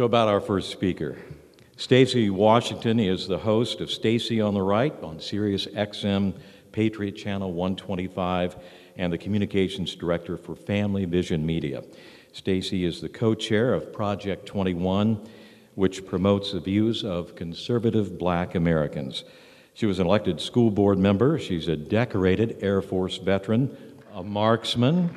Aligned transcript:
So, 0.00 0.06
about 0.06 0.28
our 0.28 0.40
first 0.40 0.70
speaker. 0.70 1.18
Stacy 1.76 2.30
Washington 2.30 2.98
is 2.98 3.28
the 3.28 3.36
host 3.36 3.82
of 3.82 3.90
Stacy 3.90 4.40
on 4.40 4.54
the 4.54 4.62
Right 4.62 4.94
on 5.02 5.20
Sirius 5.20 5.66
XM 5.66 6.40
Patriot 6.72 7.12
Channel 7.12 7.52
125 7.52 8.56
and 8.96 9.12
the 9.12 9.18
communications 9.18 9.94
director 9.94 10.38
for 10.38 10.56
Family 10.56 11.04
Vision 11.04 11.44
Media. 11.44 11.84
Stacy 12.32 12.86
is 12.86 13.02
the 13.02 13.10
co-chair 13.10 13.74
of 13.74 13.92
Project 13.92 14.46
21, 14.46 15.20
which 15.74 16.06
promotes 16.06 16.52
the 16.52 16.60
views 16.60 17.04
of 17.04 17.36
conservative 17.36 18.16
black 18.16 18.54
Americans. 18.54 19.24
She 19.74 19.84
was 19.84 19.98
an 19.98 20.06
elected 20.06 20.40
school 20.40 20.70
board 20.70 20.98
member. 20.98 21.38
She's 21.38 21.68
a 21.68 21.76
decorated 21.76 22.56
Air 22.62 22.80
Force 22.80 23.18
veteran, 23.18 23.76
a 24.14 24.22
marksman, 24.22 25.14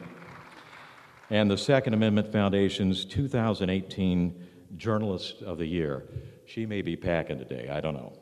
and 1.29 1.49
the 1.49 1.57
Second 1.57 1.93
Amendment 1.93 2.33
Foundation's 2.33 3.05
2018 3.05 4.49
Journalist 4.77 5.41
of 5.41 5.57
the 5.57 5.65
Year. 5.65 6.03
She 6.45 6.65
may 6.65 6.81
be 6.81 6.95
packing 6.95 7.37
today, 7.37 7.69
I 7.71 7.81
don't 7.81 7.93
know. 7.93 8.13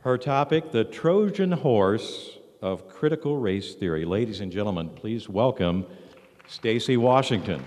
Her 0.00 0.16
topic, 0.16 0.72
the 0.72 0.84
Trojan 0.84 1.52
horse 1.52 2.38
of 2.62 2.88
critical 2.88 3.38
race 3.38 3.74
theory. 3.74 4.04
Ladies 4.04 4.40
and 4.40 4.52
gentlemen, 4.52 4.90
please 4.90 5.28
welcome 5.28 5.86
Stacy 6.46 6.96
Washington. 6.96 7.64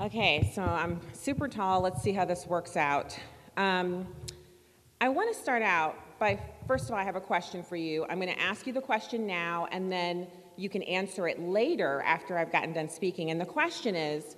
Okay, 0.00 0.50
so 0.54 0.62
I'm 0.62 1.00
super 1.12 1.48
tall. 1.48 1.80
Let's 1.80 2.02
see 2.02 2.12
how 2.12 2.24
this 2.24 2.46
works 2.46 2.76
out. 2.76 3.18
Um, 3.56 4.06
I 5.00 5.08
want 5.08 5.34
to 5.34 5.38
start 5.38 5.62
out 5.62 5.96
by, 6.18 6.40
first 6.68 6.84
of 6.84 6.90
all, 6.90 6.98
I 6.98 7.04
have 7.04 7.16
a 7.16 7.20
question 7.20 7.62
for 7.62 7.76
you. 7.76 8.04
I'm 8.10 8.20
going 8.20 8.32
to 8.32 8.40
ask 8.40 8.66
you 8.66 8.74
the 8.74 8.80
question 8.82 9.26
now, 9.26 9.66
and 9.72 9.90
then 9.90 10.26
you 10.56 10.68
can 10.68 10.82
answer 10.82 11.26
it 11.26 11.40
later 11.40 12.02
after 12.04 12.36
I've 12.36 12.52
gotten 12.52 12.74
done 12.74 12.90
speaking. 12.90 13.30
And 13.30 13.40
the 13.40 13.46
question 13.46 13.96
is 13.96 14.36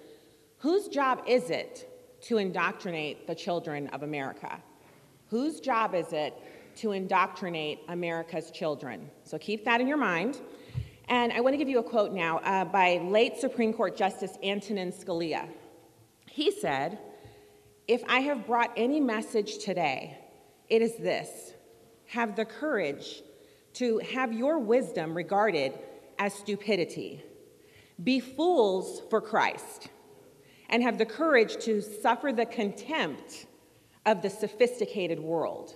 whose 0.59 0.87
job 0.87 1.25
is 1.27 1.51
it 1.51 1.89
to 2.23 2.39
indoctrinate 2.39 3.27
the 3.27 3.35
children 3.35 3.89
of 3.89 4.05
America? 4.05 4.63
Whose 5.27 5.59
job 5.59 5.93
is 5.93 6.13
it 6.13 6.35
to 6.77 6.93
indoctrinate 6.93 7.81
America's 7.89 8.53
children? 8.53 9.11
So 9.25 9.37
keep 9.37 9.65
that 9.65 9.81
in 9.81 9.89
your 9.89 9.97
mind. 9.97 10.41
And 11.09 11.33
I 11.33 11.41
want 11.41 11.55
to 11.55 11.59
give 11.59 11.69
you 11.69 11.81
a 11.81 11.83
quote 11.83 12.13
now 12.13 12.39
uh, 12.39 12.65
by 12.65 12.99
late 12.99 13.39
Supreme 13.39 13.73
Court 13.73 13.97
Justice 13.97 14.39
Antonin 14.45 14.93
Scalia. 14.93 15.49
He 16.31 16.53
said, 16.53 17.01
If 17.89 18.05
I 18.09 18.21
have 18.21 18.47
brought 18.47 18.71
any 18.77 19.01
message 19.01 19.59
today, 19.59 20.17
it 20.69 20.81
is 20.81 20.97
this 20.97 21.55
have 22.11 22.35
the 22.35 22.45
courage 22.45 23.23
to 23.73 23.99
have 23.99 24.33
your 24.33 24.59
wisdom 24.59 25.17
regarded 25.17 25.73
as 26.19 26.35
stupidity. 26.35 27.23
Be 28.03 28.19
fools 28.19 29.01
for 29.11 29.21
Christ, 29.21 29.89
and 30.69 30.83
have 30.83 30.99
the 30.99 31.07
courage 31.07 31.63
to 31.65 31.81
suffer 31.81 32.33
the 32.33 32.47
contempt 32.47 33.47
of 34.07 34.23
the 34.23 34.31
sophisticated 34.31 35.21
world. 35.21 35.75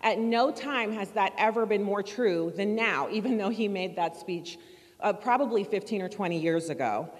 At 0.00 0.20
no 0.20 0.52
time 0.52 0.92
has 0.92 1.10
that 1.10 1.34
ever 1.36 1.66
been 1.66 1.82
more 1.82 2.04
true 2.04 2.52
than 2.54 2.76
now, 2.76 3.08
even 3.10 3.36
though 3.36 3.48
he 3.48 3.66
made 3.66 3.96
that 3.96 4.16
speech 4.16 4.58
uh, 5.00 5.12
probably 5.12 5.64
15 5.64 6.02
or 6.02 6.08
20 6.08 6.38
years 6.38 6.70
ago. 6.70 7.10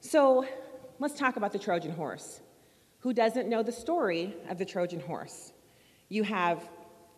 So 0.00 0.46
let's 0.98 1.18
talk 1.18 1.36
about 1.36 1.52
the 1.52 1.58
Trojan 1.58 1.90
horse. 1.90 2.40
Who 3.00 3.12
doesn't 3.12 3.46
know 3.46 3.62
the 3.62 3.72
story 3.72 4.34
of 4.48 4.56
the 4.56 4.64
Trojan 4.64 5.00
horse? 5.00 5.52
You 6.08 6.22
have 6.22 6.66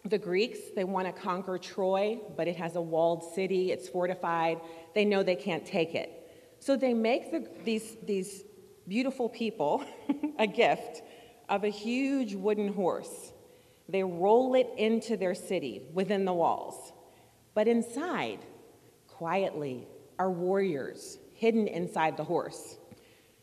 the 0.09 0.19
Greeks, 0.19 0.59
they 0.75 0.85
want 0.85 1.07
to 1.07 1.13
conquer 1.13 1.59
Troy, 1.59 2.19
but 2.37 2.49
it 2.49 2.57
has 2.57 2.77
a 2.77 2.81
walled 2.81 3.35
city, 3.35 3.73
it's 3.73 3.89
fortified. 3.89 4.61
They 4.95 5.05
know 5.05 5.23
they 5.23 5.37
can't 5.37 5.65
take 5.65 5.95
it. 5.95 6.11
So 6.61 6.77
they 6.77 6.95
make 6.95 7.31
the, 7.31 7.49
these, 7.65 7.97
these 8.03 8.45
beautiful 8.89 9.29
people 9.29 9.85
a 10.39 10.47
gift 10.47 11.03
of 11.49 11.65
a 11.65 11.69
huge 11.69 12.35
wooden 12.35 12.73
horse. 12.73 13.33
They 13.89 14.03
roll 14.03 14.55
it 14.55 14.69
into 14.77 15.17
their 15.17 15.35
city 15.35 15.83
within 15.93 16.25
the 16.25 16.33
walls. 16.33 16.93
But 17.55 17.69
inside, 17.69 18.41
quietly, 19.07 19.87
are 20.19 20.31
warriors 20.31 21.19
hidden 21.35 21.69
inside 21.69 22.17
the 22.17 22.25
horse. 22.25 22.79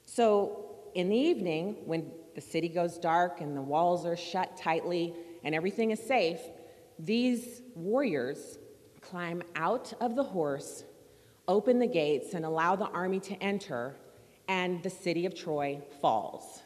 So 0.06 0.66
in 0.96 1.10
the 1.10 1.16
evening, 1.16 1.78
when 1.86 2.12
the 2.36 2.42
city 2.42 2.68
goes 2.68 2.98
dark 2.98 3.42
and 3.42 3.56
the 3.56 3.62
walls 3.62 4.06
are 4.06 4.18
shut 4.18 4.58
tightly 4.58 5.14
and 5.44 5.54
everything 5.54 5.92
is 5.92 6.00
safe, 6.00 6.40
these 7.04 7.62
warriors 7.76 8.58
climb 9.02 9.44
out 9.56 9.94
of 10.00 10.16
the 10.16 10.24
horse, 10.24 10.84
open 11.48 11.80
the 11.80 11.88
gates, 11.88 12.34
and 12.34 12.46
allow 12.46 12.76
the 12.76 12.88
army 12.88 13.20
to 13.20 13.36
enter, 13.44 13.96
and 14.48 14.82
the 14.84 14.90
city 14.90 15.26
of 15.26 15.36
Troy 15.36 15.82
falls. 16.02 16.62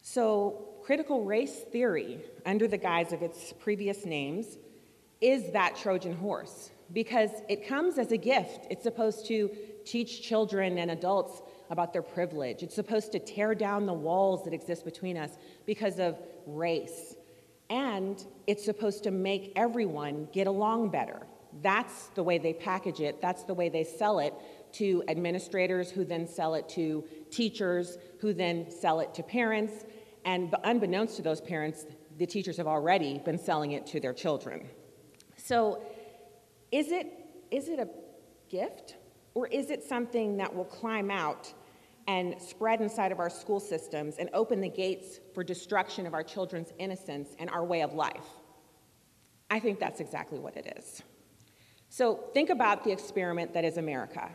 So 0.00 0.68
critical 0.82 1.24
race 1.24 1.56
theory, 1.70 2.18
under 2.44 2.66
the 2.66 2.76
guise 2.76 3.12
of 3.12 3.22
its 3.22 3.52
previous 3.52 4.04
names, 4.04 4.58
is 5.20 5.52
that 5.52 5.76
Trojan 5.76 6.16
horse 6.16 6.70
because 6.92 7.30
it 7.48 7.66
comes 7.66 7.98
as 7.98 8.10
a 8.10 8.16
gift. 8.16 8.66
It's 8.68 8.82
supposed 8.82 9.26
to 9.26 9.50
teach 9.84 10.22
children 10.22 10.78
and 10.78 10.90
adults 10.90 11.42
about 11.70 11.92
their 11.92 12.02
privilege. 12.02 12.62
It's 12.62 12.74
supposed 12.74 13.12
to 13.12 13.18
tear 13.18 13.54
down 13.54 13.86
the 13.86 13.94
walls 13.94 14.44
that 14.44 14.52
exist 14.52 14.84
between 14.84 15.16
us 15.16 15.30
because 15.64 15.98
of 15.98 16.18
race. 16.46 17.14
And 17.70 18.24
it's 18.46 18.64
supposed 18.64 19.04
to 19.04 19.10
make 19.10 19.52
everyone 19.56 20.28
get 20.32 20.46
along 20.46 20.90
better. 20.90 21.26
That's 21.62 22.08
the 22.08 22.22
way 22.22 22.38
they 22.38 22.52
package 22.52 23.00
it, 23.00 23.20
that's 23.20 23.44
the 23.44 23.54
way 23.54 23.68
they 23.68 23.84
sell 23.84 24.18
it 24.18 24.34
to 24.72 25.02
administrators, 25.08 25.90
who 25.90 26.04
then 26.04 26.26
sell 26.26 26.54
it 26.54 26.68
to 26.70 27.04
teachers, 27.30 27.98
who 28.20 28.32
then 28.32 28.70
sell 28.70 29.00
it 29.00 29.12
to 29.14 29.22
parents. 29.22 29.84
And 30.24 30.54
unbeknownst 30.64 31.16
to 31.16 31.22
those 31.22 31.40
parents, 31.40 31.84
the 32.18 32.26
teachers 32.26 32.56
have 32.56 32.66
already 32.66 33.18
been 33.18 33.38
selling 33.38 33.72
it 33.72 33.86
to 33.88 34.00
their 34.00 34.14
children. 34.14 34.68
So, 35.36 35.82
is 36.70 36.90
it, 36.90 37.12
is 37.50 37.68
it 37.68 37.78
a 37.78 37.88
gift 38.48 38.96
or 39.34 39.46
is 39.48 39.70
it 39.70 39.82
something 39.82 40.36
that 40.36 40.54
will 40.54 40.64
climb 40.64 41.10
out 41.10 41.52
and 42.06 42.40
spread 42.40 42.80
inside 42.80 43.12
of 43.12 43.20
our 43.20 43.30
school 43.30 43.60
systems 43.60 44.16
and 44.18 44.28
open 44.32 44.60
the 44.60 44.68
gates 44.68 45.20
for 45.34 45.44
destruction 45.44 46.06
of 46.06 46.14
our 46.14 46.22
children's 46.22 46.72
innocence 46.78 47.36
and 47.38 47.48
our 47.50 47.64
way 47.64 47.82
of 47.82 47.94
life? 47.94 48.26
I 49.50 49.60
think 49.60 49.78
that's 49.78 50.00
exactly 50.00 50.38
what 50.38 50.56
it 50.56 50.74
is. 50.78 51.02
So, 51.88 52.20
think 52.32 52.50
about 52.50 52.84
the 52.84 52.90
experiment 52.90 53.52
that 53.54 53.64
is 53.64 53.76
America. 53.76 54.30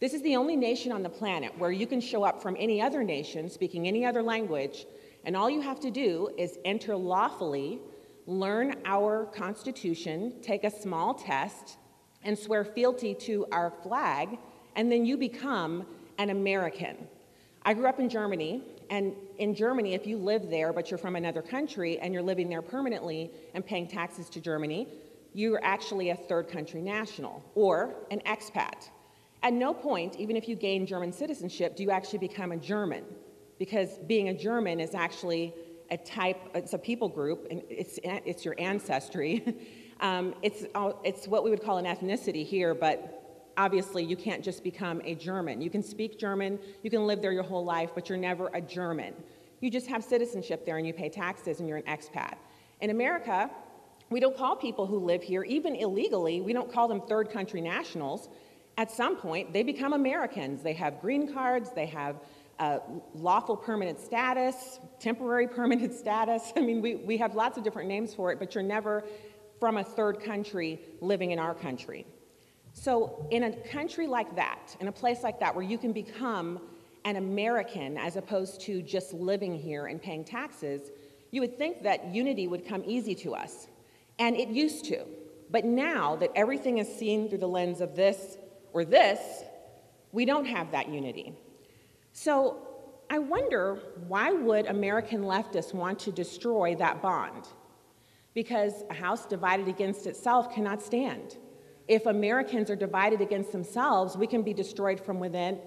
This 0.00 0.14
is 0.14 0.22
the 0.22 0.36
only 0.36 0.56
nation 0.56 0.92
on 0.92 1.02
the 1.02 1.10
planet 1.10 1.56
where 1.58 1.72
you 1.72 1.86
can 1.86 2.00
show 2.00 2.24
up 2.24 2.40
from 2.40 2.56
any 2.58 2.80
other 2.80 3.02
nation 3.02 3.50
speaking 3.50 3.86
any 3.86 4.06
other 4.06 4.22
language 4.22 4.86
and 5.24 5.36
all 5.36 5.50
you 5.50 5.60
have 5.60 5.80
to 5.80 5.90
do 5.90 6.30
is 6.38 6.58
enter 6.64 6.96
lawfully, 6.96 7.80
learn 8.26 8.76
our 8.84 9.26
Constitution, 9.26 10.34
take 10.42 10.64
a 10.64 10.70
small 10.70 11.14
test, 11.14 11.76
and 12.22 12.38
swear 12.38 12.64
fealty 12.64 13.14
to 13.14 13.46
our 13.52 13.70
flag, 13.70 14.38
and 14.76 14.90
then 14.90 15.04
you 15.04 15.16
become 15.16 15.86
an 16.18 16.30
American. 16.30 16.96
I 17.62 17.74
grew 17.74 17.86
up 17.86 18.00
in 18.00 18.08
Germany, 18.08 18.62
and 18.90 19.14
in 19.38 19.54
Germany, 19.54 19.94
if 19.94 20.06
you 20.06 20.16
live 20.16 20.50
there 20.50 20.72
but 20.72 20.90
you're 20.90 20.98
from 20.98 21.16
another 21.16 21.42
country 21.42 21.98
and 21.98 22.12
you're 22.12 22.22
living 22.22 22.48
there 22.48 22.62
permanently 22.62 23.30
and 23.54 23.64
paying 23.64 23.86
taxes 23.86 24.28
to 24.30 24.40
Germany, 24.40 24.88
you're 25.34 25.60
actually 25.62 26.10
a 26.10 26.16
third 26.16 26.48
country 26.48 26.80
national 26.80 27.42
or 27.54 27.94
an 28.10 28.20
expat. 28.26 28.88
At 29.42 29.52
no 29.52 29.72
point, 29.72 30.16
even 30.16 30.36
if 30.36 30.48
you 30.48 30.56
gain 30.56 30.86
German 30.86 31.12
citizenship, 31.12 31.76
do 31.76 31.82
you 31.82 31.90
actually 31.90 32.18
become 32.18 32.52
a 32.52 32.56
German 32.56 33.04
because 33.58 33.98
being 34.06 34.28
a 34.28 34.34
German 34.34 34.80
is 34.80 34.94
actually 34.94 35.54
a 35.90 35.96
type, 35.96 36.38
it's 36.54 36.74
a 36.74 36.78
people 36.78 37.08
group, 37.08 37.46
and 37.50 37.62
it's, 37.68 37.98
it's 38.02 38.44
your 38.44 38.54
ancestry. 38.58 39.56
um, 40.00 40.34
it's, 40.42 40.64
it's 41.04 41.26
what 41.26 41.44
we 41.44 41.50
would 41.50 41.62
call 41.62 41.78
an 41.78 41.84
ethnicity 41.84 42.44
here, 42.44 42.74
but 42.74 43.27
obviously 43.58 44.04
you 44.04 44.16
can't 44.16 44.42
just 44.42 44.62
become 44.62 45.02
a 45.04 45.14
German. 45.16 45.60
You 45.60 45.68
can 45.68 45.82
speak 45.82 46.18
German, 46.18 46.58
you 46.82 46.90
can 46.90 47.06
live 47.06 47.20
there 47.20 47.32
your 47.32 47.42
whole 47.42 47.64
life, 47.64 47.90
but 47.94 48.08
you're 48.08 48.16
never 48.16 48.48
a 48.54 48.60
German. 48.60 49.12
You 49.60 49.70
just 49.70 49.88
have 49.88 50.02
citizenship 50.02 50.64
there 50.64 50.78
and 50.78 50.86
you 50.86 50.94
pay 50.94 51.10
taxes 51.10 51.58
and 51.58 51.68
you're 51.68 51.78
an 51.78 51.82
expat. 51.82 52.34
In 52.80 52.90
America, 52.90 53.50
we 54.08 54.20
don't 54.20 54.36
call 54.36 54.56
people 54.56 54.86
who 54.86 54.98
live 54.98 55.22
here, 55.22 55.42
even 55.42 55.74
illegally, 55.74 56.40
we 56.40 56.52
don't 56.52 56.72
call 56.72 56.88
them 56.88 57.02
third 57.02 57.30
country 57.30 57.60
nationals. 57.60 58.28
At 58.78 58.92
some 58.92 59.16
point, 59.16 59.52
they 59.52 59.64
become 59.64 59.92
Americans. 59.92 60.62
They 60.62 60.72
have 60.74 61.00
green 61.00 61.32
cards, 61.34 61.70
they 61.74 61.86
have 61.86 62.16
uh, 62.60 62.78
lawful 63.14 63.56
permanent 63.56 63.98
status, 64.00 64.78
temporary 65.00 65.48
permanent 65.58 65.92
status. 65.92 66.52
I 66.56 66.60
mean, 66.60 66.80
we, 66.80 66.94
we 66.94 67.16
have 67.16 67.34
lots 67.34 67.58
of 67.58 67.64
different 67.64 67.88
names 67.88 68.14
for 68.14 68.30
it, 68.30 68.38
but 68.38 68.54
you're 68.54 68.62
never 68.62 69.04
from 69.58 69.76
a 69.78 69.84
third 69.84 70.22
country 70.22 70.80
living 71.00 71.32
in 71.32 71.40
our 71.40 71.54
country. 71.54 72.06
So, 72.80 73.26
in 73.32 73.42
a 73.42 73.50
country 73.50 74.06
like 74.06 74.36
that, 74.36 74.76
in 74.78 74.86
a 74.86 74.92
place 74.92 75.24
like 75.24 75.40
that, 75.40 75.52
where 75.52 75.64
you 75.64 75.78
can 75.78 75.92
become 75.92 76.60
an 77.04 77.16
American 77.16 77.98
as 77.98 78.14
opposed 78.14 78.60
to 78.62 78.82
just 78.82 79.12
living 79.12 79.58
here 79.58 79.86
and 79.86 80.00
paying 80.00 80.24
taxes, 80.24 80.92
you 81.32 81.40
would 81.40 81.58
think 81.58 81.82
that 81.82 82.14
unity 82.14 82.46
would 82.46 82.64
come 82.64 82.84
easy 82.86 83.16
to 83.16 83.34
us. 83.34 83.66
And 84.20 84.36
it 84.36 84.48
used 84.48 84.84
to. 84.86 85.04
But 85.50 85.64
now 85.64 86.14
that 86.16 86.30
everything 86.36 86.78
is 86.78 86.86
seen 86.86 87.28
through 87.28 87.38
the 87.38 87.48
lens 87.48 87.80
of 87.80 87.96
this 87.96 88.38
or 88.72 88.84
this, 88.84 89.42
we 90.12 90.24
don't 90.24 90.44
have 90.44 90.70
that 90.70 90.88
unity. 90.88 91.32
So 92.12 92.58
I 93.10 93.18
wonder 93.18 93.80
why 94.06 94.30
would 94.30 94.66
American 94.66 95.22
leftists 95.22 95.74
want 95.74 95.98
to 96.00 96.12
destroy 96.12 96.76
that 96.76 97.02
bond? 97.02 97.48
Because 98.34 98.84
a 98.88 98.94
house 98.94 99.26
divided 99.26 99.66
against 99.66 100.06
itself 100.06 100.54
cannot 100.54 100.80
stand. 100.80 101.38
If 101.88 102.04
Americans 102.06 102.70
are 102.70 102.76
divided 102.76 103.20
against 103.22 103.50
themselves, 103.50 104.16
we 104.16 104.26
can 104.26 104.42
be 104.42 104.52
destroyed 104.52 105.00
from 105.00 105.18
within 105.18 105.58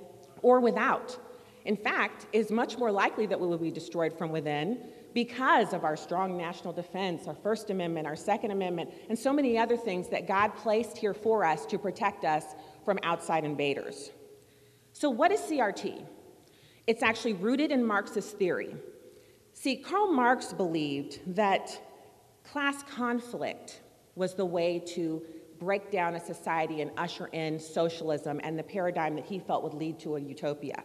or 0.44 0.60
without. 0.60 1.18
In 1.66 1.76
fact, 1.76 2.28
it's 2.32 2.52
much 2.52 2.78
more 2.78 2.92
likely 2.92 3.26
that 3.26 3.40
we 3.40 3.48
will 3.48 3.58
be 3.58 3.72
destroyed 3.72 4.18
from 4.18 4.32
within 4.32 4.80
because 5.14 5.74
of 5.74 5.84
our 5.84 5.98
strong 5.98 6.38
national 6.38 6.74
defense, 6.74 7.28
our 7.28 7.36
First 7.36 7.70
Amendment, 7.70 8.08
our 8.08 8.16
Second 8.16 8.52
Amendment, 8.52 8.92
and 9.10 9.18
so 9.18 9.34
many 9.34 9.58
other 9.58 9.76
things 9.76 10.08
that 10.10 10.28
God 10.28 10.56
placed 10.56 10.98
here 10.98 11.14
for 11.14 11.44
us 11.44 11.66
to 11.66 11.78
protect 11.78 12.24
us 12.24 12.46
from 12.86 12.98
outside 13.04 13.44
invaders. 13.44 14.12
So, 14.94 15.10
what 15.10 15.32
is 15.32 15.42
CRT? 15.42 16.06
It's 16.88 17.04
actually 17.04 17.34
rooted 17.34 17.72
in 17.72 17.86
Marxist 17.86 18.38
theory. 18.38 18.76
See, 19.54 19.78
Karl 19.78 20.12
Marx 20.12 20.54
believed 20.54 21.20
that 21.36 21.80
class 22.44 22.84
conflict 22.84 23.82
was 24.16 24.34
the 24.34 24.46
way 24.46 24.80
to 24.80 25.22
break 25.62 25.92
down 25.92 26.16
a 26.16 26.20
society 26.20 26.82
and 26.82 26.90
usher 26.98 27.28
in 27.28 27.60
socialism 27.60 28.42
and 28.44 28.58
the 28.58 28.64
paradigm 28.64 29.16
that 29.16 29.26
he 29.26 29.38
felt 29.38 29.64
would 29.64 29.76
lead 29.76 30.00
to 30.00 30.16
a 30.16 30.20
utopia. 30.20 30.84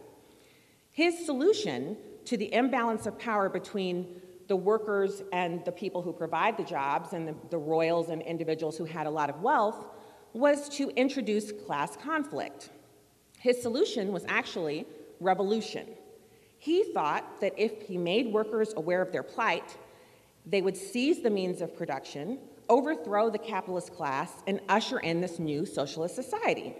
His 0.91 1.25
solution 1.25 1.97
to 2.25 2.37
the 2.37 2.53
imbalance 2.53 3.07
of 3.07 3.17
power 3.17 3.49
between 3.49 4.21
the 4.47 4.55
workers 4.55 5.23
and 5.33 5.65
the 5.65 5.71
people 5.71 6.03
who 6.03 6.13
provide 6.13 6.57
the 6.57 6.63
jobs 6.63 7.13
and 7.13 7.27
the, 7.27 7.35
the 7.49 7.57
royals 7.57 8.09
and 8.09 8.21
individuals 8.21 8.77
who 8.77 8.85
had 8.85 9.07
a 9.07 9.09
lot 9.09 9.31
of 9.31 9.41
wealth 9.41 9.87
was 10.33 10.69
to 10.69 10.89
introduce 10.91 11.51
class 11.51 11.97
conflict. 11.97 12.69
His 13.39 13.59
solution 13.59 14.11
was 14.11 14.25
actually 14.27 14.85
revolution. 15.19 15.87
He 16.59 16.83
thought 16.93 17.41
that 17.41 17.53
if 17.57 17.81
he 17.81 17.97
made 17.97 18.31
workers 18.31 18.75
aware 18.77 19.01
of 19.01 19.11
their 19.11 19.23
plight, 19.23 19.75
they 20.45 20.61
would 20.61 20.77
seize 20.77 21.23
the 21.23 21.31
means 21.31 21.61
of 21.61 21.75
production, 21.75 22.37
overthrow 22.69 23.29
the 23.29 23.37
capitalist 23.37 23.93
class, 23.93 24.31
and 24.47 24.59
usher 24.69 24.99
in 24.99 25.21
this 25.21 25.39
new 25.39 25.65
socialist 25.65 26.15
society. 26.15 26.75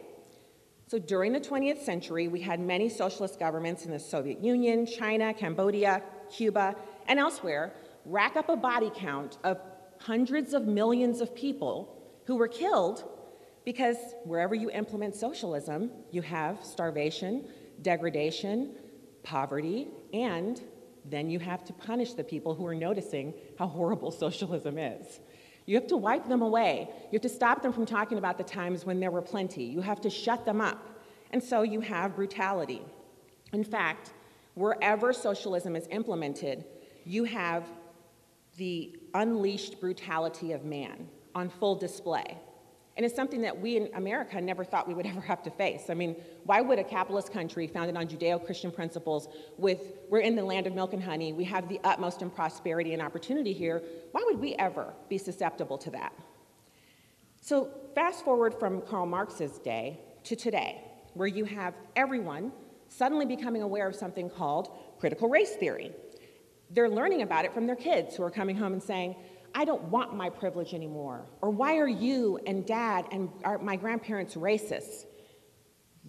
So 0.87 0.99
during 0.99 1.33
the 1.33 1.39
20th 1.39 1.79
century, 1.79 2.27
we 2.27 2.41
had 2.41 2.59
many 2.59 2.87
socialist 2.87 3.39
governments 3.39 3.85
in 3.85 3.91
the 3.91 3.99
Soviet 3.99 4.41
Union, 4.43 4.85
China, 4.85 5.33
Cambodia, 5.33 6.01
Cuba, 6.31 6.75
and 7.07 7.19
elsewhere 7.19 7.73
rack 8.05 8.37
up 8.37 8.47
a 8.47 8.55
body 8.55 8.89
count 8.95 9.37
of 9.43 9.59
hundreds 9.99 10.53
of 10.53 10.65
millions 10.65 11.19
of 11.19 11.35
people 11.35 11.93
who 12.25 12.37
were 12.37 12.47
killed 12.47 13.03
because 13.65 13.97
wherever 14.23 14.55
you 14.55 14.69
implement 14.71 15.13
socialism, 15.13 15.91
you 16.11 16.21
have 16.21 16.63
starvation, 16.63 17.45
degradation, 17.81 18.75
poverty, 19.23 19.89
and 20.13 20.61
then 21.03 21.29
you 21.29 21.39
have 21.39 21.65
to 21.65 21.73
punish 21.73 22.13
the 22.13 22.23
people 22.23 22.55
who 22.55 22.65
are 22.65 22.75
noticing 22.75 23.33
how 23.59 23.67
horrible 23.67 24.11
socialism 24.25 24.77
is. 24.77 25.19
You 25.67 25.75
have 25.75 25.87
to 25.87 25.97
wipe 25.97 26.27
them 26.27 26.41
away. 26.41 26.87
You 26.89 27.09
have 27.17 27.21
to 27.21 27.29
stop 27.29 27.61
them 27.61 27.73
from 27.73 27.85
talking 27.85 28.17
about 28.17 28.37
the 28.37 28.43
times 28.43 28.85
when 28.85 28.99
there 28.99 29.11
were 29.11 29.21
plenty. 29.21 29.65
You 29.65 29.81
have 29.81 30.01
to 30.01 30.09
shut 30.09 30.45
them 30.45 30.61
up. 30.61 30.81
And 31.31 31.43
so 31.43 31.61
you 31.61 31.81
have 31.81 32.15
brutality. 32.15 32.81
In 33.51 33.65
fact, 33.65 34.13
wherever 34.55 35.11
socialism 35.11 35.75
is 35.75 35.85
implemented, 35.91 36.63
you 37.05 37.25
have 37.25 37.65
the 38.55 38.97
unleashed 39.13 39.79
brutality 39.81 40.53
of 40.53 40.63
man 40.63 41.09
on 41.35 41.49
full 41.49 41.75
display. 41.75 42.37
And 42.97 43.05
it's 43.05 43.15
something 43.15 43.41
that 43.41 43.61
we 43.61 43.77
in 43.77 43.89
America 43.93 44.41
never 44.41 44.65
thought 44.65 44.87
we 44.87 44.95
would 44.95 45.05
ever 45.13 45.21
have 45.21 45.43
to 45.43 45.51
face. 45.51 45.89
I 45.89 45.93
mean, 45.93 46.15
why 46.43 46.61
would 46.61 46.79
a 46.79 46.83
capitalist 46.83 47.31
country 47.31 47.67
founded 47.67 47.95
on 47.95 48.07
Judeo 48.07 48.43
Christian 48.43 48.71
principles, 48.71 49.29
with 49.57 49.93
we're 50.09 50.19
in 50.19 50.35
the 50.35 50.43
land 50.43 50.67
of 50.67 50.73
milk 50.73 50.93
and 50.93 51.03
honey, 51.03 51.31
we 51.31 51.43
have 51.45 51.69
the 51.69 51.79
utmost 51.83 52.21
in 52.21 52.29
prosperity 52.29 52.93
and 52.93 53.01
opportunity 53.01 53.53
here, 53.53 53.83
why 54.11 54.23
would 54.25 54.39
we 54.39 54.55
ever 54.55 54.93
be 55.07 55.17
susceptible 55.17 55.77
to 55.77 55.91
that? 55.91 56.11
So, 57.39 57.69
fast 57.95 58.25
forward 58.25 58.55
from 58.59 58.81
Karl 58.81 59.05
Marx's 59.05 59.59
day 59.59 59.99
to 60.23 60.35
today, 60.35 60.81
where 61.13 61.27
you 61.27 61.45
have 61.45 61.75
everyone 61.95 62.51
suddenly 62.89 63.25
becoming 63.25 63.61
aware 63.61 63.87
of 63.87 63.95
something 63.95 64.29
called 64.29 64.69
critical 64.99 65.29
race 65.29 65.55
theory. 65.55 65.91
They're 66.71 66.89
learning 66.89 67.21
about 67.21 67.45
it 67.45 67.53
from 67.53 67.67
their 67.67 67.75
kids 67.75 68.15
who 68.15 68.23
are 68.23 68.31
coming 68.31 68.57
home 68.57 68.73
and 68.73 68.83
saying, 68.83 69.15
I 69.57 69.65
don't 69.65 69.85
want 69.85 70.15
my 70.15 70.29
privilege 70.29 70.75
anymore. 70.75 71.25
Or 71.41 71.49
why 71.49 71.77
are 71.77 71.87
you 71.87 72.39
and 72.45 72.63
dad 72.63 73.07
and 73.11 73.31
my 73.59 73.75
grandparents 73.75 74.35
racist? 74.35 75.05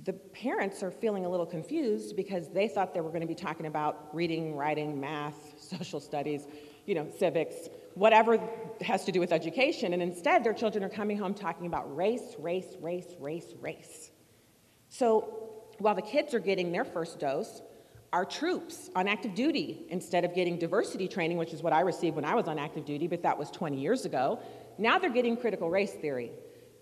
The 0.05 0.13
parents 0.13 0.83
are 0.83 0.91
feeling 0.91 1.25
a 1.25 1.31
little 1.31 1.47
confused 1.47 2.15
because 2.15 2.51
they 2.51 2.69
thought 2.69 2.93
they 2.93 3.01
were 3.01 3.09
going 3.09 3.23
to 3.23 3.27
be 3.27 3.35
talking 3.35 3.65
about 3.65 4.15
reading, 4.15 4.55
writing, 4.55 5.01
math, 5.01 5.35
social 5.59 5.99
studies, 5.99 6.47
you 6.85 6.95
know, 6.95 7.09
civics, 7.19 7.71
whatever 7.95 8.39
has 8.83 9.07
to 9.07 9.13
do 9.13 9.19
with 9.19 9.33
education. 9.33 9.95
And 9.95 10.03
instead, 10.03 10.45
their 10.45 10.53
children 10.53 10.85
are 10.85 10.91
coming 10.91 11.17
home 11.17 11.33
talking 11.33 11.67
about 11.67 11.97
race, 11.97 12.37
race, 12.39 12.77
race, 12.83 13.17
race, 13.19 13.55
race. 13.63 14.11
So 14.91 15.65
while 15.79 15.95
the 15.95 16.03
kids 16.03 16.35
are 16.35 16.39
getting 16.39 16.71
their 16.71 16.85
first 16.85 17.19
dose, 17.19 17.63
our 18.13 18.25
troops 18.25 18.91
on 18.97 19.07
active 19.07 19.35
duty, 19.35 19.85
instead 19.91 20.25
of 20.25 20.35
getting 20.35 20.59
diversity 20.59 21.09
training, 21.09 21.37
which 21.37 21.53
is 21.53 21.63
what 21.63 21.73
I 21.73 21.81
received 21.81 22.17
when 22.17 22.25
I 22.25 22.35
was 22.35 22.49
on 22.49 22.59
active 22.59 22.85
duty, 22.85 23.07
but 23.07 23.23
that 23.23 23.37
was 23.37 23.51
20 23.51 23.79
years 23.79 24.05
ago, 24.05 24.41
now 24.79 24.99
they're 24.99 25.11
getting 25.11 25.37
critical 25.37 25.69
race 25.69 25.93
theory. 25.93 26.33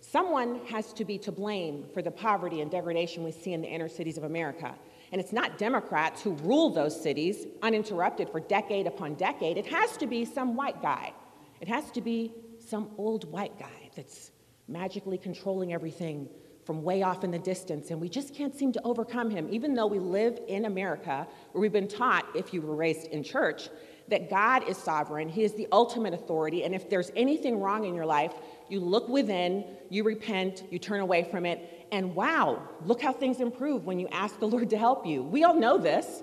Someone 0.01 0.61
has 0.67 0.93
to 0.93 1.05
be 1.05 1.19
to 1.19 1.33
blame 1.33 1.87
for 1.93 2.03
the 2.03 2.11
poverty 2.11 2.61
and 2.61 2.71
degradation 2.71 3.25
we 3.25 3.33
see 3.33 3.53
in 3.53 3.61
the 3.61 3.69
inner 3.69 3.89
cities 3.89 4.17
of 4.17 4.25
America. 4.25 4.75
And 5.11 5.21
it's 5.21 5.33
not 5.33 5.59
Democrats 5.59 6.23
who 6.23 6.33
rule 6.35 6.71
those 6.71 7.01
cities 7.01 7.47
uninterrupted 7.63 8.29
for 8.31 8.39
decade 8.39 8.87
upon 8.87 9.15
decade. 9.15 9.57
It 9.57 9.67
has 9.67 9.97
to 9.97 10.07
be 10.07 10.25
some 10.25 10.55
white 10.55 10.81
guy. 10.83 11.13
It 11.61 11.69
has 11.69 11.91
to 11.93 12.01
be 12.01 12.35
some 12.59 12.91
old 12.99 13.31
white 13.31 13.59
guy 13.59 13.91
that's 13.97 14.31
magically 14.69 15.19
controlling 15.19 15.73
everything 15.73 16.29
from 16.67 16.83
way 16.83 17.03
off 17.03 17.23
in 17.23 17.31
the 17.31 17.39
distance, 17.39 17.91
and 17.91 18.01
we 18.01 18.09
just 18.09 18.35
can't 18.35 18.55
seem 18.55 18.73
to 18.73 18.83
overcome 18.83 19.31
him, 19.31 19.47
even 19.51 19.73
though 19.73 19.87
we 19.87 20.01
live 20.01 20.39
in 20.49 20.65
America, 20.65 21.27
where 21.53 21.63
we've 21.63 21.73
been 21.73 21.87
taught, 21.87 22.27
if 22.35 22.53
you 22.53 22.61
were 22.61 22.75
raised 22.75 23.07
in 23.07 23.23
church, 23.23 23.69
that 24.09 24.29
God 24.29 24.69
is 24.69 24.77
sovereign, 24.77 25.29
He 25.29 25.45
is 25.45 25.55
the 25.55 25.69
ultimate 25.71 26.13
authority, 26.13 26.65
and 26.65 26.75
if 26.75 26.91
there's 26.91 27.13
anything 27.17 27.61
wrong 27.61 27.85
in 27.85 27.95
your 27.95 28.05
life, 28.05 28.35
you 28.69 28.81
look 28.81 29.09
within, 29.09 29.65
you 29.91 30.03
repent, 30.03 30.65
you 30.71 30.79
turn 30.81 31.01
away 31.01 31.23
from 31.31 31.47
it, 31.47 31.87
and 31.93 32.15
wow, 32.15 32.61
look 32.85 33.01
how 33.01 33.13
things 33.13 33.41
improve 33.41 33.85
when 33.85 34.01
you 34.01 34.09
ask 34.09 34.39
the 34.41 34.49
Lord 34.49 34.69
to 34.71 34.79
help 34.79 35.07
you. 35.07 35.23
We 35.23 35.45
all 35.45 35.55
know 35.55 35.79
this, 35.79 36.23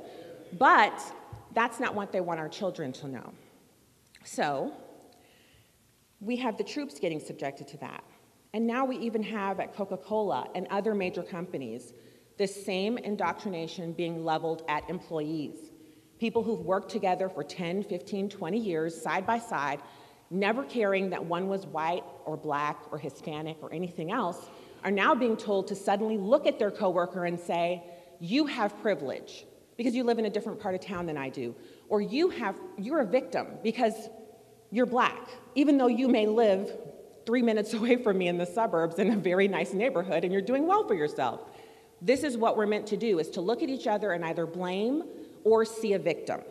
but 0.58 1.02
that's 1.54 1.80
not 1.80 1.96
what 1.96 2.12
they 2.12 2.20
want 2.20 2.42
our 2.42 2.50
children 2.50 2.92
to 2.94 3.08
know. 3.08 3.34
So, 4.26 4.74
we 6.20 6.38
have 6.38 6.58
the 6.58 6.64
troops 6.64 7.00
getting 7.00 7.20
subjected 7.20 7.68
to 7.70 7.78
that. 7.78 8.04
And 8.54 8.68
now 8.68 8.86
we 8.86 8.98
even 8.98 9.24
have 9.24 9.60
at 9.60 9.76
Coca 9.76 9.98
Cola 9.98 10.48
and 10.54 10.68
other 10.70 10.94
major 10.94 11.24
companies 11.24 11.94
this 12.38 12.66
same 12.66 12.98
indoctrination 13.00 13.94
being 13.94 14.24
leveled 14.24 14.64
at 14.68 14.88
employees. 14.90 15.72
People 16.20 16.44
who've 16.44 16.60
worked 16.60 16.90
together 16.90 17.30
for 17.30 17.44
10, 17.44 17.84
15, 17.84 18.30
20 18.30 18.58
years, 18.60 19.00
side 19.00 19.26
by 19.26 19.40
side, 19.40 19.82
never 20.30 20.64
caring 20.64 21.10
that 21.10 21.24
one 21.24 21.48
was 21.48 21.66
white 21.66 22.04
or 22.26 22.38
black 22.38 22.80
or 22.92 22.98
Hispanic 23.00 23.58
or 23.62 23.74
anything 23.74 24.12
else, 24.12 24.50
are 24.84 24.92
now 24.92 25.16
being 25.16 25.36
told 25.36 25.68
to 25.68 25.76
suddenly 25.76 26.18
look 26.18 26.46
at 26.46 26.60
their 26.60 26.72
coworker 26.72 27.26
and 27.26 27.40
say, 27.40 27.84
You 28.20 28.46
have 28.46 28.80
privilege 28.82 29.46
because 29.78 29.96
you 29.96 30.04
live 30.04 30.20
in 30.20 30.26
a 30.26 30.30
different 30.30 30.60
part 30.60 30.76
of 30.76 30.82
town 30.82 31.08
than 31.08 31.18
I 31.18 31.30
do. 31.30 31.56
Or 31.90 32.02
you 32.02 32.30
have, 32.30 32.56
you're 32.78 33.02
a 33.02 33.06
victim 33.06 33.48
because 33.64 34.10
you're 34.72 34.86
black, 34.86 35.30
even 35.56 35.78
though 35.78 35.88
you 35.88 36.08
may 36.08 36.28
live 36.28 36.72
three 37.26 37.42
minutes 37.42 37.74
away 37.80 37.98
from 37.98 38.18
me 38.18 38.28
in 38.28 38.38
the 38.38 38.46
suburbs 38.46 39.00
in 39.00 39.12
a 39.12 39.18
very 39.18 39.48
nice 39.48 39.74
neighborhood 39.74 40.24
and 40.24 40.32
you're 40.32 40.42
doing 40.42 40.68
well 40.68 40.88
for 40.88 40.94
yourself. 40.94 41.42
This 42.02 42.24
is 42.24 42.36
what 42.36 42.58
we're 42.58 42.68
meant 42.68 42.88
to 42.88 42.98
do 42.98 43.20
is 43.20 43.30
to 43.32 43.42
look 43.42 43.64
at 43.64 43.70
each 43.70 43.88
other 43.88 44.12
and 44.12 44.26
either 44.26 44.46
blame 44.46 45.04
or 45.44 45.64
see 45.64 45.94
a 45.94 46.00
victim. 46.00 46.42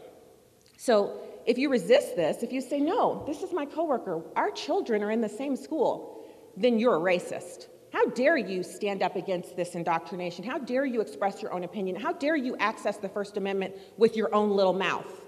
So 0.79 1.21
if 1.47 1.59
you 1.59 1.71
resist 1.71 2.17
this, 2.17 2.43
if 2.43 2.53
you 2.53 2.61
say, 2.61 2.81
no, 2.81 3.23
this 3.27 3.43
is 3.43 3.53
my 3.53 3.67
coworker, 3.67 4.23
our 4.37 4.51
children 4.51 5.03
are 5.03 5.11
in 5.11 5.21
the 5.21 5.29
same 5.29 5.57
school, 5.57 6.25
then 6.57 6.79
you're 6.79 6.97
a 6.97 7.01
racist. 7.01 7.67
How 7.93 8.07
dare 8.07 8.39
you 8.39 8.63
stand 8.63 9.03
up 9.03 9.17
against 9.17 9.55
this 9.55 9.75
indoctrination? 9.75 10.45
How 10.45 10.59
dare 10.59 10.87
you 10.87 11.03
express 11.03 11.43
your 11.43 11.53
own 11.53 11.65
opinion? 11.65 11.97
How 11.97 12.13
dare 12.13 12.37
you 12.37 12.57
access 12.57 12.97
the 12.97 13.09
First 13.09 13.37
Amendment 13.37 13.75
with 13.99 14.17
your 14.17 14.35
own 14.35 14.51
little 14.51 14.73
mouth? 14.73 15.21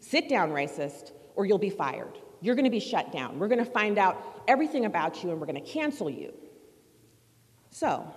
Sit 0.00 0.28
down, 0.28 0.50
racist, 0.50 1.12
or 1.36 1.46
you'll 1.46 1.58
be 1.58 1.70
fired. 1.70 2.18
You're 2.42 2.56
going 2.56 2.64
to 2.64 2.70
be 2.70 2.80
shut 2.80 3.12
down. 3.12 3.38
We're 3.38 3.48
going 3.48 3.64
to 3.64 3.70
find 3.70 3.96
out 3.98 4.42
everything 4.46 4.84
about 4.84 5.22
you 5.22 5.30
and 5.30 5.40
we're 5.40 5.46
going 5.46 5.62
to 5.62 5.70
cancel 5.70 6.10
you. 6.10 6.34
So, 7.70 8.12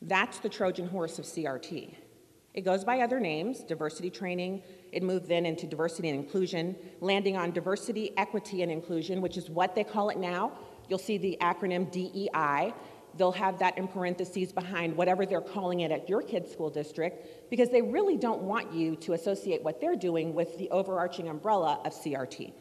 that's 0.00 0.38
the 0.38 0.48
Trojan 0.48 0.88
horse 0.88 1.18
of 1.20 1.26
CRT. 1.26 1.94
It 2.54 2.62
goes 2.62 2.84
by 2.84 3.00
other 3.00 3.20
names 3.20 3.60
diversity 3.60 4.10
training. 4.10 4.62
It 4.90 5.02
moved 5.02 5.28
then 5.28 5.46
into 5.46 5.66
diversity 5.66 6.08
and 6.08 6.18
inclusion, 6.18 6.74
landing 7.00 7.36
on 7.36 7.52
diversity, 7.52 8.16
equity, 8.16 8.62
and 8.62 8.72
inclusion, 8.72 9.20
which 9.20 9.36
is 9.36 9.48
what 9.48 9.74
they 9.74 9.84
call 9.84 10.10
it 10.10 10.18
now. 10.18 10.52
you'll 10.88 10.98
see 10.98 11.18
the 11.18 11.38
acronym 11.40 11.90
DEI. 11.90 12.74
They'll 13.16 13.32
have 13.32 13.58
that 13.58 13.76
in 13.78 13.88
parentheses 13.88 14.52
behind 14.52 14.96
whatever 14.96 15.26
they're 15.26 15.40
calling 15.40 15.80
it 15.80 15.90
at 15.90 16.08
your 16.08 16.22
kid's 16.22 16.50
school 16.50 16.70
district 16.70 17.50
because 17.50 17.68
they 17.68 17.82
really 17.82 18.16
don't 18.16 18.42
want 18.42 18.72
you 18.72 18.96
to 18.96 19.12
associate 19.12 19.62
what 19.62 19.80
they're 19.80 19.96
doing 19.96 20.34
with 20.34 20.56
the 20.58 20.70
overarching 20.70 21.28
umbrella 21.28 21.80
of 21.84 21.92
CRT. 21.92 22.52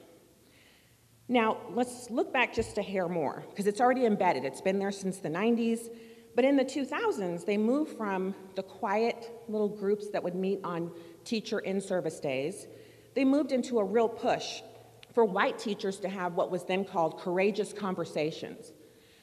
Now, 1.31 1.59
let's 1.73 2.09
look 2.09 2.33
back 2.33 2.53
just 2.53 2.77
a 2.77 2.81
hair 2.81 3.07
more 3.07 3.45
because 3.51 3.65
it's 3.65 3.79
already 3.79 4.05
embedded. 4.05 4.43
It's 4.43 4.59
been 4.59 4.79
there 4.79 4.91
since 4.91 5.19
the 5.19 5.29
90s. 5.29 5.87
But 6.35 6.43
in 6.43 6.57
the 6.57 6.65
2000s, 6.65 7.45
they 7.45 7.55
moved 7.55 7.95
from 7.95 8.35
the 8.55 8.63
quiet 8.63 9.31
little 9.47 9.69
groups 9.69 10.09
that 10.09 10.21
would 10.21 10.35
meet 10.35 10.59
on 10.65 10.91
teacher 11.23 11.59
in 11.59 11.79
service 11.79 12.19
days, 12.19 12.67
they 13.13 13.23
moved 13.23 13.53
into 13.53 13.79
a 13.79 13.83
real 13.83 14.09
push 14.09 14.61
for 15.13 15.23
white 15.23 15.57
teachers 15.57 15.99
to 15.99 16.09
have 16.09 16.33
what 16.33 16.51
was 16.51 16.65
then 16.65 16.83
called 16.83 17.17
courageous 17.17 17.71
conversations. 17.71 18.73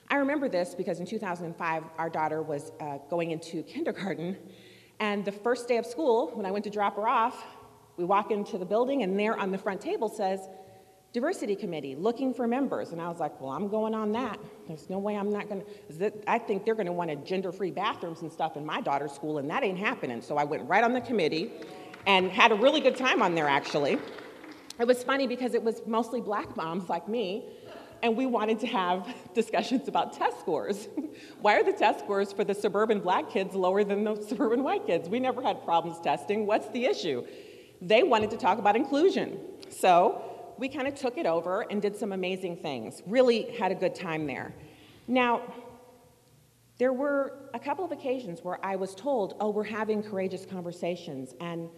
I 0.08 0.16
remember 0.16 0.48
this 0.48 0.74
because 0.74 1.00
in 1.00 1.06
2005, 1.06 1.84
our 1.98 2.08
daughter 2.08 2.40
was 2.40 2.72
uh, 2.80 2.98
going 3.10 3.32
into 3.32 3.62
kindergarten, 3.64 4.38
and 4.98 5.26
the 5.26 5.32
first 5.32 5.68
day 5.68 5.76
of 5.76 5.84
school, 5.84 6.30
when 6.32 6.46
I 6.46 6.52
went 6.52 6.64
to 6.64 6.70
drop 6.70 6.96
her 6.96 7.06
off, 7.06 7.44
we 7.98 8.04
walk 8.04 8.30
into 8.30 8.56
the 8.56 8.64
building, 8.64 9.02
and 9.02 9.18
there 9.18 9.38
on 9.38 9.50
the 9.50 9.58
front 9.58 9.82
table 9.82 10.08
says, 10.08 10.40
Diversity 11.12 11.56
Committee, 11.56 11.94
looking 11.94 12.34
for 12.34 12.46
members. 12.46 12.92
And 12.92 13.00
I 13.00 13.08
was 13.08 13.18
like, 13.18 13.40
well, 13.40 13.50
I'm 13.50 13.68
going 13.68 13.94
on 13.94 14.12
that. 14.12 14.38
There's 14.66 14.90
no 14.90 14.98
way 14.98 15.16
I'm 15.16 15.32
not 15.32 15.48
going 15.48 15.62
to. 15.98 16.12
I 16.26 16.38
think 16.38 16.66
they're 16.66 16.74
going 16.74 16.86
to 16.86 16.92
want 16.92 17.10
a 17.10 17.16
gender 17.16 17.50
free 17.50 17.70
bathrooms 17.70 18.20
and 18.20 18.30
stuff 18.30 18.56
in 18.56 18.66
my 18.66 18.82
daughter's 18.82 19.12
school, 19.12 19.38
and 19.38 19.48
that 19.48 19.64
ain't 19.64 19.78
happening. 19.78 20.20
So 20.20 20.36
I 20.36 20.44
went 20.44 20.68
right 20.68 20.84
on 20.84 20.92
the 20.92 21.00
committee 21.00 21.50
and 22.06 22.30
had 22.30 22.52
a 22.52 22.54
really 22.54 22.80
good 22.80 22.96
time 22.96 23.22
on 23.22 23.34
there, 23.34 23.48
actually. 23.48 23.98
It 24.78 24.86
was 24.86 25.02
funny 25.02 25.26
because 25.26 25.54
it 25.54 25.62
was 25.62 25.80
mostly 25.86 26.20
black 26.20 26.56
moms 26.56 26.90
like 26.90 27.08
me, 27.08 27.46
and 28.02 28.14
we 28.14 28.26
wanted 28.26 28.60
to 28.60 28.66
have 28.66 29.08
discussions 29.34 29.88
about 29.88 30.12
test 30.12 30.38
scores. 30.40 30.88
Why 31.40 31.58
are 31.58 31.64
the 31.64 31.72
test 31.72 32.00
scores 32.00 32.32
for 32.32 32.44
the 32.44 32.54
suburban 32.54 33.00
black 33.00 33.30
kids 33.30 33.54
lower 33.54 33.82
than 33.82 34.04
the 34.04 34.22
suburban 34.28 34.62
white 34.62 34.86
kids? 34.86 35.08
We 35.08 35.20
never 35.20 35.40
had 35.40 35.64
problems 35.64 36.00
testing. 36.00 36.46
What's 36.46 36.68
the 36.68 36.84
issue? 36.84 37.26
They 37.80 38.02
wanted 38.02 38.30
to 38.30 38.36
talk 38.36 38.58
about 38.58 38.76
inclusion. 38.76 39.38
So 39.70 40.37
we 40.58 40.68
kind 40.68 40.88
of 40.88 40.94
took 40.94 41.16
it 41.18 41.26
over 41.26 41.62
and 41.70 41.80
did 41.80 41.96
some 41.96 42.12
amazing 42.12 42.56
things. 42.56 43.02
Really 43.06 43.56
had 43.56 43.72
a 43.72 43.74
good 43.74 43.94
time 43.94 44.26
there. 44.26 44.52
Now, 45.06 45.42
there 46.78 46.92
were 46.92 47.34
a 47.54 47.58
couple 47.58 47.84
of 47.84 47.92
occasions 47.92 48.40
where 48.42 48.64
I 48.64 48.76
was 48.76 48.94
told, 48.94 49.36
oh, 49.40 49.50
we're 49.50 49.64
having 49.64 50.02
courageous 50.02 50.46
conversations. 50.46 51.34
And 51.40 51.68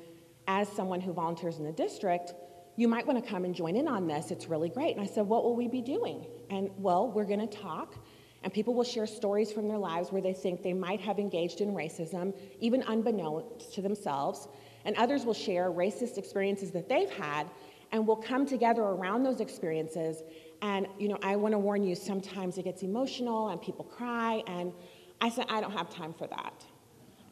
as 0.47 0.69
someone 0.69 1.01
who 1.01 1.13
volunteers 1.13 1.59
in 1.59 1.65
the 1.65 1.73
district, 1.73 2.35
you 2.77 2.89
might 2.89 3.07
want 3.07 3.23
to 3.23 3.31
come 3.31 3.45
and 3.45 3.55
join 3.55 3.77
in 3.77 3.89
on 3.89 4.07
this. 4.07 4.31
It's 4.31 4.49
really 4.49 4.69
great. 4.69 4.97
And 4.97 5.05
I 5.05 5.07
said, 5.07 5.27
What 5.27 5.45
will 5.45 5.55
we 5.55 5.69
be 5.69 5.83
doing? 5.83 6.27
And 6.49 6.71
well, 6.79 7.11
we're 7.11 7.25
going 7.25 7.47
to 7.47 7.59
talk, 7.59 7.95
and 8.43 8.53
people 8.53 8.75
will 8.75 8.85
share 8.85 9.07
stories 9.07 9.53
from 9.53 9.69
their 9.69 9.79
lives 9.79 10.11
where 10.11 10.23
they 10.23 10.33
think 10.33 10.63
they 10.63 10.73
might 10.73 11.01
have 11.01 11.19
engaged 11.19 11.61
in 11.61 11.75
racism, 11.75 12.35
even 12.61 12.83
unbeknownst 12.83 13.75
to 13.75 13.83
themselves. 13.83 14.49
And 14.85 14.97
others 14.97 15.27
will 15.27 15.35
share 15.35 15.71
racist 15.71 16.17
experiences 16.17 16.71
that 16.71 16.89
they've 16.89 17.11
had, 17.11 17.47
and 17.93 18.07
we'll 18.07 18.17
come 18.17 18.47
together 18.47 18.83
around 18.83 19.23
those 19.25 19.41
experiences. 19.41 20.23
And, 20.63 20.87
you 20.99 21.09
know, 21.09 21.19
I 21.23 21.37
want 21.37 21.53
to 21.53 21.59
warn 21.59 21.83
you, 21.83 21.95
sometimes 21.95 22.59
it 22.59 22.65
gets 22.65 22.83
emotional 22.83 23.49
and 23.49 23.61
people 23.61 23.85
cry. 23.85 24.43
And 24.47 24.73
I 25.21 25.29
said, 25.29 25.47
I 25.49 25.61
don't 25.61 25.73
have 25.73 25.91
time 25.91 26.13
for 26.13 26.27
that. 26.29 26.65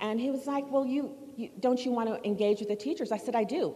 And 0.00 0.20
he 0.20 0.30
was 0.30 0.46
like, 0.46 0.70
Well, 0.70 0.86
you, 0.86 1.14
you, 1.36 1.50
don't 1.60 1.84
you 1.84 1.92
want 1.92 2.08
to 2.08 2.26
engage 2.26 2.60
with 2.60 2.68
the 2.68 2.76
teachers? 2.76 3.12
I 3.12 3.18
said, 3.18 3.34
I 3.34 3.44
do. 3.44 3.74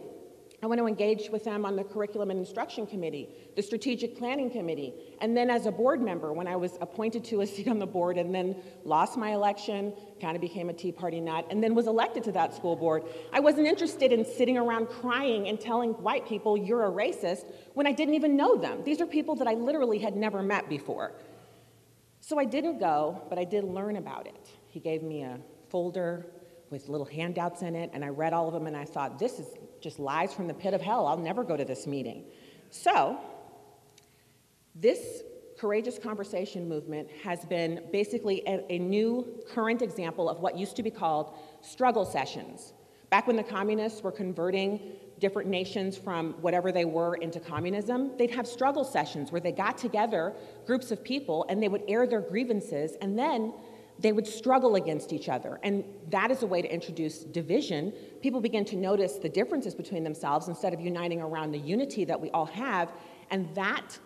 I 0.63 0.65
want 0.65 0.79
to 0.79 0.87
engage 0.87 1.29
with 1.29 1.43
them 1.43 1.65
on 1.65 1.75
the 1.75 1.83
curriculum 1.83 2.31
and 2.31 2.39
instruction 2.39 2.87
committee, 2.87 3.27
the 3.57 3.61
strategic 3.61 4.17
planning 4.17 4.49
committee, 4.49 4.93
and 5.19 5.35
then 5.35 5.49
as 5.49 5.65
a 5.65 5.71
board 5.71 6.01
member 6.01 6.31
when 6.31 6.47
I 6.47 6.55
was 6.55 6.77
appointed 6.79 7.25
to 7.25 7.41
a 7.41 7.45
seat 7.45 7.67
on 7.67 7.79
the 7.79 7.85
board 7.85 8.17
and 8.17 8.33
then 8.33 8.55
lost 8.85 9.17
my 9.17 9.33
election, 9.33 9.93
kind 10.21 10.37
of 10.37 10.41
became 10.41 10.69
a 10.69 10.73
Tea 10.73 10.93
Party 10.93 11.19
nut, 11.19 11.45
and 11.49 11.61
then 11.61 11.75
was 11.75 11.87
elected 11.87 12.23
to 12.23 12.31
that 12.31 12.55
school 12.55 12.77
board. 12.77 13.03
I 13.33 13.41
wasn't 13.41 13.67
interested 13.67 14.13
in 14.13 14.23
sitting 14.23 14.57
around 14.57 14.87
crying 14.87 15.49
and 15.49 15.59
telling 15.59 15.91
white 15.95 16.25
people 16.25 16.55
you're 16.55 16.85
a 16.85 16.91
racist 16.91 17.43
when 17.73 17.85
I 17.85 17.91
didn't 17.91 18.13
even 18.13 18.37
know 18.37 18.55
them. 18.55 18.85
These 18.85 19.01
are 19.01 19.05
people 19.05 19.35
that 19.35 19.47
I 19.49 19.55
literally 19.55 19.99
had 19.99 20.15
never 20.15 20.41
met 20.41 20.69
before. 20.69 21.11
So 22.21 22.39
I 22.39 22.45
didn't 22.45 22.79
go, 22.79 23.21
but 23.27 23.37
I 23.37 23.43
did 23.43 23.65
learn 23.65 23.97
about 23.97 24.27
it. 24.27 24.47
He 24.69 24.79
gave 24.79 25.03
me 25.03 25.23
a 25.23 25.39
folder 25.69 26.25
with 26.69 26.87
little 26.87 27.05
handouts 27.05 27.63
in 27.63 27.75
it, 27.75 27.89
and 27.93 28.05
I 28.05 28.07
read 28.07 28.31
all 28.31 28.47
of 28.47 28.53
them 28.53 28.65
and 28.65 28.77
I 28.77 28.85
thought, 28.85 29.19
this 29.19 29.39
is 29.39 29.47
just 29.83 29.99
lies 29.99 30.33
from 30.33 30.47
the 30.47 30.53
pit 30.53 30.73
of 30.73 30.81
hell. 30.81 31.05
I'll 31.05 31.17
never 31.17 31.43
go 31.43 31.55
to 31.57 31.65
this 31.65 31.85
meeting. 31.85 32.23
So, 32.71 33.19
this 34.73 35.21
courageous 35.59 35.99
conversation 35.99 36.67
movement 36.67 37.09
has 37.23 37.45
been 37.45 37.83
basically 37.91 38.41
a, 38.47 38.65
a, 38.69 38.79
new 38.79 39.43
current 39.53 39.81
example 39.81 40.27
of 40.27 40.39
what 40.39 40.57
used 40.57 40.75
to 40.75 40.83
be 40.83 40.89
called 40.89 41.37
struggle 41.61 42.05
sessions. 42.05 42.73
Back 43.11 43.27
when 43.27 43.35
the 43.35 43.43
communists 43.43 44.01
were 44.01 44.11
converting 44.11 44.93
different 45.19 45.47
nations 45.47 45.95
from 45.95 46.33
whatever 46.41 46.71
they 46.71 46.85
were 46.85 47.15
into 47.15 47.39
communism, 47.39 48.11
they'd 48.17 48.31
have 48.31 48.47
struggle 48.47 48.83
sessions 48.83 49.31
where 49.31 49.39
they 49.39 49.51
got 49.51 49.77
together 49.77 50.33
groups 50.65 50.91
of 50.91 51.03
people 51.03 51.45
and 51.47 51.61
they 51.61 51.67
would 51.67 51.83
air 51.87 52.07
their 52.07 52.21
grievances 52.21 52.97
and 53.01 53.17
then 53.17 53.53
they 54.03 54.11
would 54.11 54.27
struggle 54.27 54.75
against 54.75 55.13
each 55.13 55.29
other. 55.29 55.61
And 55.63 55.85
that 56.09 56.29
is 56.29 56.43
a 56.43 56.45
way 56.45 56.61
to 56.61 56.71
introduce 56.71 57.19
division. 57.19 57.93
People 58.21 58.41
begin 58.41 58.65
to 58.65 58.75
notice 58.75 59.13
the 59.13 59.29
differences 59.29 59.73
between 59.73 60.03
themselves 60.03 60.49
instead 60.49 60.73
of 60.73 60.81
uniting 60.81 61.21
around 61.21 61.53
the 61.53 61.57
unity 61.57 62.03
that 62.03 62.19
we 62.19 62.29
all 62.31 62.45
have. 62.45 62.91
And 63.31 63.55
that 63.55 63.97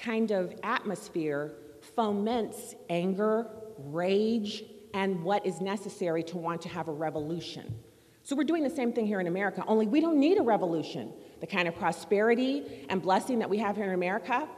kind 0.00 0.30
of 0.30 0.54
atmosphere 0.62 1.52
foments 1.94 2.74
anger, 2.88 3.46
rage, 3.76 4.64
and 4.94 5.22
what 5.22 5.44
is 5.44 5.60
necessary 5.60 6.22
to 6.22 6.38
want 6.38 6.62
to 6.62 6.70
have 6.70 6.88
a 6.88 6.92
revolution. 6.92 7.74
So 8.22 8.34
we're 8.34 8.44
doing 8.44 8.62
the 8.62 8.70
same 8.70 8.94
thing 8.94 9.06
here 9.06 9.20
in 9.20 9.26
America, 9.26 9.62
only 9.66 9.86
we 9.86 10.00
don't 10.00 10.18
need 10.18 10.38
a 10.38 10.42
revolution. 10.42 11.12
The 11.40 11.46
kind 11.46 11.68
of 11.68 11.74
prosperity 11.74 12.86
and 12.88 13.02
blessing 13.02 13.40
that 13.40 13.50
we 13.50 13.58
have 13.58 13.76
here 13.76 13.84
in 13.84 13.92
America 13.92 14.48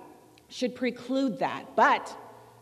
should 0.48 0.76
preclude 0.76 1.40
that, 1.40 1.74
but 1.74 2.16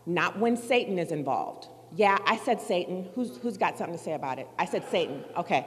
not 0.07 0.39
when 0.39 0.57
Satan 0.57 0.97
is 0.97 1.11
involved. 1.11 1.67
Yeah, 1.95 2.17
I 2.25 2.37
said 2.37 2.59
Satan. 2.59 3.09
Who's, 3.15 3.37
who's 3.37 3.57
got 3.57 3.77
something 3.77 3.97
to 3.97 4.03
say 4.03 4.13
about 4.13 4.37
it? 4.37 4.49
I 4.59 4.65
said 4.65 4.83
Satan. 4.91 5.23
Okay. 5.37 5.65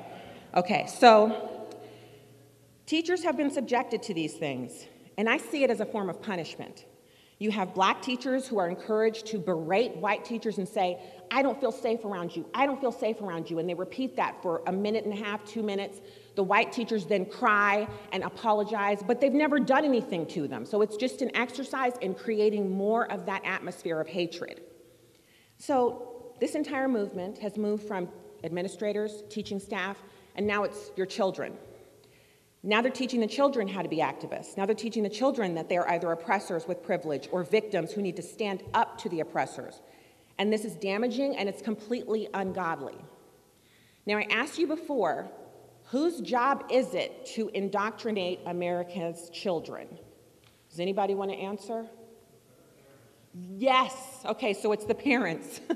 Okay, 0.55 0.87
so 0.87 1.67
teachers 2.87 3.23
have 3.25 3.37
been 3.37 3.51
subjected 3.51 4.03
to 4.05 4.15
these 4.15 4.35
things, 4.35 4.87
and 5.17 5.29
I 5.29 5.39
see 5.39 5.65
it 5.65 5.71
as 5.71 5.81
a 5.81 5.87
form 5.87 6.09
of 6.11 6.21
punishment. 6.21 6.85
You 7.39 7.51
have 7.53 7.73
black 7.73 8.03
teachers 8.03 8.47
who 8.47 8.59
are 8.59 8.69
encouraged 8.69 9.27
to 9.29 9.39
berate 9.39 9.97
white 9.97 10.25
teachers 10.25 10.59
and 10.59 10.69
say, 10.69 10.99
I 11.31 11.41
don't 11.41 11.59
feel 11.61 11.71
safe 11.71 12.05
around 12.05 12.35
you. 12.35 12.47
I 12.53 12.67
don't 12.67 12.81
feel 12.81 12.93
safe 12.93 13.21
around 13.21 13.49
you. 13.49 13.59
And 13.61 13.69
they 13.69 13.75
repeat 13.75 14.17
that 14.17 14.43
for 14.43 14.63
a 14.67 14.73
minute 14.73 15.05
and 15.05 15.15
a 15.15 15.17
half, 15.25 15.45
two 15.45 15.63
minutes. 15.63 16.01
The 16.35 16.43
white 16.43 16.73
teachers 16.73 17.07
then 17.07 17.27
cry 17.27 17.87
and 18.13 18.25
apologize, 18.25 19.03
but 19.07 19.21
they've 19.21 19.33
never 19.33 19.61
done 19.61 19.85
anything 19.85 20.27
to 20.29 20.49
them. 20.49 20.67
So 20.67 20.83
it's 20.83 20.97
just 20.97 21.23
an 21.23 21.35
exercise 21.37 21.93
in 22.01 22.15
creating 22.15 22.71
more 22.71 23.11
of 23.11 23.25
that 23.27 23.45
atmosphere 23.45 24.01
of 24.01 24.09
hatred. 24.09 24.63
So 25.59 26.08
this 26.41 26.55
entire 26.55 26.89
movement 26.89 27.39
has 27.39 27.57
moved 27.57 27.87
from 27.87 28.09
administrators, 28.45 29.23
teaching 29.29 29.59
staff, 29.59 30.03
and 30.37 30.47
now 30.47 30.65
it's 30.65 30.91
your 30.97 31.07
children. 31.07 31.53
Now 32.63 32.83
they're 32.83 32.91
teaching 32.91 33.21
the 33.21 33.27
children 33.27 33.69
how 33.69 33.83
to 33.83 33.89
be 33.89 33.99
activists. 33.99 34.57
Now 34.57 34.67
they're 34.67 34.75
teaching 34.75 35.03
the 35.03 35.09
children 35.09 35.55
that 35.55 35.69
they 35.69 35.77
are 35.77 35.89
either 35.91 36.11
oppressors 36.11 36.67
with 36.67 36.83
privilege 36.83 37.29
or 37.31 37.45
victims 37.45 37.93
who 37.93 38.03
need 38.03 38.17
to 38.17 38.23
stand 38.23 38.63
up 38.75 38.99
to 38.99 39.09
the 39.09 39.21
oppressors. 39.21 39.81
And 40.39 40.53
this 40.53 40.65
is 40.65 40.75
damaging 40.75 41.37
and 41.37 41.49
it's 41.49 41.63
completely 41.63 42.29
ungodly. 42.35 42.97
Now, 44.07 44.19
I 44.19 44.27
asked 44.31 44.59
you 44.59 44.67
before 44.67 45.31
whose 45.87 46.21
job 46.21 46.65
is 46.71 46.95
it 46.95 47.27
to 47.35 47.51
indoctrinate 47.55 48.41
America's 48.47 49.31
children? 49.31 49.87
Does 50.71 50.81
anybody 50.81 51.15
want 51.15 51.31
to 51.31 51.37
answer? 51.37 51.87
Yes. 53.35 53.95
Okay, 54.25 54.53
so 54.53 54.73
it's 54.73 54.85
the 54.85 54.95
parents. 54.95 55.61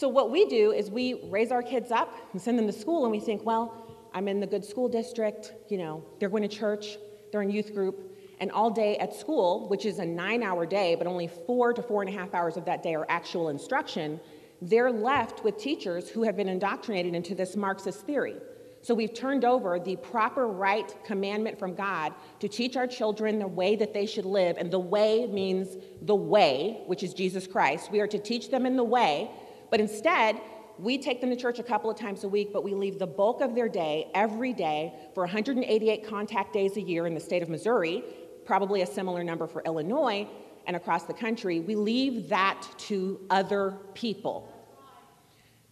So, 0.00 0.08
what 0.08 0.30
we 0.30 0.46
do 0.46 0.72
is 0.72 0.90
we 0.90 1.28
raise 1.28 1.52
our 1.52 1.62
kids 1.62 1.90
up 1.90 2.16
and 2.32 2.40
send 2.40 2.58
them 2.58 2.66
to 2.66 2.72
school, 2.72 3.04
and 3.04 3.12
we 3.12 3.20
think, 3.20 3.44
well, 3.44 3.98
I'm 4.14 4.28
in 4.28 4.40
the 4.40 4.46
good 4.46 4.64
school 4.64 4.88
district, 4.88 5.52
you 5.68 5.76
know, 5.76 6.02
they're 6.18 6.30
going 6.30 6.42
to 6.42 6.48
church, 6.48 6.96
they're 7.30 7.42
in 7.42 7.50
youth 7.50 7.74
group, 7.74 8.16
and 8.38 8.50
all 8.50 8.70
day 8.70 8.96
at 8.96 9.14
school, 9.14 9.68
which 9.68 9.84
is 9.84 9.98
a 9.98 10.06
nine 10.06 10.42
hour 10.42 10.64
day, 10.64 10.94
but 10.94 11.06
only 11.06 11.28
four 11.28 11.74
to 11.74 11.82
four 11.82 12.00
and 12.00 12.08
a 12.08 12.18
half 12.18 12.32
hours 12.32 12.56
of 12.56 12.64
that 12.64 12.82
day 12.82 12.94
are 12.94 13.04
actual 13.10 13.50
instruction, 13.50 14.18
they're 14.62 14.90
left 14.90 15.44
with 15.44 15.58
teachers 15.58 16.08
who 16.08 16.22
have 16.22 16.34
been 16.34 16.48
indoctrinated 16.48 17.14
into 17.14 17.34
this 17.34 17.54
Marxist 17.54 18.00
theory. 18.06 18.36
So 18.80 18.94
we've 18.94 19.12
turned 19.12 19.44
over 19.44 19.78
the 19.78 19.96
proper 19.96 20.48
right 20.48 20.96
commandment 21.04 21.58
from 21.58 21.74
God 21.74 22.14
to 22.38 22.48
teach 22.48 22.74
our 22.74 22.86
children 22.86 23.38
the 23.38 23.46
way 23.46 23.76
that 23.76 23.92
they 23.92 24.06
should 24.06 24.24
live. 24.24 24.56
And 24.56 24.70
the 24.70 24.78
way 24.78 25.26
means 25.26 25.76
the 26.00 26.14
way, 26.14 26.84
which 26.86 27.02
is 27.02 27.12
Jesus 27.12 27.46
Christ. 27.46 27.92
We 27.92 28.00
are 28.00 28.06
to 28.06 28.18
teach 28.18 28.50
them 28.50 28.64
in 28.64 28.76
the 28.76 28.84
way 28.84 29.30
but 29.70 29.80
instead, 29.80 30.40
we 30.78 30.98
take 30.98 31.20
them 31.20 31.30
to 31.30 31.36
church 31.36 31.58
a 31.58 31.62
couple 31.62 31.90
of 31.90 31.98
times 31.98 32.24
a 32.24 32.28
week, 32.28 32.52
but 32.52 32.64
we 32.64 32.74
leave 32.74 32.98
the 32.98 33.06
bulk 33.06 33.40
of 33.40 33.54
their 33.54 33.68
day 33.68 34.10
every 34.14 34.52
day 34.52 34.94
for 35.14 35.22
188 35.24 36.06
contact 36.06 36.52
days 36.52 36.76
a 36.76 36.80
year 36.80 37.06
in 37.06 37.14
the 37.14 37.20
state 37.20 37.42
of 37.42 37.48
Missouri, 37.48 38.02
probably 38.46 38.82
a 38.82 38.86
similar 38.86 39.22
number 39.22 39.46
for 39.46 39.62
Illinois, 39.62 40.26
and 40.66 40.76
across 40.76 41.04
the 41.04 41.14
country, 41.14 41.60
we 41.60 41.74
leave 41.74 42.28
that 42.28 42.66
to 42.78 43.20
other 43.30 43.76
people. 43.94 44.48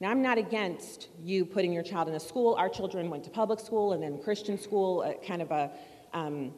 Now, 0.00 0.10
I'm 0.10 0.22
not 0.22 0.38
against 0.38 1.08
you 1.20 1.44
putting 1.44 1.72
your 1.72 1.82
child 1.82 2.08
in 2.08 2.14
a 2.14 2.20
school. 2.20 2.54
Our 2.54 2.68
children 2.68 3.10
went 3.10 3.24
to 3.24 3.30
public 3.30 3.58
school 3.58 3.92
and 3.92 4.02
then 4.02 4.22
Christian 4.22 4.58
school, 4.58 5.02
uh, 5.02 5.14
kind 5.26 5.42
of 5.42 5.50
a, 5.50 5.70
um, 6.12 6.54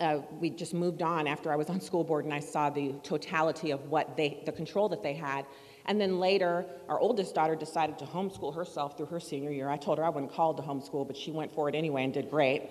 uh, 0.00 0.18
we 0.40 0.50
just 0.50 0.74
moved 0.74 1.00
on 1.00 1.28
after 1.28 1.52
I 1.52 1.56
was 1.56 1.70
on 1.70 1.80
school 1.80 2.02
board 2.02 2.24
and 2.24 2.34
I 2.34 2.40
saw 2.40 2.70
the 2.70 2.94
totality 3.04 3.70
of 3.70 3.88
what 3.88 4.16
they, 4.16 4.42
the 4.44 4.52
control 4.52 4.88
that 4.88 5.02
they 5.02 5.14
had. 5.14 5.46
And 5.86 6.00
then 6.00 6.20
later, 6.20 6.64
our 6.88 6.98
oldest 6.98 7.34
daughter 7.34 7.56
decided 7.56 7.98
to 7.98 8.04
homeschool 8.04 8.54
herself 8.54 8.96
through 8.96 9.06
her 9.06 9.20
senior 9.20 9.50
year. 9.50 9.68
I 9.68 9.76
told 9.76 9.98
her 9.98 10.04
I 10.04 10.08
wasn't 10.08 10.32
called 10.32 10.56
to 10.58 10.62
homeschool, 10.62 11.06
but 11.06 11.16
she 11.16 11.30
went 11.30 11.52
for 11.52 11.68
it 11.68 11.74
anyway 11.74 12.04
and 12.04 12.14
did 12.14 12.30
great. 12.30 12.70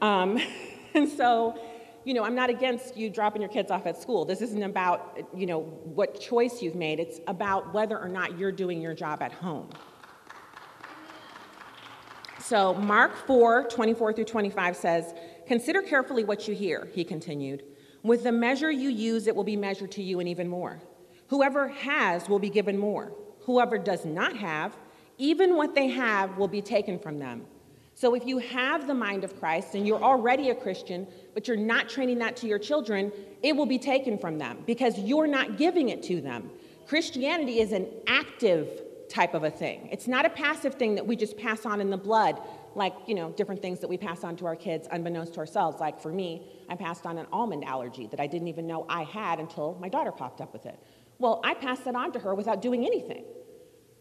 Um, 0.00 0.40
and 0.94 1.08
so, 1.08 1.58
you 2.04 2.14
know, 2.14 2.24
I'm 2.24 2.34
not 2.34 2.50
against 2.50 2.96
you 2.96 3.10
dropping 3.10 3.42
your 3.42 3.50
kids 3.50 3.70
off 3.70 3.86
at 3.86 4.00
school. 4.00 4.24
This 4.24 4.40
isn't 4.40 4.62
about, 4.62 5.18
you 5.34 5.46
know, 5.46 5.60
what 5.60 6.20
choice 6.20 6.62
you've 6.62 6.76
made. 6.76 6.98
It's 6.98 7.20
about 7.26 7.74
whether 7.74 7.98
or 7.98 8.08
not 8.08 8.38
you're 8.38 8.52
doing 8.52 8.80
your 8.80 8.94
job 8.94 9.22
at 9.22 9.32
home. 9.32 9.68
So, 12.38 12.74
Mark 12.74 13.16
4 13.26 13.64
24 13.64 14.12
through 14.12 14.24
25 14.24 14.76
says, 14.76 15.14
Consider 15.48 15.82
carefully 15.82 16.22
what 16.22 16.46
you 16.46 16.54
hear, 16.54 16.88
he 16.92 17.04
continued. 17.04 17.64
With 18.04 18.22
the 18.22 18.30
measure 18.30 18.70
you 18.70 18.88
use, 18.88 19.26
it 19.26 19.34
will 19.34 19.44
be 19.44 19.56
measured 19.56 19.90
to 19.92 20.02
you 20.02 20.20
and 20.20 20.28
even 20.28 20.48
more. 20.48 20.80
Whoever 21.28 21.68
has 21.68 22.28
will 22.28 22.38
be 22.38 22.50
given 22.50 22.78
more. 22.78 23.12
Whoever 23.40 23.78
does 23.78 24.04
not 24.04 24.36
have, 24.36 24.76
even 25.18 25.56
what 25.56 25.74
they 25.74 25.88
have 25.88 26.36
will 26.36 26.48
be 26.48 26.62
taken 26.62 26.98
from 26.98 27.18
them. 27.18 27.46
So 27.94 28.14
if 28.14 28.26
you 28.26 28.38
have 28.38 28.86
the 28.86 28.94
mind 28.94 29.24
of 29.24 29.38
Christ 29.40 29.74
and 29.74 29.86
you're 29.86 30.02
already 30.02 30.50
a 30.50 30.54
Christian, 30.54 31.06
but 31.32 31.48
you're 31.48 31.56
not 31.56 31.88
training 31.88 32.18
that 32.18 32.36
to 32.36 32.46
your 32.46 32.58
children, 32.58 33.10
it 33.42 33.56
will 33.56 33.66
be 33.66 33.78
taken 33.78 34.18
from 34.18 34.36
them 34.36 34.58
because 34.66 34.98
you're 34.98 35.26
not 35.26 35.56
giving 35.56 35.88
it 35.88 36.02
to 36.04 36.20
them. 36.20 36.50
Christianity 36.86 37.60
is 37.60 37.72
an 37.72 37.86
active 38.06 38.82
type 39.08 39.34
of 39.34 39.44
a 39.44 39.50
thing. 39.50 39.88
It's 39.90 40.06
not 40.06 40.26
a 40.26 40.30
passive 40.30 40.74
thing 40.74 40.94
that 40.96 41.06
we 41.06 41.16
just 41.16 41.38
pass 41.38 41.64
on 41.64 41.80
in 41.80 41.88
the 41.88 41.96
blood, 41.96 42.38
like, 42.74 42.92
you 43.06 43.14
know, 43.14 43.30
different 43.30 43.62
things 43.62 43.80
that 43.80 43.88
we 43.88 43.96
pass 43.96 44.24
on 44.24 44.36
to 44.36 44.46
our 44.46 44.56
kids 44.56 44.86
unbeknownst 44.90 45.34
to 45.34 45.40
ourselves. 45.40 45.80
Like 45.80 45.98
for 45.98 46.12
me, 46.12 46.42
I 46.68 46.74
passed 46.74 47.06
on 47.06 47.16
an 47.16 47.26
almond 47.32 47.64
allergy 47.64 48.08
that 48.08 48.20
I 48.20 48.26
didn't 48.26 48.48
even 48.48 48.66
know 48.66 48.84
I 48.88 49.04
had 49.04 49.40
until 49.40 49.78
my 49.80 49.88
daughter 49.88 50.12
popped 50.12 50.42
up 50.42 50.52
with 50.52 50.66
it. 50.66 50.78
Well, 51.18 51.40
I 51.44 51.54
passed 51.54 51.84
that 51.84 51.94
on 51.94 52.12
to 52.12 52.18
her 52.18 52.34
without 52.34 52.60
doing 52.62 52.84
anything. 52.84 53.24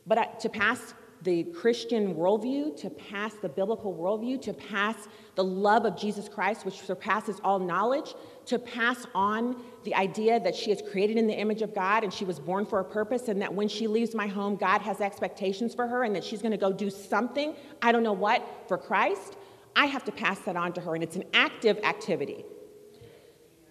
But 0.06 0.18
I, 0.18 0.26
to 0.26 0.50
pass 0.50 0.94
the 1.26 1.44
Christian 1.46 2.14
worldview, 2.14 2.78
to 2.78 2.90
pass 2.90 3.34
the 3.34 3.50
biblical 3.50 3.94
worldview, 3.94 4.42
to 4.44 4.54
pass 4.54 5.08
the 5.34 5.44
love 5.44 5.86
of 5.86 5.98
Jesus 5.98 6.30
Christ, 6.30 6.66
which 6.66 6.80
surpasses 6.82 7.42
all 7.44 7.58
knowledge, 7.58 8.14
to 8.46 8.60
pass 8.60 9.08
on 9.16 9.64
the 9.84 9.96
idea 9.96 10.40
that 10.40 10.56
she 10.56 10.72
is 10.72 10.84
created 10.92 11.18
in 11.18 11.26
the 11.26 11.34
image 11.34 11.64
of 11.64 11.74
God 11.74 12.04
and 12.04 12.14
she 12.14 12.26
was 12.26 12.40
born 12.40 12.66
for 12.66 12.80
a 12.80 12.86
purpose, 12.86 13.28
and 13.28 13.42
that 13.42 13.54
when 13.54 13.68
she 13.68 13.88
leaves 13.88 14.14
my 14.14 14.28
home, 14.28 14.56
God 14.56 14.82
has 14.82 15.02
expectations 15.02 15.74
for 15.74 15.88
her 15.88 16.04
and 16.04 16.16
that 16.16 16.24
she's 16.24 16.42
gonna 16.42 16.58
go 16.58 16.72
do 16.72 16.92
something, 16.92 17.56
I 17.82 17.92
don't 17.92 18.04
know 18.04 18.14
what, 18.14 18.48
for 18.68 18.78
Christ. 18.78 19.36
I 19.76 19.88
have 19.88 20.06
to 20.06 20.12
pass 20.12 20.40
that 20.42 20.56
on 20.56 20.74
to 20.74 20.82
her, 20.82 20.94
and 20.94 21.04
it's 21.04 21.16
an 21.16 21.26
active 21.34 21.80
activity. 21.84 22.46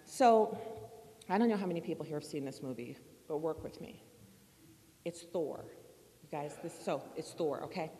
So, 0.03 0.57
I 1.29 1.37
don't 1.37 1.49
know 1.49 1.57
how 1.57 1.65
many 1.65 1.81
people 1.81 2.05
here 2.05 2.17
have 2.17 2.23
seen 2.23 2.45
this 2.45 2.61
movie, 2.61 2.97
but 3.27 3.37
work 3.37 3.63
with 3.63 3.79
me. 3.81 4.03
It's 5.03 5.21
Thor. 5.21 5.65
You 6.23 6.29
guys, 6.31 6.55
this 6.63 6.73
so 6.83 7.03
it's 7.15 7.31
Thor, 7.31 7.63
okay? 7.63 7.91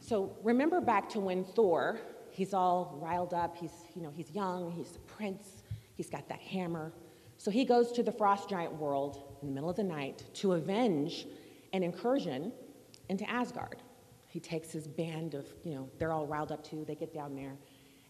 So 0.00 0.36
remember 0.42 0.80
back 0.80 1.08
to 1.10 1.20
when 1.20 1.44
Thor, 1.44 1.98
he's 2.30 2.52
all 2.52 2.98
riled 3.00 3.34
up, 3.34 3.56
he's 3.56 3.72
you 3.94 4.02
know, 4.02 4.10
he's 4.14 4.30
young, 4.30 4.70
he's 4.72 4.96
a 4.96 5.00
prince, 5.00 5.62
he's 5.94 6.10
got 6.10 6.28
that 6.28 6.40
hammer. 6.40 6.92
So 7.38 7.50
he 7.50 7.64
goes 7.64 7.92
to 7.92 8.02
the 8.02 8.12
frost 8.12 8.48
giant 8.48 8.74
world 8.74 9.22
in 9.42 9.48
the 9.48 9.54
middle 9.54 9.70
of 9.70 9.76
the 9.76 9.84
night 9.84 10.24
to 10.34 10.52
avenge 10.54 11.26
an 11.72 11.82
incursion 11.82 12.52
into 13.08 13.28
Asgard. 13.28 13.82
He 14.26 14.40
takes 14.40 14.72
his 14.72 14.88
band 14.88 15.34
of, 15.34 15.46
you 15.62 15.74
know, 15.74 15.88
they're 15.98 16.12
all 16.12 16.26
riled 16.26 16.52
up 16.52 16.64
too, 16.64 16.84
they 16.86 16.94
get 16.94 17.14
down 17.14 17.34
there. 17.34 17.56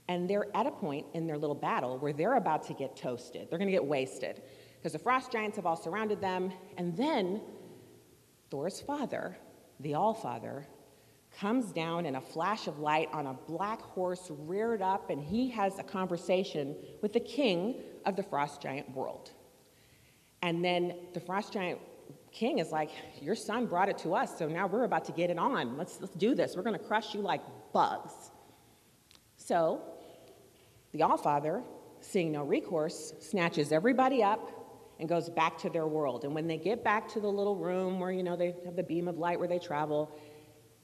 And 0.08 0.30
they're 0.30 0.46
at 0.56 0.66
a 0.66 0.70
point 0.70 1.06
in 1.14 1.26
their 1.26 1.36
little 1.36 1.54
battle 1.54 1.98
where 1.98 2.12
they're 2.12 2.36
about 2.36 2.62
to 2.68 2.74
get 2.74 2.96
toasted. 2.96 3.48
They're 3.50 3.58
gonna 3.58 3.70
get 3.70 3.84
wasted 3.84 4.42
because 4.86 4.92
the 4.92 4.98
frost 5.00 5.32
giants 5.32 5.56
have 5.56 5.66
all 5.66 5.74
surrounded 5.74 6.20
them. 6.20 6.52
And 6.76 6.96
then 6.96 7.40
Thor's 8.52 8.80
father, 8.80 9.36
the 9.80 9.94
All 9.94 10.14
Father, 10.14 10.64
comes 11.40 11.72
down 11.72 12.06
in 12.06 12.14
a 12.14 12.20
flash 12.20 12.68
of 12.68 12.78
light 12.78 13.08
on 13.12 13.26
a 13.26 13.34
black 13.48 13.82
horse 13.82 14.30
reared 14.30 14.82
up, 14.82 15.10
and 15.10 15.20
he 15.20 15.50
has 15.50 15.80
a 15.80 15.82
conversation 15.82 16.76
with 17.02 17.12
the 17.12 17.18
king 17.18 17.82
of 18.04 18.14
the 18.14 18.22
frost 18.22 18.62
giant 18.62 18.88
world. 18.94 19.32
And 20.42 20.64
then 20.64 20.94
the 21.14 21.20
frost 21.20 21.52
giant 21.52 21.80
king 22.30 22.60
is 22.60 22.70
like, 22.70 22.90
Your 23.20 23.34
son 23.34 23.66
brought 23.66 23.88
it 23.88 23.98
to 23.98 24.14
us, 24.14 24.38
so 24.38 24.46
now 24.46 24.68
we're 24.68 24.84
about 24.84 25.04
to 25.06 25.12
get 25.12 25.30
it 25.30 25.38
on. 25.40 25.76
Let's, 25.76 26.00
let's 26.00 26.14
do 26.14 26.36
this. 26.36 26.54
We're 26.54 26.62
going 26.62 26.78
to 26.78 26.86
crush 26.86 27.12
you 27.12 27.22
like 27.22 27.42
bugs. 27.72 28.30
So 29.36 29.80
the 30.92 31.02
All 31.02 31.16
Father, 31.16 31.64
seeing 31.98 32.30
no 32.30 32.44
recourse, 32.44 33.14
snatches 33.18 33.72
everybody 33.72 34.22
up 34.22 34.62
and 34.98 35.08
goes 35.08 35.28
back 35.28 35.58
to 35.58 35.70
their 35.70 35.86
world. 35.86 36.24
And 36.24 36.34
when 36.34 36.46
they 36.46 36.56
get 36.56 36.82
back 36.82 37.08
to 37.12 37.20
the 37.20 37.28
little 37.28 37.56
room 37.56 38.00
where, 38.00 38.10
you 38.10 38.22
know, 38.22 38.36
they 38.36 38.54
have 38.64 38.76
the 38.76 38.82
beam 38.82 39.08
of 39.08 39.18
light 39.18 39.38
where 39.38 39.48
they 39.48 39.58
travel, 39.58 40.10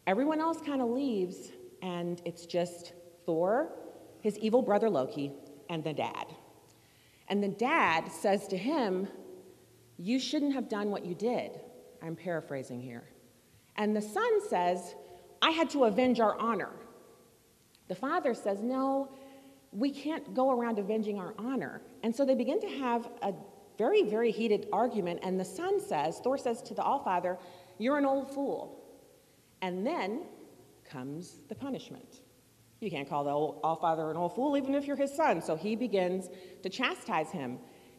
everyone 0.06 0.40
else 0.40 0.60
kind 0.60 0.82
of 0.82 0.88
leaves, 0.88 1.52
and 1.80 2.20
it's 2.24 2.46
just 2.46 2.92
Thor, 3.24 3.72
his 4.20 4.38
evil 4.38 4.62
brother 4.62 4.90
Loki, 4.90 5.32
and 5.68 5.82
the 5.82 5.92
dad. 5.92 6.26
And 7.28 7.42
the 7.42 7.48
dad 7.48 8.10
says 8.12 8.46
to 8.48 8.56
him, 8.56 9.08
You 9.96 10.18
shouldn't 10.18 10.52
have 10.54 10.68
done 10.68 10.90
what 10.90 11.04
you 11.04 11.14
did. 11.14 11.60
I'm 12.02 12.16
paraphrasing 12.16 12.80
here. 12.80 13.04
And 13.76 13.96
the 13.96 14.02
son 14.02 14.48
says, 14.48 14.94
I 15.40 15.50
had 15.50 15.70
to 15.70 15.84
avenge 15.84 16.20
our 16.20 16.38
honor. 16.38 16.70
The 17.88 17.94
father 17.94 18.34
says, 18.34 18.60
No, 18.60 19.08
we 19.72 19.90
can't 19.90 20.34
go 20.34 20.50
around 20.50 20.78
avenging 20.78 21.18
our 21.18 21.34
honor. 21.38 21.80
And 22.02 22.14
so 22.14 22.24
they 22.24 22.34
begin 22.34 22.60
to 22.60 22.68
have 22.68 23.08
a 23.22 23.32
very, 23.78 24.02
very 24.02 24.30
heated 24.30 24.68
argument. 24.72 25.20
And 25.22 25.38
the 25.38 25.44
son 25.44 25.80
says, 25.80 26.20
Thor 26.22 26.38
says 26.38 26.62
to 26.62 26.74
the 26.74 26.82
Allfather, 26.82 27.38
You're 27.78 27.98
an 27.98 28.06
old 28.06 28.32
fool. 28.32 28.78
And 29.60 29.86
then 29.86 30.22
comes 30.84 31.36
the 31.48 31.54
punishment. 31.54 32.20
You 32.80 32.90
can't 32.90 33.08
call 33.08 33.24
the 33.24 33.30
Allfather 33.30 34.10
an 34.10 34.16
old 34.16 34.34
fool, 34.34 34.56
even 34.56 34.74
if 34.74 34.86
you're 34.86 34.96
his 34.96 35.14
son. 35.14 35.40
So 35.40 35.54
he 35.54 35.76
begins 35.76 36.28
to 36.62 36.68
chastise 36.68 37.30
him. 37.30 37.58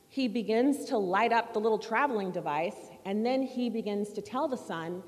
He 0.09 0.27
begins 0.27 0.85
to 0.85 0.97
light 0.97 1.31
up 1.31 1.53
the 1.53 1.59
little 1.59 1.79
traveling 1.79 2.31
device, 2.31 2.75
and 3.05 3.25
then 3.25 3.41
he 3.41 3.69
begins 3.69 4.13
to 4.13 4.21
tell 4.21 4.47
the 4.47 4.57
son 4.57 5.01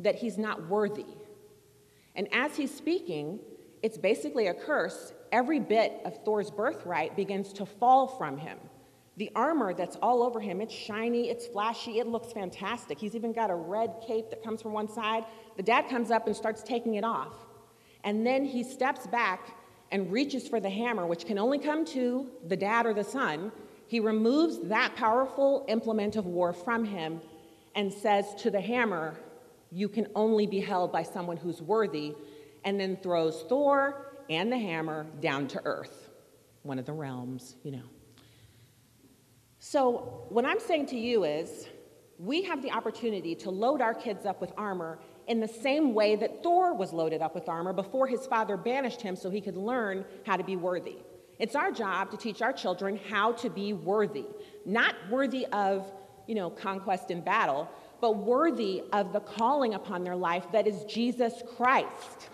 that 0.00 0.16
he's 0.16 0.36
not 0.36 0.68
worthy. 0.68 1.06
And 2.14 2.28
as 2.32 2.56
he's 2.56 2.74
speaking, 2.74 3.38
it's 3.82 3.96
basically 3.96 4.48
a 4.48 4.54
curse. 4.54 5.12
Every 5.32 5.60
bit 5.60 6.00
of 6.04 6.24
Thor's 6.24 6.50
birthright 6.50 7.16
begins 7.16 7.52
to 7.54 7.64
fall 7.64 8.06
from 8.06 8.36
him. 8.36 8.58
The 9.20 9.30
armor 9.36 9.74
that's 9.74 9.96
all 9.96 10.22
over 10.22 10.40
him, 10.40 10.62
it's 10.62 10.72
shiny, 10.72 11.28
it's 11.28 11.46
flashy, 11.46 11.98
it 11.98 12.06
looks 12.06 12.32
fantastic. 12.32 12.98
He's 12.98 13.14
even 13.14 13.34
got 13.34 13.50
a 13.50 13.54
red 13.54 13.96
cape 14.06 14.30
that 14.30 14.42
comes 14.42 14.62
from 14.62 14.72
one 14.72 14.88
side. 14.88 15.26
The 15.58 15.62
dad 15.62 15.90
comes 15.90 16.10
up 16.10 16.26
and 16.26 16.34
starts 16.34 16.62
taking 16.62 16.94
it 16.94 17.04
off. 17.04 17.34
And 18.02 18.26
then 18.26 18.46
he 18.46 18.64
steps 18.64 19.06
back 19.06 19.58
and 19.92 20.10
reaches 20.10 20.48
for 20.48 20.58
the 20.58 20.70
hammer, 20.70 21.06
which 21.06 21.26
can 21.26 21.38
only 21.38 21.58
come 21.58 21.84
to 21.84 22.30
the 22.48 22.56
dad 22.56 22.86
or 22.86 22.94
the 22.94 23.04
son. 23.04 23.52
He 23.88 24.00
removes 24.00 24.58
that 24.70 24.96
powerful 24.96 25.66
implement 25.68 26.16
of 26.16 26.24
war 26.24 26.54
from 26.54 26.86
him 26.86 27.20
and 27.74 27.92
says 27.92 28.34
to 28.36 28.50
the 28.50 28.62
hammer, 28.62 29.20
You 29.70 29.90
can 29.90 30.06
only 30.14 30.46
be 30.46 30.60
held 30.60 30.92
by 30.92 31.02
someone 31.02 31.36
who's 31.36 31.60
worthy, 31.60 32.14
and 32.64 32.80
then 32.80 32.96
throws 32.96 33.44
Thor 33.50 34.14
and 34.30 34.50
the 34.50 34.58
hammer 34.58 35.04
down 35.20 35.46
to 35.48 35.60
earth, 35.66 36.08
one 36.62 36.78
of 36.78 36.86
the 36.86 36.94
realms, 36.94 37.56
you 37.62 37.72
know. 37.72 37.84
So, 39.62 40.24
what 40.30 40.46
I'm 40.46 40.58
saying 40.58 40.86
to 40.86 40.96
you 40.96 41.24
is, 41.24 41.68
we 42.18 42.42
have 42.44 42.62
the 42.62 42.70
opportunity 42.70 43.34
to 43.36 43.50
load 43.50 43.82
our 43.82 43.92
kids 43.92 44.24
up 44.24 44.40
with 44.40 44.50
armor 44.56 44.98
in 45.28 45.38
the 45.38 45.48
same 45.48 45.92
way 45.92 46.16
that 46.16 46.42
Thor 46.42 46.74
was 46.74 46.94
loaded 46.94 47.20
up 47.20 47.34
with 47.34 47.46
armor 47.46 47.74
before 47.74 48.06
his 48.06 48.26
father 48.26 48.56
banished 48.56 49.02
him 49.02 49.16
so 49.16 49.28
he 49.28 49.42
could 49.42 49.58
learn 49.58 50.06
how 50.24 50.38
to 50.38 50.44
be 50.44 50.56
worthy. 50.56 50.96
It's 51.38 51.54
our 51.54 51.70
job 51.70 52.10
to 52.10 52.16
teach 52.16 52.40
our 52.40 52.54
children 52.54 52.98
how 53.10 53.32
to 53.32 53.50
be 53.50 53.74
worthy, 53.74 54.24
not 54.64 54.94
worthy 55.10 55.44
of, 55.52 55.92
you 56.26 56.34
know, 56.34 56.48
conquest 56.48 57.10
and 57.10 57.22
battle, 57.22 57.68
but 58.00 58.16
worthy 58.16 58.82
of 58.94 59.12
the 59.12 59.20
calling 59.20 59.74
upon 59.74 60.04
their 60.04 60.16
life 60.16 60.46
that 60.52 60.66
is 60.66 60.84
Jesus 60.84 61.34
Christ. 61.58 62.30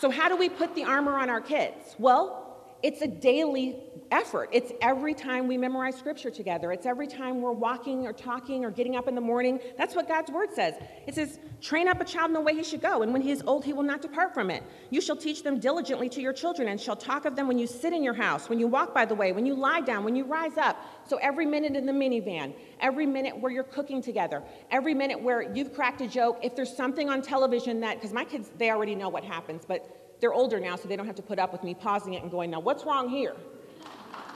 So 0.00 0.08
how 0.08 0.30
do 0.30 0.38
we 0.38 0.48
put 0.48 0.74
the 0.74 0.84
armor 0.84 1.18
on 1.18 1.28
our 1.28 1.42
kids? 1.42 1.96
Well, 1.98 2.47
it's 2.82 3.02
a 3.02 3.08
daily 3.08 3.76
effort. 4.10 4.48
It's 4.52 4.72
every 4.80 5.14
time 5.14 5.48
we 5.48 5.58
memorize 5.58 5.96
scripture 5.96 6.30
together. 6.30 6.72
It's 6.72 6.86
every 6.86 7.06
time 7.06 7.42
we're 7.42 7.52
walking 7.52 8.06
or 8.06 8.12
talking 8.12 8.64
or 8.64 8.70
getting 8.70 8.96
up 8.96 9.08
in 9.08 9.14
the 9.14 9.20
morning. 9.20 9.60
That's 9.76 9.94
what 9.94 10.08
God's 10.08 10.30
word 10.30 10.54
says. 10.54 10.74
It 11.06 11.14
says, 11.14 11.38
train 11.60 11.88
up 11.88 12.00
a 12.00 12.04
child 12.04 12.30
in 12.30 12.34
the 12.34 12.40
way 12.40 12.54
he 12.54 12.64
should 12.64 12.80
go, 12.80 13.02
and 13.02 13.12
when 13.12 13.20
he 13.20 13.30
is 13.30 13.42
old, 13.46 13.64
he 13.64 13.72
will 13.72 13.82
not 13.82 14.00
depart 14.00 14.32
from 14.32 14.50
it. 14.50 14.62
You 14.90 15.00
shall 15.00 15.16
teach 15.16 15.42
them 15.42 15.58
diligently 15.58 16.08
to 16.10 16.20
your 16.20 16.32
children, 16.32 16.68
and 16.68 16.80
shall 16.80 16.96
talk 16.96 17.24
of 17.24 17.36
them 17.36 17.48
when 17.48 17.58
you 17.58 17.66
sit 17.66 17.92
in 17.92 18.02
your 18.02 18.14
house, 18.14 18.48
when 18.48 18.58
you 18.58 18.66
walk 18.66 18.94
by 18.94 19.04
the 19.04 19.14
way, 19.14 19.32
when 19.32 19.44
you 19.44 19.54
lie 19.54 19.80
down, 19.80 20.04
when 20.04 20.16
you 20.16 20.24
rise 20.24 20.56
up. 20.56 20.78
So 21.06 21.16
every 21.18 21.46
minute 21.46 21.76
in 21.76 21.84
the 21.84 21.92
minivan, 21.92 22.54
every 22.80 23.06
minute 23.06 23.38
where 23.38 23.52
you're 23.52 23.64
cooking 23.64 24.00
together, 24.00 24.42
every 24.70 24.94
minute 24.94 25.20
where 25.20 25.42
you've 25.42 25.74
cracked 25.74 26.00
a 26.00 26.08
joke, 26.08 26.38
if 26.42 26.54
there's 26.56 26.74
something 26.74 27.10
on 27.10 27.22
television 27.22 27.80
that, 27.80 27.96
because 27.96 28.12
my 28.12 28.24
kids, 28.24 28.50
they 28.56 28.70
already 28.70 28.94
know 28.94 29.08
what 29.08 29.24
happens, 29.24 29.64
but 29.66 29.97
they're 30.20 30.34
older 30.34 30.58
now, 30.60 30.76
so 30.76 30.88
they 30.88 30.96
don't 30.96 31.06
have 31.06 31.16
to 31.16 31.22
put 31.22 31.38
up 31.38 31.52
with 31.52 31.62
me 31.62 31.74
pausing 31.74 32.14
it 32.14 32.22
and 32.22 32.30
going, 32.30 32.50
now 32.50 32.60
what's 32.60 32.84
wrong 32.84 33.08
here? 33.08 33.34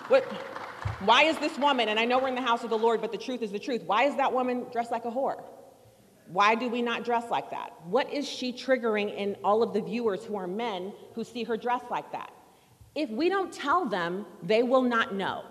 What, 0.08 0.24
why 1.04 1.24
is 1.24 1.38
this 1.38 1.58
woman, 1.58 1.88
and 1.88 1.98
I 1.98 2.04
know 2.04 2.18
we're 2.18 2.28
in 2.28 2.34
the 2.34 2.40
house 2.40 2.64
of 2.64 2.70
the 2.70 2.78
Lord, 2.78 3.00
but 3.00 3.12
the 3.12 3.18
truth 3.18 3.42
is 3.42 3.50
the 3.50 3.58
truth. 3.58 3.82
Why 3.84 4.04
is 4.04 4.16
that 4.16 4.32
woman 4.32 4.66
dressed 4.72 4.90
like 4.90 5.04
a 5.04 5.10
whore? 5.10 5.42
Why 6.28 6.54
do 6.54 6.68
we 6.68 6.82
not 6.82 7.04
dress 7.04 7.24
like 7.30 7.50
that? 7.50 7.72
What 7.84 8.12
is 8.12 8.28
she 8.28 8.52
triggering 8.52 9.14
in 9.16 9.36
all 9.44 9.62
of 9.62 9.72
the 9.72 9.80
viewers 9.80 10.24
who 10.24 10.36
are 10.36 10.46
men 10.46 10.92
who 11.14 11.24
see 11.24 11.44
her 11.44 11.56
dressed 11.56 11.90
like 11.90 12.10
that? 12.12 12.30
If 12.94 13.10
we 13.10 13.28
don't 13.28 13.52
tell 13.52 13.86
them, 13.86 14.26
they 14.42 14.62
will 14.62 14.82
not 14.82 15.14
know. 15.14 15.44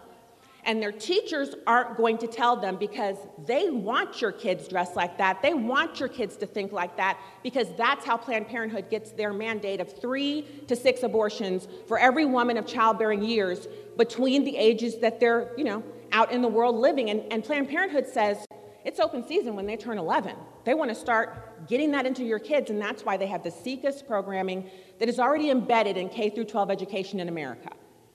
And 0.63 0.81
their 0.81 0.91
teachers 0.91 1.55
aren't 1.65 1.97
going 1.97 2.17
to 2.19 2.27
tell 2.27 2.55
them 2.55 2.77
because 2.77 3.17
they 3.45 3.69
want 3.69 4.21
your 4.21 4.31
kids 4.31 4.67
dressed 4.67 4.95
like 4.95 5.17
that. 5.17 5.41
They 5.41 5.53
want 5.53 5.99
your 5.99 6.09
kids 6.09 6.37
to 6.37 6.45
think 6.45 6.71
like 6.71 6.97
that 6.97 7.19
because 7.43 7.67
that's 7.77 8.05
how 8.05 8.17
Planned 8.17 8.47
Parenthood 8.47 8.89
gets 8.89 9.11
their 9.11 9.33
mandate 9.33 9.79
of 9.81 9.99
three 9.99 10.45
to 10.67 10.75
six 10.75 11.03
abortions 11.03 11.67
for 11.87 11.97
every 11.97 12.25
woman 12.25 12.57
of 12.57 12.65
childbearing 12.67 13.23
years 13.23 13.67
between 13.97 14.43
the 14.43 14.55
ages 14.55 14.99
that 14.99 15.19
they're, 15.19 15.51
you 15.57 15.63
know, 15.63 15.83
out 16.11 16.31
in 16.31 16.41
the 16.41 16.47
world 16.47 16.75
living. 16.75 17.09
And, 17.09 17.21
and 17.31 17.43
Planned 17.43 17.69
Parenthood 17.69 18.07
says 18.07 18.45
it's 18.83 18.99
open 18.99 19.25
season 19.27 19.55
when 19.55 19.65
they 19.65 19.77
turn 19.77 19.97
11. 19.97 20.35
They 20.63 20.73
want 20.73 20.89
to 20.89 20.95
start 20.95 21.67
getting 21.67 21.91
that 21.91 22.05
into 22.05 22.23
your 22.23 22.39
kids, 22.39 22.69
and 22.69 22.81
that's 22.81 23.03
why 23.03 23.17
they 23.17 23.27
have 23.27 23.43
the 23.43 23.51
SIECUS 23.51 24.05
programming 24.05 24.69
that 24.99 25.09
is 25.09 25.19
already 25.19 25.49
embedded 25.49 25.97
in 25.97 26.09
K 26.09 26.29
through 26.29 26.45
12 26.45 26.71
education 26.71 27.19
in 27.19 27.29
America. 27.29 27.69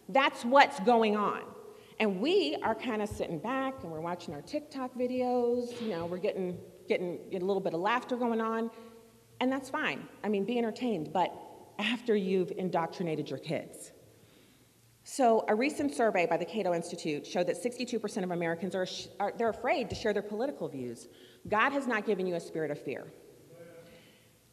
That's 0.08 0.44
what's 0.44 0.78
going 0.80 1.16
on. 1.16 1.42
And 1.98 2.20
we 2.20 2.56
are 2.62 2.74
kind 2.74 3.00
of 3.00 3.08
sitting 3.08 3.38
back 3.38 3.82
and 3.82 3.90
we're 3.90 4.00
watching 4.00 4.34
our 4.34 4.42
TikTok 4.42 4.94
videos, 4.94 5.80
you 5.80 5.88
know, 5.88 6.04
we're 6.04 6.18
getting, 6.18 6.58
getting 6.88 7.18
a 7.32 7.38
little 7.38 7.60
bit 7.60 7.72
of 7.72 7.80
laughter 7.80 8.16
going 8.16 8.40
on, 8.40 8.70
and 9.40 9.50
that's 9.50 9.70
fine. 9.70 10.06
I 10.22 10.28
mean, 10.28 10.44
be 10.44 10.58
entertained, 10.58 11.12
but 11.12 11.32
after 11.78 12.14
you've 12.14 12.52
indoctrinated 12.56 13.30
your 13.30 13.38
kids. 13.38 13.92
So, 15.04 15.44
a 15.48 15.54
recent 15.54 15.94
survey 15.94 16.26
by 16.26 16.36
the 16.36 16.44
Cato 16.44 16.74
Institute 16.74 17.24
showed 17.24 17.46
that 17.46 17.62
62% 17.62 18.24
of 18.24 18.32
Americans 18.32 18.74
are, 18.74 18.88
are 19.20 19.32
they're 19.38 19.50
afraid 19.50 19.88
to 19.90 19.94
share 19.94 20.12
their 20.12 20.22
political 20.22 20.68
views. 20.68 21.06
God 21.48 21.70
has 21.70 21.86
not 21.86 22.06
given 22.06 22.26
you 22.26 22.34
a 22.34 22.40
spirit 22.40 22.72
of 22.72 22.82
fear. 22.82 23.06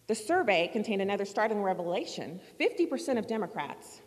The 0.06 0.16
survey 0.16 0.70
contained 0.72 1.02
another 1.02 1.26
startling 1.26 1.64
revelation. 1.64 2.40
50% 2.60 3.18
of 3.18 3.26
Democrats 3.26 4.02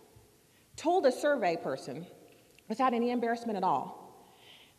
told 0.76 1.04
a 1.06 1.12
survey 1.12 1.56
person 1.56 2.06
without 2.68 2.94
any 2.94 3.10
embarrassment 3.10 3.56
at 3.56 3.64
all, 3.64 4.24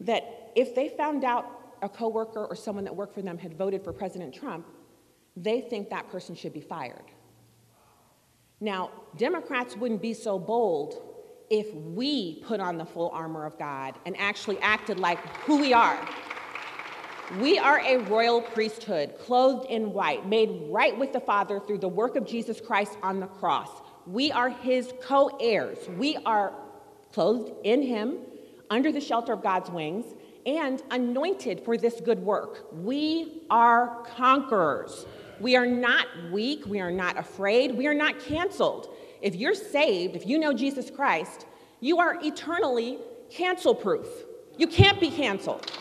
that 0.01 0.51
if 0.55 0.75
they 0.75 0.89
found 0.89 1.23
out 1.23 1.45
a 1.81 1.89
coworker 1.89 2.45
or 2.45 2.55
someone 2.55 2.83
that 2.83 2.95
worked 2.95 3.13
for 3.13 3.21
them 3.21 3.37
had 3.37 3.57
voted 3.57 3.83
for 3.83 3.93
President 3.93 4.33
Trump, 4.33 4.65
they 5.35 5.61
think 5.61 5.89
that 5.89 6.09
person 6.09 6.35
should 6.35 6.53
be 6.53 6.61
fired. 6.61 7.05
Now, 8.59 8.89
Democrats 9.17 9.75
wouldn't 9.75 10.01
be 10.01 10.13
so 10.13 10.39
bold 10.39 11.03
if 11.49 11.73
we 11.73 12.43
put 12.43 12.59
on 12.59 12.77
the 12.77 12.85
full 12.85 13.09
armor 13.09 13.45
of 13.45 13.57
God 13.57 13.95
and 14.05 14.15
actually 14.17 14.57
acted 14.59 14.99
like 14.99 15.19
who 15.45 15.59
we 15.59 15.73
are. 15.73 15.97
We 17.39 17.59
are 17.59 17.79
a 17.81 17.97
royal 17.97 18.41
priesthood, 18.41 19.15
clothed 19.19 19.69
in 19.69 19.93
white, 19.93 20.25
made 20.27 20.49
right 20.69 20.97
with 20.97 21.13
the 21.13 21.19
Father 21.19 21.59
through 21.59 21.79
the 21.79 21.87
work 21.87 22.15
of 22.15 22.25
Jesus 22.25 22.59
Christ 22.59 22.97
on 23.03 23.19
the 23.19 23.27
cross. 23.27 23.69
We 24.05 24.31
are 24.31 24.49
his 24.49 24.93
co 25.01 25.37
heirs. 25.39 25.77
We 25.97 26.15
are 26.25 26.53
clothed 27.13 27.51
in 27.63 27.81
him, 27.81 28.17
under 28.69 28.91
the 28.91 29.01
shelter 29.01 29.33
of 29.33 29.41
God's 29.41 29.69
wings, 29.69 30.05
and 30.45 30.81
anointed 30.91 31.61
for 31.63 31.77
this 31.77 31.99
good 32.01 32.19
work. 32.19 32.67
We 32.71 33.43
are 33.49 34.03
conquerors. 34.15 35.05
We 35.39 35.55
are 35.55 35.65
not 35.65 36.07
weak. 36.31 36.65
We 36.65 36.79
are 36.79 36.91
not 36.91 37.17
afraid. 37.17 37.77
We 37.77 37.87
are 37.87 37.93
not 37.93 38.19
canceled. 38.19 38.93
If 39.21 39.35
you're 39.35 39.53
saved, 39.53 40.15
if 40.15 40.25
you 40.25 40.39
know 40.39 40.53
Jesus 40.53 40.89
Christ, 40.89 41.45
you 41.79 41.99
are 41.99 42.17
eternally 42.23 42.99
cancel 43.29 43.75
proof. 43.75 44.07
You 44.57 44.67
can't 44.67 44.99
be 44.99 45.11
canceled. 45.11 45.71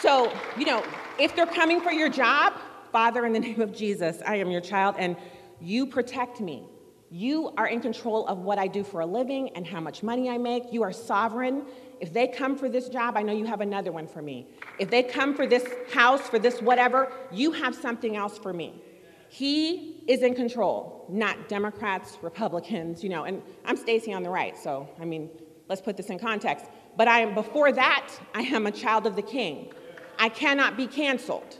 So, 0.00 0.32
you 0.58 0.66
know, 0.66 0.82
if 1.18 1.36
they're 1.36 1.46
coming 1.46 1.80
for 1.80 1.92
your 1.92 2.08
job, 2.08 2.54
Father, 2.90 3.24
in 3.26 3.32
the 3.32 3.40
name 3.40 3.60
of 3.60 3.74
Jesus, 3.74 4.20
I 4.26 4.36
am 4.36 4.50
your 4.50 4.60
child, 4.60 4.96
and 4.98 5.16
you 5.60 5.86
protect 5.86 6.40
me. 6.40 6.64
You 7.12 7.52
are 7.56 7.66
in 7.66 7.80
control 7.80 8.24
of 8.28 8.38
what 8.38 8.58
I 8.58 8.68
do 8.68 8.84
for 8.84 9.00
a 9.00 9.06
living 9.06 9.50
and 9.56 9.66
how 9.66 9.80
much 9.80 10.04
money 10.04 10.30
I 10.30 10.38
make. 10.38 10.72
You 10.72 10.84
are 10.84 10.92
sovereign. 10.92 11.64
If 11.98 12.12
they 12.12 12.28
come 12.28 12.56
for 12.56 12.68
this 12.68 12.88
job, 12.88 13.16
I 13.16 13.22
know 13.22 13.32
you 13.32 13.46
have 13.46 13.60
another 13.60 13.90
one 13.90 14.06
for 14.06 14.22
me. 14.22 14.46
If 14.78 14.90
they 14.90 15.02
come 15.02 15.34
for 15.34 15.44
this 15.44 15.66
house, 15.92 16.20
for 16.20 16.38
this 16.38 16.62
whatever, 16.62 17.12
you 17.32 17.50
have 17.50 17.74
something 17.74 18.16
else 18.16 18.38
for 18.38 18.52
me. 18.52 18.80
He 19.28 20.04
is 20.06 20.22
in 20.22 20.34
control, 20.34 21.04
not 21.08 21.48
Democrats, 21.48 22.16
Republicans, 22.22 23.02
you 23.02 23.10
know, 23.10 23.24
and 23.24 23.42
I'm 23.64 23.76
Stacy 23.76 24.12
on 24.12 24.22
the 24.22 24.30
right, 24.30 24.56
so 24.56 24.88
I 25.00 25.04
mean, 25.04 25.30
let's 25.68 25.80
put 25.80 25.96
this 25.96 26.10
in 26.10 26.18
context. 26.18 26.66
But 26.96 27.06
I 27.08 27.20
am 27.20 27.34
before 27.34 27.72
that, 27.72 28.08
I 28.34 28.42
am 28.42 28.66
a 28.66 28.72
child 28.72 29.06
of 29.06 29.14
the 29.14 29.22
king. 29.22 29.72
I 30.18 30.28
cannot 30.28 30.76
be 30.76 30.86
canceled 30.86 31.59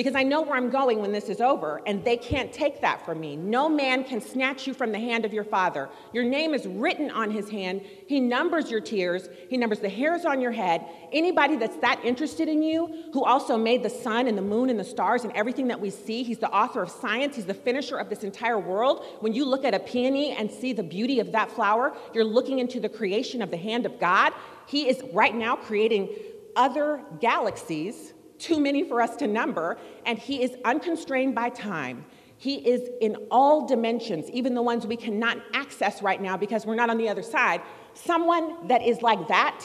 because 0.00 0.14
I 0.14 0.22
know 0.22 0.40
where 0.40 0.56
I'm 0.56 0.70
going 0.70 1.02
when 1.02 1.12
this 1.12 1.28
is 1.28 1.42
over, 1.42 1.82
and 1.84 2.02
they 2.02 2.16
can't 2.16 2.50
take 2.54 2.80
that 2.80 3.04
from 3.04 3.20
me. 3.20 3.36
No 3.36 3.68
man 3.68 4.02
can 4.02 4.22
snatch 4.22 4.66
you 4.66 4.72
from 4.72 4.92
the 4.92 4.98
hand 4.98 5.26
of 5.26 5.34
your 5.34 5.44
Father. 5.44 5.90
Your 6.14 6.24
name 6.24 6.54
is 6.54 6.64
written 6.66 7.10
on 7.10 7.30
his 7.30 7.50
hand. 7.50 7.82
He 8.06 8.18
numbers 8.18 8.70
your 8.70 8.80
tears, 8.80 9.28
he 9.50 9.58
numbers 9.58 9.80
the 9.80 9.90
hairs 9.90 10.24
on 10.24 10.40
your 10.40 10.52
head. 10.52 10.86
Anybody 11.12 11.56
that's 11.56 11.76
that 11.82 12.02
interested 12.02 12.48
in 12.48 12.62
you, 12.62 13.10
who 13.12 13.24
also 13.24 13.58
made 13.58 13.82
the 13.82 13.90
sun 13.90 14.26
and 14.26 14.38
the 14.38 14.42
moon 14.42 14.70
and 14.70 14.80
the 14.80 14.84
stars 14.84 15.24
and 15.24 15.36
everything 15.36 15.68
that 15.68 15.78
we 15.78 15.90
see, 15.90 16.22
he's 16.22 16.38
the 16.38 16.50
author 16.50 16.82
of 16.82 16.90
science, 16.90 17.36
he's 17.36 17.44
the 17.44 17.52
finisher 17.52 17.98
of 17.98 18.08
this 18.08 18.24
entire 18.24 18.58
world. 18.58 19.04
When 19.20 19.34
you 19.34 19.44
look 19.44 19.66
at 19.66 19.74
a 19.74 19.80
peony 19.80 20.30
and 20.30 20.50
see 20.50 20.72
the 20.72 20.82
beauty 20.82 21.20
of 21.20 21.30
that 21.32 21.50
flower, 21.50 21.94
you're 22.14 22.24
looking 22.24 22.58
into 22.58 22.80
the 22.80 22.88
creation 22.88 23.42
of 23.42 23.50
the 23.50 23.58
hand 23.58 23.84
of 23.84 24.00
God. 24.00 24.32
He 24.66 24.88
is 24.88 25.02
right 25.12 25.34
now 25.34 25.56
creating 25.56 26.08
other 26.56 27.02
galaxies 27.20 28.09
too 28.40 28.58
many 28.58 28.82
for 28.82 29.00
us 29.00 29.16
to 29.16 29.26
number, 29.26 29.78
and 30.06 30.18
He 30.18 30.42
is 30.42 30.56
unconstrained 30.64 31.34
by 31.34 31.50
time. 31.50 32.04
He 32.36 32.56
is 32.56 32.88
in 33.02 33.16
all 33.30 33.66
dimensions, 33.66 34.30
even 34.30 34.54
the 34.54 34.62
ones 34.62 34.86
we 34.86 34.96
cannot 34.96 35.38
access 35.52 36.02
right 36.02 36.20
now 36.20 36.38
because 36.38 36.64
we're 36.64 36.74
not 36.74 36.88
on 36.88 36.96
the 36.96 37.08
other 37.08 37.22
side. 37.22 37.60
Someone 37.92 38.66
that 38.68 38.82
is 38.82 39.02
like 39.02 39.28
that, 39.28 39.62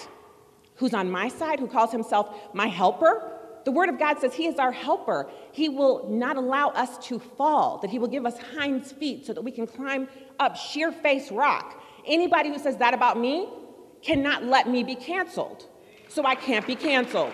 who's 0.75 0.93
on 0.93 1.09
my 1.09 1.29
side, 1.29 1.59
who 1.59 1.67
calls 1.67 1.91
himself 1.91 2.35
my 2.53 2.67
helper, 2.67 3.31
the 3.65 3.71
Word 3.71 3.89
of 3.89 3.97
God 3.97 4.19
says 4.19 4.33
He 4.33 4.45
is 4.45 4.57
our 4.57 4.71
helper. 4.71 5.27
He 5.51 5.69
will 5.69 6.07
not 6.07 6.37
allow 6.37 6.69
us 6.69 6.97
to 7.07 7.17
fall, 7.17 7.79
that 7.79 7.89
He 7.89 7.97
will 7.97 8.07
give 8.07 8.25
us 8.25 8.37
hinds 8.37 8.91
feet 8.91 9.25
so 9.25 9.33
that 9.33 9.41
we 9.41 9.51
can 9.51 9.65
climb 9.67 10.07
up 10.39 10.55
sheer 10.55 10.91
face 10.91 11.31
rock. 11.31 11.81
Anybody 12.05 12.49
who 12.49 12.59
says 12.59 12.77
that 12.77 12.93
about 12.93 13.19
me 13.19 13.49
cannot 14.03 14.43
let 14.43 14.69
me 14.69 14.83
be 14.83 14.95
canceled. 14.95 15.65
So 16.09 16.23
I 16.25 16.35
can't 16.35 16.65
be 16.67 16.75
canceled. 16.75 17.33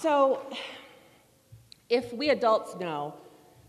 So, 0.00 0.40
if 1.90 2.10
we 2.14 2.30
adults 2.30 2.74
know 2.76 3.12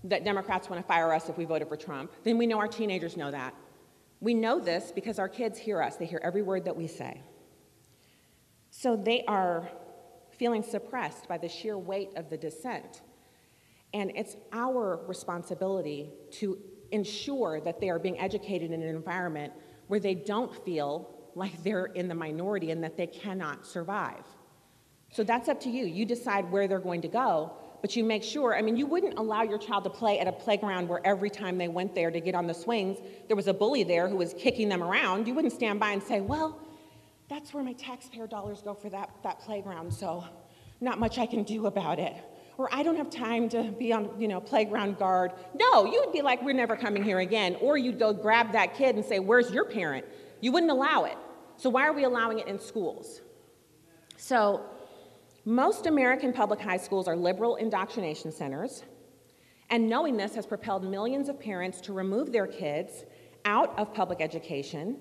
that 0.06 0.24
Democrats 0.24 0.70
want 0.70 0.82
to 0.82 0.88
fire 0.88 1.12
us 1.14 1.28
if 1.28 1.38
we 1.38 1.44
voted 1.44 1.68
for 1.68 1.76
Trump, 1.76 2.14
then 2.24 2.38
we 2.38 2.48
know 2.48 2.58
our 2.58 2.70
teenagers 2.70 3.18
know 3.18 3.32
that. 3.32 3.54
We 4.22 4.34
know 4.34 4.62
this 4.62 4.94
because 4.94 5.20
our 5.20 5.28
kids 5.28 5.60
hear 5.60 5.82
us, 5.82 5.98
they 5.98 6.06
hear 6.06 6.22
every 6.24 6.42
word 6.42 6.64
that 6.64 6.78
we 6.78 6.88
say. 6.88 7.22
So 8.70 8.96
they 8.96 9.26
are 9.28 9.68
feeling 10.30 10.64
suppressed 10.64 11.28
by 11.28 11.38
the 11.38 11.50
sheer 11.50 11.78
weight 11.78 12.12
of 12.16 12.30
the 12.30 12.38
dissent. 12.38 13.02
And 13.94 14.14
it's 14.16 14.38
our 14.54 15.02
responsibility 15.08 16.12
to 16.40 16.58
ensure 16.92 17.60
that 17.60 17.82
they 17.82 17.90
are 17.90 18.00
being 18.00 18.18
educated 18.22 18.72
in 18.72 18.82
an 18.82 18.96
environment 18.96 19.52
where 19.88 20.00
they 20.00 20.16
don't 20.16 20.56
feel 20.64 21.14
like 21.36 21.62
they're 21.62 21.88
in 21.88 22.08
the 22.08 22.16
minority 22.16 22.72
and 22.72 22.82
that 22.86 22.96
they 22.96 23.08
cannot 23.08 23.66
survive. 23.66 24.24
So 25.12 25.24
that's 25.24 25.50
up 25.50 25.60
to 25.62 25.70
you. 25.70 25.86
You 25.86 26.06
decide 26.06 26.50
where 26.52 26.68
they're 26.68 26.80
going 26.80 27.02
to 27.02 27.10
go, 27.10 27.52
but 27.82 27.96
you 27.96 28.04
make 28.04 28.24
sure. 28.24 28.56
I 28.56 28.62
mean, 28.62 28.78
you 28.78 28.86
wouldn't 28.86 29.18
allow 29.18 29.44
your 29.44 29.58
child 29.58 29.84
to 29.84 29.90
play 29.90 30.20
at 30.20 30.28
a 30.28 30.32
playground 30.32 30.88
where 30.88 31.06
every 31.06 31.30
time 31.30 31.58
they 31.58 31.68
went 31.68 31.94
there 31.94 32.12
to 32.12 32.20
get 32.22 32.34
on 32.34 32.48
the 32.48 32.54
swings, 32.54 32.98
there 33.28 33.36
was 33.36 33.48
a 33.48 33.54
bully 33.54 33.84
there 33.84 34.08
who 34.08 34.16
was 34.16 34.34
kicking 34.34 34.70
them 34.70 34.82
around. 34.82 35.28
You 35.28 35.34
wouldn't 35.34 35.54
stand 35.54 35.80
by 35.80 35.92
and 35.92 36.02
say, 36.02 36.22
well, 36.22 36.60
that's 37.28 37.54
where 37.54 37.64
my 37.64 37.74
taxpayer 37.74 38.28
dollars 38.28 38.62
go 38.62 38.74
for 38.74 38.90
that, 38.90 39.10
that 39.24 39.40
playground, 39.40 39.94
so 39.94 40.24
not 40.80 41.00
much 41.00 41.18
I 41.18 41.26
can 41.26 41.44
do 41.44 41.66
about 41.66 42.00
it. 42.00 42.14
Or 42.58 42.70
I 42.74 42.84
don't 42.84 42.98
have 42.98 43.10
time 43.10 43.50
to 43.50 43.64
be 43.64 43.94
on, 43.94 44.20
you 44.20 44.28
know, 44.28 44.40
playground 44.40 44.98
guard. 44.98 45.32
No, 45.58 45.86
you 45.86 46.02
would 46.04 46.14
be 46.14 46.22
like, 46.22 46.44
we're 46.44 46.54
never 46.54 46.76
coming 46.76 47.04
here 47.04 47.20
again. 47.20 47.56
Or 47.62 47.78
you'd 47.78 48.00
go 48.00 48.14
grab 48.14 48.52
that 48.52 48.76
kid 48.76 48.96
and 48.96 49.06
say, 49.06 49.20
where's 49.20 49.50
your 49.52 49.66
parent? 49.66 50.06
You 50.42 50.52
wouldn't 50.52 50.72
allow 50.72 51.06
it. 51.06 51.18
So 51.58 51.70
why 51.70 51.88
are 51.88 51.94
we 51.94 52.04
allowing 52.04 52.40
it 52.40 52.48
in 52.48 52.60
schools? 52.60 53.22
So 54.18 54.66
most 55.46 55.88
American 55.88 56.34
public 56.34 56.60
high 56.60 56.78
schools 56.78 57.08
are 57.08 57.16
liberal 57.16 57.56
indoctrination 57.56 58.32
centers. 58.32 58.84
And 59.70 59.88
knowing 59.88 60.18
this 60.18 60.36
has 60.36 60.46
propelled 60.46 60.84
millions 60.84 61.30
of 61.30 61.40
parents 61.40 61.82
to 61.82 61.94
remove 61.94 62.32
their 62.32 62.46
kids 62.46 63.06
out 63.46 63.78
of 63.80 63.94
public 63.94 64.22
education, 64.22 64.98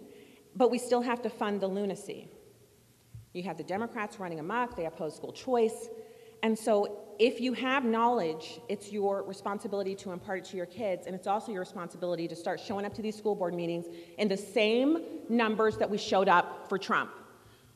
but 0.56 0.70
we 0.70 0.78
still 0.78 1.02
have 1.02 1.20
to 1.22 1.30
fund 1.30 1.60
the 1.60 1.66
lunacy. 1.66 2.28
You 3.32 3.42
have 3.42 3.58
the 3.58 3.64
Democrats 3.64 4.18
running 4.18 4.40
amok, 4.40 4.76
they 4.76 4.86
oppose 4.86 5.16
school 5.16 5.32
choice. 5.32 5.88
And 6.42 6.58
so, 6.58 7.04
if 7.18 7.38
you 7.38 7.52
have 7.52 7.84
knowledge, 7.84 8.60
it's 8.70 8.90
your 8.90 9.22
responsibility 9.24 9.94
to 9.96 10.12
impart 10.12 10.38
it 10.38 10.44
to 10.46 10.56
your 10.56 10.64
kids, 10.64 11.06
and 11.06 11.14
it's 11.14 11.26
also 11.26 11.52
your 11.52 11.60
responsibility 11.60 12.26
to 12.26 12.34
start 12.34 12.58
showing 12.58 12.86
up 12.86 12.94
to 12.94 13.02
these 13.02 13.14
school 13.14 13.34
board 13.34 13.52
meetings 13.52 13.84
in 14.16 14.26
the 14.26 14.38
same 14.38 15.04
numbers 15.28 15.76
that 15.76 15.90
we 15.90 15.98
showed 15.98 16.30
up 16.30 16.66
for 16.70 16.78
Trump. 16.78 17.10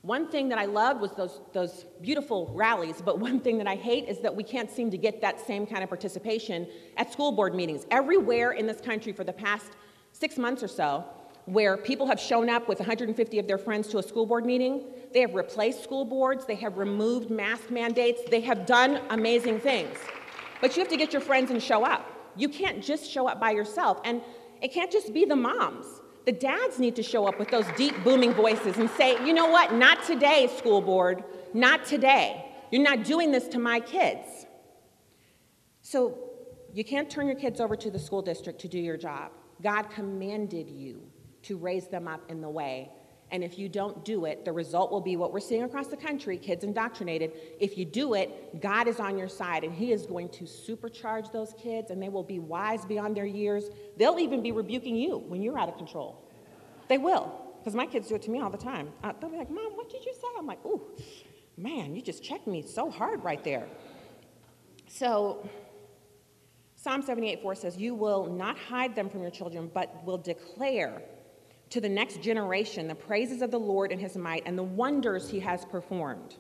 One 0.05 0.29
thing 0.29 0.51
that 0.51 0.59
I 0.59 0.67
loved 0.67 1.01
was 1.01 1.13
those, 1.13 1.41
those 1.55 1.87
beautiful 2.03 2.51
rallies, 2.53 3.01
but 3.03 3.19
one 3.21 3.41
thing 3.41 3.57
that 3.57 3.67
I 3.67 3.75
hate 3.75 4.07
is 4.07 4.19
that 4.19 4.37
we 4.37 4.43
can't 4.43 4.71
seem 4.71 4.91
to 4.91 4.99
get 4.99 5.23
that 5.23 5.41
same 5.47 5.67
kind 5.67 5.83
of 5.83 5.89
participation 5.89 6.69
at 6.99 7.11
school 7.11 7.33
board 7.33 7.55
meetings. 7.55 7.87
Everywhere 7.91 8.53
in 8.53 8.67
this 8.67 8.83
country 8.83 9.15
for 9.15 9.25
the 9.25 9.33
past 9.33 9.73
six 10.13 10.37
months 10.37 10.63
or 10.63 10.69
so, 10.69 11.07
where 11.47 11.79
people 11.79 12.07
have 12.07 12.21
shown 12.21 12.51
up 12.51 12.69
with 12.69 12.81
150 12.81 13.39
of 13.39 13.47
their 13.47 13.57
friends 13.57 13.89
to 13.89 13.99
a 13.99 14.03
school 14.03 14.27
board 14.27 14.45
meeting. 14.45 14.85
They 15.15 15.21
have 15.21 15.35
replaced 15.35 15.83
school 15.83 16.05
boards, 16.05 16.45
they 16.45 16.57
have 16.57 16.77
removed 16.77 17.31
mask 17.31 17.71
mandates, 17.71 18.21
they 18.31 18.43
have 18.43 18.67
done 18.67 19.01
amazing 19.09 19.61
things. 19.61 19.97
But 20.61 20.77
you 20.77 20.83
have 20.83 20.91
to 20.91 20.99
get 20.99 21.15
your 21.15 21.23
friends 21.23 21.51
and 21.51 21.63
show 21.63 21.83
up. 21.83 22.11
You 22.37 22.51
can't 22.51 22.85
just 22.85 23.11
show 23.11 23.27
up 23.27 23.41
by 23.41 23.53
yourself. 23.53 24.03
And 24.05 24.21
it 24.61 24.69
can't 24.71 24.93
just 24.93 25.15
be 25.15 25.25
the 25.25 25.37
moms. 25.37 25.87
The 26.25 26.33
dads 26.33 26.79
need 26.79 26.97
to 26.97 27.03
show 27.03 27.27
up 27.27 27.39
with 27.39 27.49
those 27.49 27.67
deep, 27.77 27.95
booming 28.03 28.33
voices 28.33 28.79
and 28.79 28.89
say, 28.91 29.13
you 29.27 29.35
know 29.35 29.49
what, 29.49 29.75
not 29.75 30.05
today, 30.05 30.51
school 30.57 30.81
board, 30.81 31.23
not 31.53 31.85
today. 31.85 32.47
You're 32.71 32.83
not 32.83 33.05
doing 33.05 33.31
this 33.31 33.47
to 33.49 33.59
my 33.59 33.81
kids. 33.81 34.47
So 35.83 36.19
you 36.73 36.83
can't 36.83 37.11
turn 37.11 37.27
your 37.27 37.37
kids 37.37 37.61
over 37.61 37.77
to 37.77 37.91
the 37.91 37.99
school 37.99 38.23
district 38.23 38.61
to 38.63 38.69
do 38.69 38.79
your 38.79 38.97
job. 38.97 39.33
God 39.63 39.91
commanded 39.91 40.71
you 40.71 41.03
to 41.43 41.59
raise 41.59 41.89
them 41.89 42.09
up 42.09 42.23
in 42.31 42.41
the 42.41 42.49
way. 42.49 42.91
And 43.35 43.43
if 43.43 43.59
you 43.59 43.69
don't 43.69 44.05
do 44.05 44.27
it, 44.27 44.45
the 44.45 44.53
result 44.53 44.93
will 44.93 45.01
be 45.01 45.17
what 45.17 45.33
we're 45.33 45.41
seeing 45.41 45.65
across 45.65 45.89
the 45.89 45.97
country 45.97 46.39
kids 46.39 46.63
indoctrinated. 46.63 47.33
If 47.59 47.77
you 47.77 47.85
do 47.85 48.15
it, 48.15 48.61
God 48.61 48.87
is 48.87 49.01
on 49.01 49.19
your 49.19 49.27
side 49.27 49.65
and 49.65 49.75
He 49.75 49.91
is 49.91 50.07
going 50.07 50.29
to 50.29 50.45
supercharge 50.45 51.33
those 51.33 51.53
kids 51.61 51.91
and 51.91 52.01
they 52.01 52.09
will 52.09 52.23
be 52.23 52.39
wise 52.39 52.85
beyond 52.85 53.17
their 53.17 53.27
years. 53.27 53.65
They'll 53.97 54.21
even 54.21 54.41
be 54.41 54.53
rebuking 54.53 54.95
you 54.95 55.19
when 55.27 55.43
you're 55.43 55.59
out 55.59 55.69
of 55.69 55.77
control. 55.77 56.31
They 56.87 56.97
will, 56.97 57.35
because 57.59 57.75
my 57.75 57.87
kids 57.87 58.07
do 58.07 58.15
it 58.15 58.23
to 58.23 58.31
me 58.31 58.41
all 58.41 58.51
the 58.51 58.57
time. 58.57 58.93
Uh, 59.03 59.13
they'll 59.21 59.31
be 59.31 59.37
like, 59.37 59.51
Mom, 59.51 59.73
what 59.73 59.91
did 59.91 60.05
you 60.05 60.15
say? 60.15 60.29
I'm 60.39 60.47
like, 60.47 60.65
Ooh, 60.65 60.81
man, 61.57 61.97
you 61.97 62.03
just 62.03 62.23
checked 62.23 62.47
me 62.47 62.63
so 62.63 62.89
hard 62.89 63.25
right 63.25 63.43
there. 63.43 63.67
So, 64.87 65.45
Psalm 66.77 67.03
78 67.03 67.43
4 67.43 67.55
says, 67.57 67.77
You 67.79 67.97
will 67.97 68.27
not 68.27 68.57
hide 68.57 68.95
them 68.95 69.11
from 69.11 69.23
your 69.23 69.33
children, 69.33 69.73
but 69.75 70.05
will 70.05 70.19
declare 70.19 71.03
to 71.71 71.81
the 71.81 71.89
next 71.89 72.23
generation 72.23 72.87
the 72.89 72.95
praises 72.95 73.43
of 73.43 73.51
the 73.51 73.59
Lord 73.59 73.93
and 73.93 74.01
his 74.01 74.17
might 74.17 74.43
and 74.47 74.57
the 74.57 74.63
wonders 74.63 75.29
he 75.29 75.41
has 75.41 75.65
performed. 75.65 76.37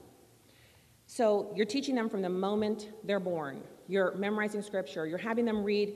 So 1.06 1.52
you're 1.54 1.66
teaching 1.66 1.94
them 1.94 2.08
from 2.08 2.22
the 2.22 2.28
moment 2.28 2.90
they're 3.04 3.20
born. 3.20 3.62
You're 3.88 4.14
memorizing 4.14 4.62
scripture. 4.62 5.06
You're 5.06 5.18
having 5.18 5.44
them 5.44 5.62
read 5.62 5.94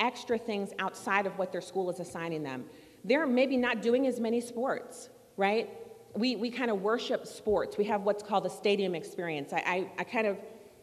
extra 0.00 0.38
things 0.38 0.70
outside 0.78 1.26
of 1.26 1.38
what 1.38 1.52
their 1.52 1.60
school 1.60 1.90
is 1.90 2.00
assigning 2.00 2.42
them. 2.42 2.64
They're 3.04 3.26
maybe 3.26 3.56
not 3.56 3.82
doing 3.82 4.06
as 4.06 4.20
many 4.20 4.40
sports, 4.40 5.08
right? 5.36 5.70
We, 6.14 6.36
we 6.36 6.50
kind 6.50 6.70
of 6.70 6.82
worship 6.82 7.26
sports. 7.26 7.78
We 7.78 7.84
have 7.84 8.02
what's 8.02 8.22
called 8.22 8.44
a 8.44 8.50
stadium 8.50 8.94
experience. 8.94 9.52
I, 9.52 9.58
I, 9.58 9.90
I 9.98 10.04
kind 10.04 10.26
of 10.26 10.36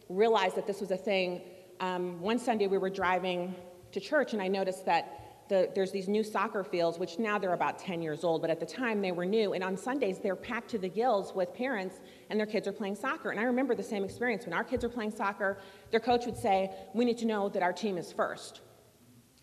realized 0.10 0.56
that 0.56 0.66
this 0.66 0.80
was 0.80 0.92
a 0.92 0.98
thing. 0.98 1.42
Um, 1.80 2.20
one 2.22 2.40
Sunday 2.40 2.68
we 2.68 2.78
were 2.78 2.90
driving 2.90 3.54
to 3.92 4.00
church, 4.00 4.34
and 4.34 4.42
I 4.42 4.48
noticed 4.48 4.86
that 4.86 5.27
the, 5.50 5.70
there's 5.74 5.92
these 5.92 6.08
new 6.08 6.24
soccer 6.24 6.64
fields, 6.64 7.00
which 7.00 7.20
now 7.20 7.38
they're 7.38 7.54
about 7.54 7.80
10 7.80 8.02
years 8.02 8.24
old, 8.24 8.42
but 8.42 8.50
at 8.50 8.60
the 8.60 8.66
time 8.66 9.02
they 9.02 9.12
were 9.12 9.26
new. 9.26 9.54
And 9.54 9.64
on 9.64 9.78
Sundays, 9.78 10.20
they're 10.20 10.36
packed 10.36 10.70
to 10.72 10.78
the 10.78 10.90
gills 10.90 11.34
with 11.34 11.54
parents, 11.54 12.00
and 12.30 12.40
their 12.40 12.48
kids 12.48 12.68
are 12.68 12.72
playing 12.72 12.96
soccer. 12.96 13.32
And 13.32 13.40
I 13.40 13.44
remember 13.44 13.76
the 13.76 13.84
same 13.84 14.04
experience. 14.04 14.46
When 14.46 14.54
our 14.54 14.64
kids 14.64 14.84
are 14.84 14.90
playing 14.90 15.12
soccer, 15.12 15.60
their 15.92 16.00
coach 16.00 16.26
would 16.26 16.38
say, 16.38 16.72
We 16.94 17.06
need 17.06 17.18
to 17.20 17.26
know 17.26 17.50
that 17.50 17.64
our 17.64 17.74
team 17.74 17.98
is 17.98 18.12
first. 18.12 18.62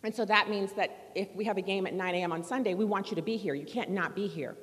And 0.03 0.13
so 0.13 0.23
that 0.25 0.49
means 0.49 0.73
that 0.73 1.11
if 1.15 1.33
we 1.35 1.45
have 1.45 1.57
a 1.57 1.61
game 1.61 1.87
at 1.87 1.93
9 1.93 2.15
a.m. 2.15 2.31
on 2.31 2.43
Sunday, 2.43 2.75
we 2.75 2.85
want 2.85 3.09
you 3.09 3.15
to 3.15 3.23
be 3.23 3.37
here. 3.37 3.55
You 3.55 3.65
can't 3.65 3.89
not 3.89 4.15
be 4.15 4.27
here, 4.27 4.55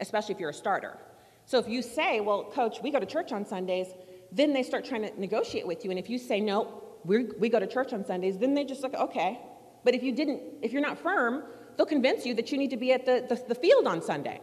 especially 0.00 0.34
if 0.34 0.40
you're 0.40 0.50
a 0.50 0.54
starter. 0.54 0.98
So 1.46 1.58
if 1.58 1.68
you 1.68 1.82
say, 1.82 2.20
Well, 2.20 2.44
coach, 2.44 2.78
we 2.82 2.90
go 2.90 2.98
to 2.98 3.06
church 3.06 3.32
on 3.32 3.44
Sundays, 3.44 3.88
then 4.32 4.52
they 4.52 4.62
start 4.62 4.84
trying 4.84 5.02
to 5.02 5.20
negotiate 5.20 5.66
with 5.66 5.84
you. 5.84 5.90
And 5.90 5.98
if 5.98 6.10
you 6.10 6.18
say, 6.18 6.40
No, 6.40 6.82
we 7.04 7.48
go 7.48 7.60
to 7.60 7.66
church 7.66 7.92
on 7.92 8.04
Sundays, 8.04 8.38
then 8.38 8.54
they 8.54 8.64
just 8.64 8.82
look, 8.82 8.94
Okay, 8.94 9.40
but 9.84 9.94
if 9.94 10.02
you 10.02 10.12
didn't, 10.12 10.42
if 10.62 10.72
you're 10.72 10.82
not 10.82 10.98
firm, 10.98 11.44
they'll 11.76 11.86
convince 11.86 12.26
you 12.26 12.34
that 12.34 12.50
you 12.50 12.58
need 12.58 12.70
to 12.70 12.76
be 12.76 12.92
at 12.92 13.06
the, 13.06 13.24
the, 13.28 13.42
the 13.48 13.54
field 13.54 13.86
on 13.86 14.02
Sunday. 14.02 14.40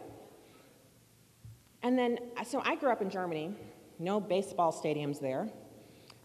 And 1.82 1.98
then, 1.98 2.18
so 2.44 2.60
I 2.64 2.76
grew 2.76 2.90
up 2.90 3.02
in 3.02 3.10
Germany, 3.10 3.54
no 3.98 4.20
baseball 4.20 4.72
stadiums 4.72 5.20
there. 5.20 5.48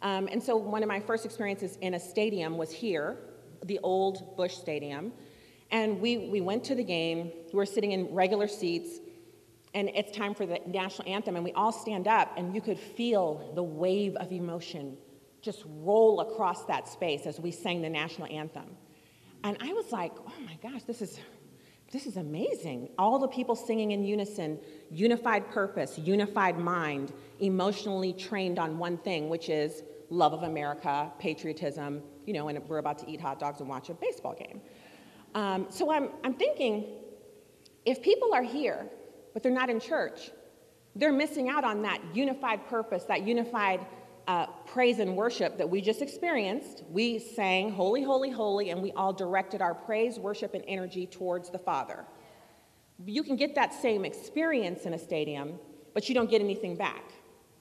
Um, 0.02 0.28
and 0.32 0.42
so 0.42 0.56
one 0.56 0.82
of 0.82 0.90
my 0.90 1.00
first 1.00 1.26
experiences 1.26 1.78
in 1.82 1.94
a 1.94 2.00
stadium 2.00 2.58
was 2.58 2.72
here, 2.72 3.18
the 3.64 3.80
old 3.84 4.36
Busch 4.36 4.56
Stadium. 4.56 5.14
And 5.70 6.02
we, 6.02 6.18
we 6.30 6.42
went 6.42 6.64
to 6.66 6.76
the 6.76 6.84
game, 6.84 7.32
we 7.54 7.58
were 7.58 7.66
sitting 7.66 7.92
in 7.92 8.14
regular 8.14 8.48
seats, 8.48 9.00
and 9.74 9.90
it's 9.90 10.12
time 10.12 10.34
for 10.34 10.46
the 10.46 10.60
national 10.66 11.08
anthem, 11.08 11.36
and 11.36 11.46
we 11.46 11.54
all 11.54 11.72
stand 11.72 12.08
up, 12.08 12.34
and 12.38 12.54
you 12.54 12.62
could 12.62 12.80
feel 12.80 13.52
the 13.56 13.64
wave 13.64 14.16
of 14.16 14.32
emotion 14.32 14.98
just 15.42 15.64
roll 15.66 16.22
across 16.22 16.66
that 16.66 16.88
space 16.88 17.26
as 17.26 17.40
we 17.40 17.52
sang 17.52 17.82
the 17.82 17.90
national 17.90 18.28
anthem. 18.32 18.76
And 19.44 19.58
I 19.60 19.74
was 19.74 19.92
like, 19.92 20.14
oh 20.20 20.34
my 20.46 20.58
gosh, 20.62 20.84
this 20.84 21.02
is, 21.02 21.20
this 21.92 22.06
is 22.06 22.18
amazing. 22.18 22.90
All 22.98 23.20
the 23.20 23.28
people 23.28 23.56
singing 23.56 23.92
in 23.92 24.04
unison, 24.04 24.60
unified 24.92 25.50
purpose, 25.50 25.98
unified 25.98 26.58
mind, 26.58 27.12
emotionally 27.40 28.14
trained 28.14 28.60
on 28.60 28.78
one 28.78 28.98
thing, 28.98 29.30
which 29.30 29.50
is 29.50 29.84
love 30.10 30.34
of 30.34 30.44
America, 30.44 31.12
patriotism, 31.20 32.04
you 32.26 32.34
know, 32.34 32.50
and 32.50 32.60
we're 32.68 32.78
about 32.78 33.00
to 33.00 33.10
eat 33.10 33.20
hot 33.20 33.40
dogs 33.40 33.60
and 33.62 33.70
watch 33.70 33.90
a 33.90 33.94
baseball 33.94 34.36
game. 34.36 34.62
Um, 35.34 35.68
so 35.70 35.92
I'm, 35.92 36.10
I'm 36.24 36.34
thinking, 36.34 36.86
if 37.86 38.02
people 38.02 38.34
are 38.34 38.44
here, 38.44 38.88
but 39.34 39.42
they're 39.42 39.52
not 39.52 39.70
in 39.70 39.80
church, 39.80 40.30
they're 40.96 41.14
missing 41.14 41.50
out 41.50 41.64
on 41.64 41.82
that 41.84 42.02
unified 42.14 42.68
purpose, 42.68 43.06
that 43.06 43.26
unified 43.26 43.80
uh, 44.28 44.46
praise 44.66 45.00
and 45.00 45.16
worship 45.16 45.58
that 45.58 45.70
we 45.70 45.82
just 45.82 46.02
experienced, 46.02 46.84
we 46.90 47.20
sang 47.20 47.72
Holy, 47.72 48.04
Holy, 48.04 48.30
Holy, 48.30 48.70
and 48.70 48.82
we 48.82 48.92
all 48.92 49.14
directed 49.14 49.62
our 49.62 49.74
praise, 49.74 50.20
worship, 50.20 50.54
and 50.54 50.64
energy 50.68 51.06
towards 51.06 51.50
the 51.50 51.58
Father. 51.58 52.06
You 53.06 53.24
can 53.24 53.36
get 53.36 53.56
that 53.56 53.74
same 53.74 54.06
experience 54.06 54.86
in 54.86 54.94
a 54.94 55.00
stadium, 55.00 55.60
but 55.94 56.08
you 56.08 56.16
don't 56.16 56.30
get 56.30 56.42
anything 56.42 56.76
back. 56.76 57.04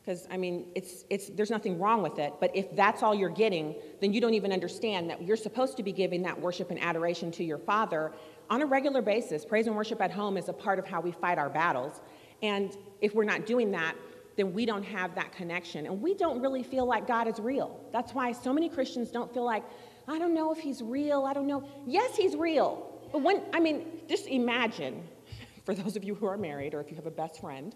Because, 0.01 0.27
I 0.31 0.39
mean, 0.39 0.67
it's, 0.75 1.05
it's, 1.11 1.29
there's 1.29 1.51
nothing 1.51 1.79
wrong 1.79 2.03
with 2.03 2.19
it, 2.19 2.33
but 2.41 2.51
if 2.55 2.75
that's 2.75 3.03
all 3.03 3.15
you're 3.15 3.29
getting, 3.29 3.75
then 4.01 4.13
you 4.15 4.21
don't 4.21 4.35
even 4.35 4.51
understand 4.51 5.11
that 5.11 5.23
you're 5.23 5.37
supposed 5.37 5.77
to 5.77 5.83
be 5.83 5.93
giving 5.93 6.23
that 6.23 6.41
worship 6.41 6.71
and 6.71 6.81
adoration 6.81 7.31
to 7.33 7.45
your 7.45 7.59
Father 7.59 8.13
on 8.49 8.63
a 8.63 8.67
regular 8.67 9.03
basis. 9.03 9.45
Praise 9.45 9.67
and 9.67 9.77
worship 9.77 10.01
at 10.01 10.11
home 10.11 10.37
is 10.37 10.49
a 10.49 10.53
part 10.53 10.79
of 10.79 10.87
how 10.87 11.01
we 11.01 11.13
fight 11.13 11.39
our 11.39 11.51
battles. 11.51 12.01
And 12.43 12.77
if 13.03 13.15
we're 13.15 13.25
not 13.25 13.45
doing 13.45 13.71
that, 13.73 13.95
then 14.41 14.55
we 14.55 14.65
don't 14.65 14.83
have 14.83 15.15
that 15.17 15.33
connection. 15.33 15.85
And 15.85 16.01
we 16.01 16.15
don't 16.15 16.41
really 16.41 16.63
feel 16.63 16.87
like 16.87 17.07
God 17.07 17.29
is 17.29 17.39
real. 17.39 17.79
That's 17.93 18.15
why 18.15 18.33
so 18.33 18.55
many 18.55 18.71
Christians 18.71 19.11
don't 19.11 19.33
feel 19.35 19.45
like, 19.45 19.63
I 20.09 20.19
don't 20.19 20.33
know 20.33 20.51
if 20.51 20.59
he's 20.59 20.83
real. 20.83 21.25
I 21.27 21.35
don't 21.35 21.47
know. 21.47 21.63
Yes, 21.87 22.17
he's 22.17 22.35
real. 22.35 22.99
But 23.13 23.21
when, 23.21 23.43
I 23.53 23.61
mean, 23.61 24.01
just 24.09 24.27
imagine, 24.27 25.07
for 25.67 25.75
those 25.75 25.95
of 25.95 26.05
you 26.05 26.15
who 26.15 26.25
are 26.25 26.39
married 26.39 26.73
or 26.73 26.81
if 26.81 26.89
you 26.89 26.97
have 26.97 27.07
a 27.07 27.11
best 27.11 27.43
friend, 27.43 27.75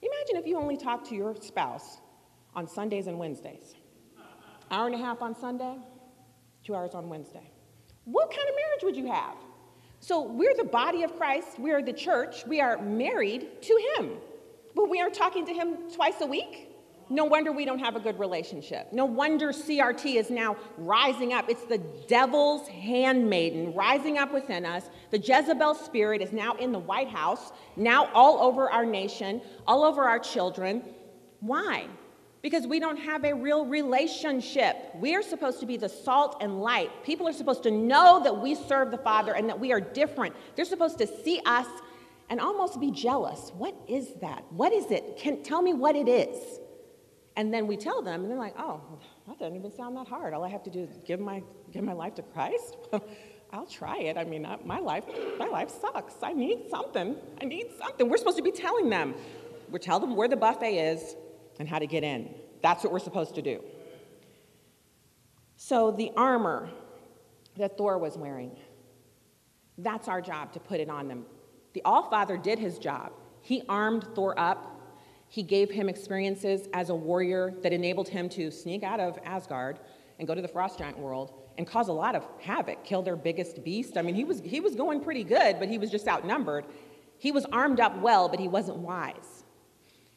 imagine 0.00 0.36
if 0.36 0.46
you 0.46 0.56
only 0.56 0.78
talk 0.78 1.06
to 1.10 1.14
your 1.14 1.36
spouse 1.36 1.98
on 2.54 2.66
Sundays 2.66 3.08
and 3.08 3.18
Wednesdays. 3.18 3.74
Hour 4.70 4.86
and 4.86 4.94
a 4.94 4.98
half 4.98 5.20
on 5.20 5.38
Sunday, 5.38 5.76
two 6.64 6.74
hours 6.74 6.94
on 6.94 7.10
Wednesday. 7.10 7.50
What 8.04 8.30
kind 8.30 8.48
of 8.48 8.54
marriage 8.56 8.82
would 8.84 8.96
you 8.96 9.12
have? 9.12 9.36
So 10.00 10.22
we're 10.22 10.54
the 10.56 10.64
body 10.64 11.02
of 11.02 11.14
Christ, 11.16 11.58
we 11.58 11.72
are 11.72 11.82
the 11.82 11.92
church, 11.92 12.46
we 12.46 12.60
are 12.60 12.80
married 12.80 13.62
to 13.62 13.94
him. 13.96 14.12
But 14.76 14.90
we 14.90 15.00
aren't 15.00 15.14
talking 15.14 15.46
to 15.46 15.54
him 15.54 15.90
twice 15.92 16.20
a 16.20 16.26
week. 16.26 16.70
No 17.08 17.24
wonder 17.24 17.50
we 17.50 17.64
don't 17.64 17.78
have 17.78 17.96
a 17.96 18.00
good 18.00 18.18
relationship. 18.18 18.92
No 18.92 19.06
wonder 19.06 19.52
CRT 19.52 20.16
is 20.16 20.28
now 20.28 20.56
rising 20.76 21.32
up. 21.32 21.48
It's 21.48 21.64
the 21.64 21.78
devil's 22.08 22.68
handmaiden 22.68 23.72
rising 23.74 24.18
up 24.18 24.34
within 24.34 24.66
us. 24.66 24.90
The 25.10 25.18
Jezebel 25.18 25.76
spirit 25.76 26.20
is 26.20 26.32
now 26.32 26.54
in 26.56 26.72
the 26.72 26.78
White 26.78 27.08
House, 27.08 27.52
now 27.76 28.10
all 28.12 28.38
over 28.42 28.70
our 28.70 28.84
nation, 28.84 29.40
all 29.66 29.82
over 29.82 30.02
our 30.04 30.18
children. 30.18 30.82
Why? 31.40 31.86
because 32.46 32.64
we 32.64 32.78
don't 32.78 32.98
have 32.98 33.24
a 33.24 33.34
real 33.34 33.66
relationship. 33.66 34.76
We 35.00 35.16
are 35.16 35.22
supposed 35.22 35.58
to 35.58 35.66
be 35.66 35.76
the 35.76 35.88
salt 35.88 36.36
and 36.40 36.60
light. 36.62 36.90
People 37.02 37.26
are 37.26 37.32
supposed 37.32 37.64
to 37.64 37.72
know 37.72 38.22
that 38.22 38.40
we 38.40 38.54
serve 38.54 38.92
the 38.92 38.98
Father 38.98 39.34
and 39.34 39.48
that 39.48 39.58
we 39.58 39.72
are 39.72 39.80
different. 39.80 40.32
They're 40.54 40.64
supposed 40.64 40.96
to 40.98 41.08
see 41.08 41.40
us 41.44 41.66
and 42.28 42.40
almost 42.40 42.80
be 42.80 42.90
jealous. 42.90 43.52
What 43.56 43.74
is 43.88 44.14
that? 44.20 44.44
What 44.50 44.72
is 44.72 44.90
it? 44.90 45.16
Can 45.18 45.42
tell 45.42 45.62
me 45.62 45.72
what 45.72 45.96
it 45.96 46.08
is. 46.08 46.60
And 47.36 47.52
then 47.52 47.66
we 47.66 47.76
tell 47.76 48.00
them, 48.02 48.22
and 48.22 48.30
they're 48.30 48.38
like, 48.38 48.54
"Oh, 48.58 48.80
that 49.28 49.38
doesn't 49.38 49.56
even 49.56 49.70
sound 49.70 49.96
that 49.96 50.08
hard. 50.08 50.32
All 50.32 50.42
I 50.42 50.48
have 50.48 50.62
to 50.64 50.70
do 50.70 50.80
is 50.80 50.98
give 51.04 51.20
my 51.20 51.42
give 51.70 51.84
my 51.84 51.92
life 51.92 52.14
to 52.14 52.22
Christ." 52.22 52.76
I'll 53.52 53.66
try 53.66 53.98
it. 53.98 54.16
I 54.16 54.24
mean, 54.24 54.46
my 54.64 54.80
life, 54.80 55.04
my 55.38 55.46
life 55.46 55.70
sucks. 55.70 56.14
I 56.22 56.32
need 56.32 56.68
something. 56.68 57.16
I 57.40 57.44
need 57.44 57.68
something. 57.78 58.08
We're 58.08 58.16
supposed 58.16 58.38
to 58.38 58.42
be 58.42 58.50
telling 58.50 58.90
them. 58.90 59.14
We 59.70 59.78
tell 59.78 60.00
them 60.00 60.16
where 60.16 60.28
the 60.28 60.36
buffet 60.36 60.76
is 60.76 61.14
and 61.58 61.68
how 61.68 61.78
to 61.78 61.86
get 61.86 62.02
in. 62.02 62.34
That's 62.62 62.82
what 62.82 62.92
we're 62.92 62.98
supposed 62.98 63.34
to 63.36 63.42
do. 63.42 63.62
So 65.56 65.90
the 65.90 66.10
armor 66.16 66.68
that 67.56 67.78
Thor 67.78 67.98
was 67.98 68.18
wearing, 68.18 68.56
that's 69.78 70.08
our 70.08 70.20
job 70.20 70.52
to 70.52 70.60
put 70.60 70.80
it 70.80 70.90
on 70.90 71.08
them. 71.08 71.24
The 71.76 71.82
All 71.84 72.08
Father 72.08 72.38
did 72.38 72.58
his 72.58 72.78
job. 72.78 73.12
He 73.42 73.62
armed 73.68 74.04
Thor 74.14 74.34
up. 74.40 74.80
He 75.28 75.42
gave 75.42 75.70
him 75.70 75.90
experiences 75.90 76.70
as 76.72 76.88
a 76.88 76.94
warrior 76.94 77.52
that 77.62 77.70
enabled 77.70 78.08
him 78.08 78.30
to 78.30 78.50
sneak 78.50 78.82
out 78.82 78.98
of 78.98 79.18
Asgard 79.26 79.80
and 80.18 80.26
go 80.26 80.34
to 80.34 80.40
the 80.40 80.48
frost 80.48 80.78
giant 80.78 80.98
world 80.98 81.34
and 81.58 81.66
cause 81.66 81.88
a 81.88 81.92
lot 81.92 82.14
of 82.14 82.26
havoc, 82.40 82.82
kill 82.82 83.02
their 83.02 83.14
biggest 83.14 83.62
beast. 83.62 83.98
I 83.98 84.00
mean, 84.00 84.14
he 84.14 84.24
was, 84.24 84.40
he 84.40 84.58
was 84.58 84.74
going 84.74 85.02
pretty 85.02 85.22
good, 85.22 85.58
but 85.58 85.68
he 85.68 85.76
was 85.76 85.90
just 85.90 86.08
outnumbered. 86.08 86.64
He 87.18 87.30
was 87.30 87.44
armed 87.52 87.78
up 87.78 88.00
well, 88.00 88.30
but 88.30 88.40
he 88.40 88.48
wasn't 88.48 88.78
wise. 88.78 89.44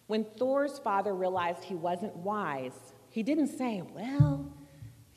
When 0.07 0.23
Thor's 0.23 0.79
father 0.79 1.13
realized 1.13 1.65
he 1.65 1.75
wasn't 1.75 2.15
wise, 2.15 2.93
he 3.09 3.21
didn't 3.21 3.49
say, 3.49 3.83
Well, 3.93 4.49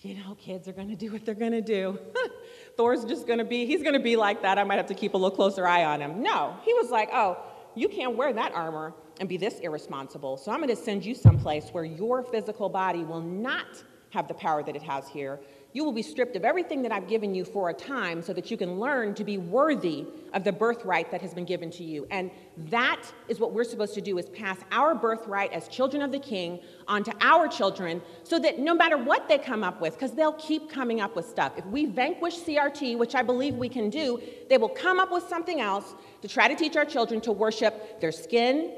you 0.00 0.16
know, 0.16 0.34
kids 0.34 0.66
are 0.66 0.72
going 0.72 0.88
to 0.88 0.96
do 0.96 1.12
what 1.12 1.24
they're 1.24 1.36
going 1.36 1.52
to 1.52 1.60
do. 1.60 2.00
Thor's 2.76 3.04
just 3.04 3.26
to 3.38 3.44
be, 3.44 3.66
he's 3.66 3.82
to 3.94 4.00
be 4.00 4.16
like 4.16 4.42
that. 4.42 4.58
I 4.58 4.64
might 4.64 4.76
have 4.76 4.86
to 4.86 4.94
keep 4.94 5.14
a 5.14 5.16
little 5.16 5.34
closer 5.34 5.66
eye 5.66 5.84
on 5.84 6.00
him. 6.00 6.22
No, 6.22 6.56
he 6.64 6.72
was 6.74 6.90
like, 6.90 7.08
Oh, 7.12 7.38
you 7.74 7.88
can't 7.88 8.16
wear 8.16 8.32
that 8.32 8.52
armor 8.52 8.94
and 9.20 9.28
be 9.28 9.36
this 9.36 9.60
irresponsible. 9.60 10.36
So 10.36 10.50
I'm 10.50 10.58
to 10.68 10.76
send 10.76 11.04
you 11.04 11.14
someplace 11.14 11.68
where 11.70 11.84
your 11.84 12.22
physical 12.22 12.68
body 12.68 13.04
will 13.04 13.20
not 13.20 13.82
have 14.10 14.28
the 14.28 14.34
power 14.34 14.62
that 14.62 14.76
it 14.76 14.82
has 14.82 15.08
here. 15.08 15.40
You 15.74 15.84
will 15.84 15.92
be 15.92 16.02
stripped 16.02 16.36
of 16.36 16.44
everything 16.44 16.82
that 16.82 16.92
I've 16.92 17.08
given 17.08 17.34
you 17.34 17.44
for 17.44 17.70
a 17.70 17.74
time 17.74 18.20
so 18.20 18.34
that 18.34 18.50
you 18.50 18.58
can 18.58 18.78
learn 18.78 19.14
to 19.14 19.24
be 19.24 19.38
worthy 19.38 20.04
of 20.34 20.44
the 20.44 20.52
birthright 20.52 21.10
that 21.10 21.22
has 21.22 21.32
been 21.32 21.46
given 21.46 21.70
to 21.70 21.84
you. 21.84 22.06
And 22.10 22.30
that 22.68 23.02
is 23.28 23.40
what 23.40 23.52
we're 23.52 23.64
supposed 23.64 23.94
to 23.94 24.02
do 24.02 24.18
is 24.18 24.28
pass 24.28 24.58
our 24.70 24.94
birthright 24.94 25.50
as 25.52 25.68
children 25.68 26.02
of 26.02 26.12
the 26.12 26.18
king 26.18 26.60
onto 26.86 27.10
our 27.22 27.48
children 27.48 28.02
so 28.22 28.38
that 28.38 28.58
no 28.58 28.74
matter 28.74 28.98
what 28.98 29.28
they 29.28 29.38
come 29.38 29.64
up 29.64 29.80
with, 29.80 29.94
because 29.94 30.12
they'll 30.12 30.34
keep 30.34 30.70
coming 30.70 31.00
up 31.00 31.16
with 31.16 31.26
stuff. 31.26 31.52
If 31.56 31.64
we 31.66 31.86
vanquish 31.86 32.38
CRT, 32.40 32.98
which 32.98 33.14
I 33.14 33.22
believe 33.22 33.54
we 33.54 33.70
can 33.70 33.88
do, 33.88 34.20
they 34.50 34.58
will 34.58 34.68
come 34.68 35.00
up 35.00 35.10
with 35.10 35.26
something 35.28 35.60
else 35.60 35.94
to 36.20 36.28
try 36.28 36.48
to 36.48 36.54
teach 36.54 36.76
our 36.76 36.84
children 36.84 37.20
to 37.22 37.32
worship 37.32 37.98
their 38.00 38.12
skin, 38.12 38.72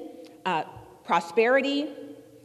uh, 0.46 0.62
prosperity, 1.04 1.88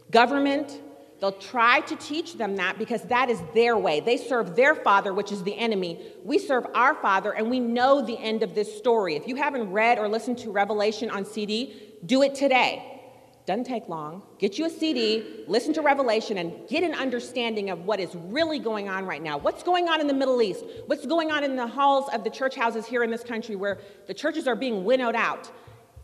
government, 0.09 0.81
They'll 1.19 1.32
try 1.34 1.82
to 1.82 1.95
teach 1.97 2.38
them 2.38 2.55
that 2.55 2.77
because 2.77 3.03
that 3.03 3.29
is 3.29 3.41
their 3.53 3.77
way. 3.77 3.99
They 3.99 4.15
serve 4.15 4.55
their 4.55 4.73
father, 4.73 5.13
which 5.13 5.32
is 5.32 5.43
the 5.43 5.58
enemy. 5.58 5.99
We 6.23 6.39
serve 6.39 6.65
our 6.73 6.95
father, 6.95 7.32
and 7.32 7.49
we 7.49 7.60
know 7.60 8.01
the 8.01 8.17
end 8.17 8.41
of 8.41 8.55
this 8.55 8.77
story. 8.77 9.15
If 9.15 9.27
you 9.27 9.36
haven't 9.36 9.71
read 9.71 9.99
or 9.99 10.08
listened 10.08 10.38
to 10.39 10.51
Revelation 10.51 11.10
on 11.10 11.25
CD, 11.25 11.75
do 12.05 12.23
it 12.23 12.36
today. 12.36 12.99
Doesn't 13.45 13.65
take 13.65 13.89
long. 13.89 14.21
Get 14.38 14.60
you 14.60 14.65
a 14.65 14.69
CD, 14.69 15.43
listen 15.47 15.73
to 15.73 15.82
Revelation, 15.82 16.38
and 16.38 16.67
get 16.69 16.84
an 16.84 16.93
understanding 16.93 17.71
of 17.71 17.84
what 17.86 17.99
is 17.99 18.13
really 18.13 18.60
going 18.60 18.88
on 18.88 19.05
right 19.05 19.23
now. 19.23 19.39
What's 19.39 19.63
going 19.63 19.89
on 19.89 19.99
in 19.99 20.05
the 20.08 20.13
Middle 20.13 20.39
East? 20.41 20.63
What's 20.86 21.05
going 21.05 21.32
on 21.32 21.43
in 21.43 21.55
the 21.55 21.65
halls 21.65 22.10
of 22.13 22.23
the 22.23 22.29
church 22.29 22.55
houses 22.55 22.86
here 22.86 23.03
in 23.03 23.10
this 23.10 23.23
country 23.23 23.55
where 23.55 23.79
the 24.05 24.13
churches 24.13 24.47
are 24.47 24.55
being 24.55 24.86
winnowed 24.86 25.15
out? 25.15 25.51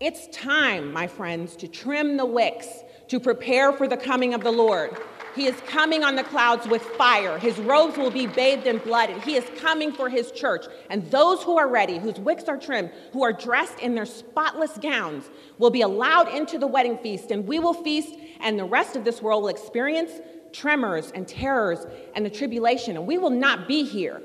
It's 0.01 0.27
time, 0.36 0.91
my 0.91 1.08
friends, 1.08 1.55
to 1.58 1.69
trim 1.69 2.17
the 2.17 2.25
wicks 2.25 2.67
to 3.08 3.17
prepare 3.17 3.71
for 3.71 3.88
the 3.88 3.95
coming 3.95 4.34
of 4.34 4.43
the 4.43 4.51
Lord. 4.51 4.97
He 5.36 5.45
is 5.47 5.55
coming 5.67 6.03
on 6.03 6.17
the 6.17 6.23
clouds 6.23 6.67
with 6.67 6.81
fire. 6.81 7.38
His 7.38 7.58
robes 7.60 7.97
will 7.97 8.12
be 8.12 8.27
bathed 8.27 8.67
in 8.67 8.79
blood, 8.79 9.10
and 9.10 9.21
he 9.23 9.36
is 9.36 9.45
coming 9.58 9.93
for 9.93 10.10
his 10.10 10.31
church. 10.31 10.65
And 10.89 11.10
those 11.12 11.43
who 11.43 11.58
are 11.58 11.69
ready, 11.69 11.97
whose 11.97 12.19
wicks 12.19 12.45
are 12.45 12.58
trimmed, 12.58 12.91
who 13.13 13.23
are 13.23 13.31
dressed 13.31 13.79
in 13.79 13.95
their 13.95 14.05
spotless 14.05 14.77
gowns, 14.77 15.29
will 15.60 15.69
be 15.69 15.81
allowed 15.81 16.27
into 16.27 16.58
the 16.58 16.67
wedding 16.67 16.97
feast, 16.97 17.31
and 17.31 17.47
we 17.47 17.60
will 17.60 17.73
feast, 17.73 18.15
and 18.41 18.60
the 18.60 18.65
rest 18.65 18.97
of 18.97 19.05
this 19.05 19.21
world 19.21 19.43
will 19.43 19.49
experience 19.49 20.12
tremors 20.51 21.12
and 21.12 21.25
terrors 21.25 21.86
and 22.15 22.25
the 22.25 22.29
tribulation. 22.29 22.97
And 22.97 23.08
we 23.08 23.17
will 23.17 23.29
not 23.29 23.67
be 23.67 23.86
here 23.86 24.21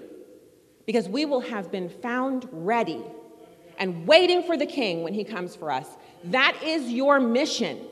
because 0.84 1.08
we 1.08 1.24
will 1.26 1.40
have 1.40 1.70
been 1.70 1.88
found 1.88 2.48
ready 2.50 3.04
and 3.80 4.06
waiting 4.06 4.42
for 4.44 4.56
the 4.56 4.66
king 4.66 5.02
when 5.02 5.14
he 5.14 5.24
comes 5.24 5.56
for 5.56 5.72
us. 5.72 5.88
That 6.24 6.62
is 6.62 6.90
your 6.90 7.18
mission. 7.18 7.86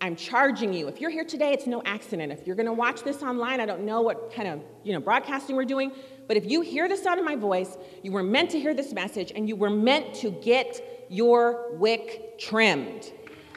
I'm 0.00 0.14
charging 0.14 0.72
you. 0.72 0.88
If 0.88 1.00
you're 1.00 1.10
here 1.10 1.24
today, 1.24 1.52
it's 1.52 1.66
no 1.66 1.82
accident. 1.84 2.32
If 2.32 2.46
you're 2.46 2.54
going 2.54 2.66
to 2.66 2.72
watch 2.72 3.02
this 3.02 3.22
online, 3.22 3.60
I 3.60 3.66
don't 3.66 3.84
know 3.84 4.02
what 4.02 4.32
kind 4.32 4.48
of, 4.48 4.62
you 4.84 4.92
know, 4.92 5.00
broadcasting 5.00 5.56
we're 5.56 5.64
doing, 5.64 5.90
but 6.28 6.36
if 6.36 6.46
you 6.46 6.60
hear 6.60 6.88
the 6.88 6.96
sound 6.96 7.18
of 7.18 7.24
my 7.24 7.34
voice, 7.34 7.76
you 8.02 8.12
were 8.12 8.22
meant 8.22 8.50
to 8.50 8.60
hear 8.60 8.72
this 8.72 8.92
message 8.92 9.32
and 9.34 9.48
you 9.48 9.56
were 9.56 9.70
meant 9.70 10.14
to 10.16 10.30
get 10.30 11.06
your 11.10 11.76
wick 11.76 12.38
trimmed. 12.38 13.12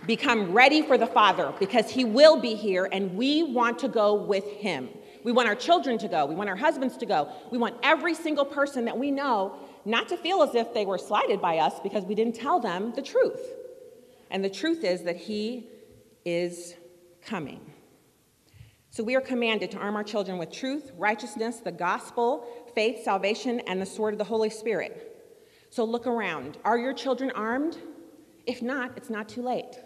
Become 0.07 0.53
ready 0.53 0.81
for 0.81 0.97
the 0.97 1.07
Father 1.07 1.53
because 1.59 1.89
he 1.89 2.03
will 2.03 2.39
be 2.39 2.55
here 2.55 2.89
and 2.91 3.15
we 3.15 3.43
want 3.43 3.77
to 3.79 3.89
go 3.89 4.13
with 4.15 4.45
him. 4.45 4.89
We 5.23 5.33
want 5.33 5.49
our 5.49 5.55
children 5.55 5.97
to 5.97 6.07
go. 6.07 6.25
We 6.25 6.35
want 6.35 6.49
our 6.49 6.55
husbands 6.55 6.95
to 6.97 7.05
go. 7.05 7.29
We 7.51 7.57
want 7.57 7.75
every 7.83 8.15
single 8.15 8.45
person 8.45 8.85
that 8.85 8.97
we 8.97 9.11
know 9.11 9.59
not 9.89 10.07
to 10.09 10.17
feel 10.17 10.41
as 10.41 10.55
if 10.55 10.73
they 10.73 10.85
were 10.85 10.97
slighted 10.97 11.41
by 11.41 11.57
us 11.57 11.79
because 11.81 12.05
we 12.05 12.15
didn't 12.15 12.35
tell 12.35 12.59
them 12.59 12.93
the 12.95 13.01
truth. 13.01 13.41
And 14.31 14.43
the 14.43 14.49
truth 14.49 14.83
is 14.83 15.03
that 15.03 15.17
he 15.17 15.67
is 16.25 16.75
coming. 17.25 17.59
So 18.91 19.03
we 19.03 19.15
are 19.15 19.21
commanded 19.21 19.71
to 19.71 19.77
arm 19.77 19.95
our 19.95 20.03
children 20.03 20.37
with 20.37 20.51
truth, 20.51 20.91
righteousness, 20.97 21.57
the 21.57 21.71
gospel, 21.71 22.45
faith, 22.73 23.03
salvation, 23.03 23.59
and 23.61 23.81
the 23.81 23.85
sword 23.85 24.13
of 24.13 24.17
the 24.17 24.23
Holy 24.23 24.49
Spirit. 24.49 25.05
So 25.69 25.83
look 25.83 26.07
around. 26.07 26.57
Are 26.65 26.77
your 26.77 26.93
children 26.93 27.31
armed? 27.31 27.77
If 28.45 28.61
not, 28.61 28.97
it's 28.97 29.09
not 29.09 29.29
too 29.29 29.43
late. 29.43 29.79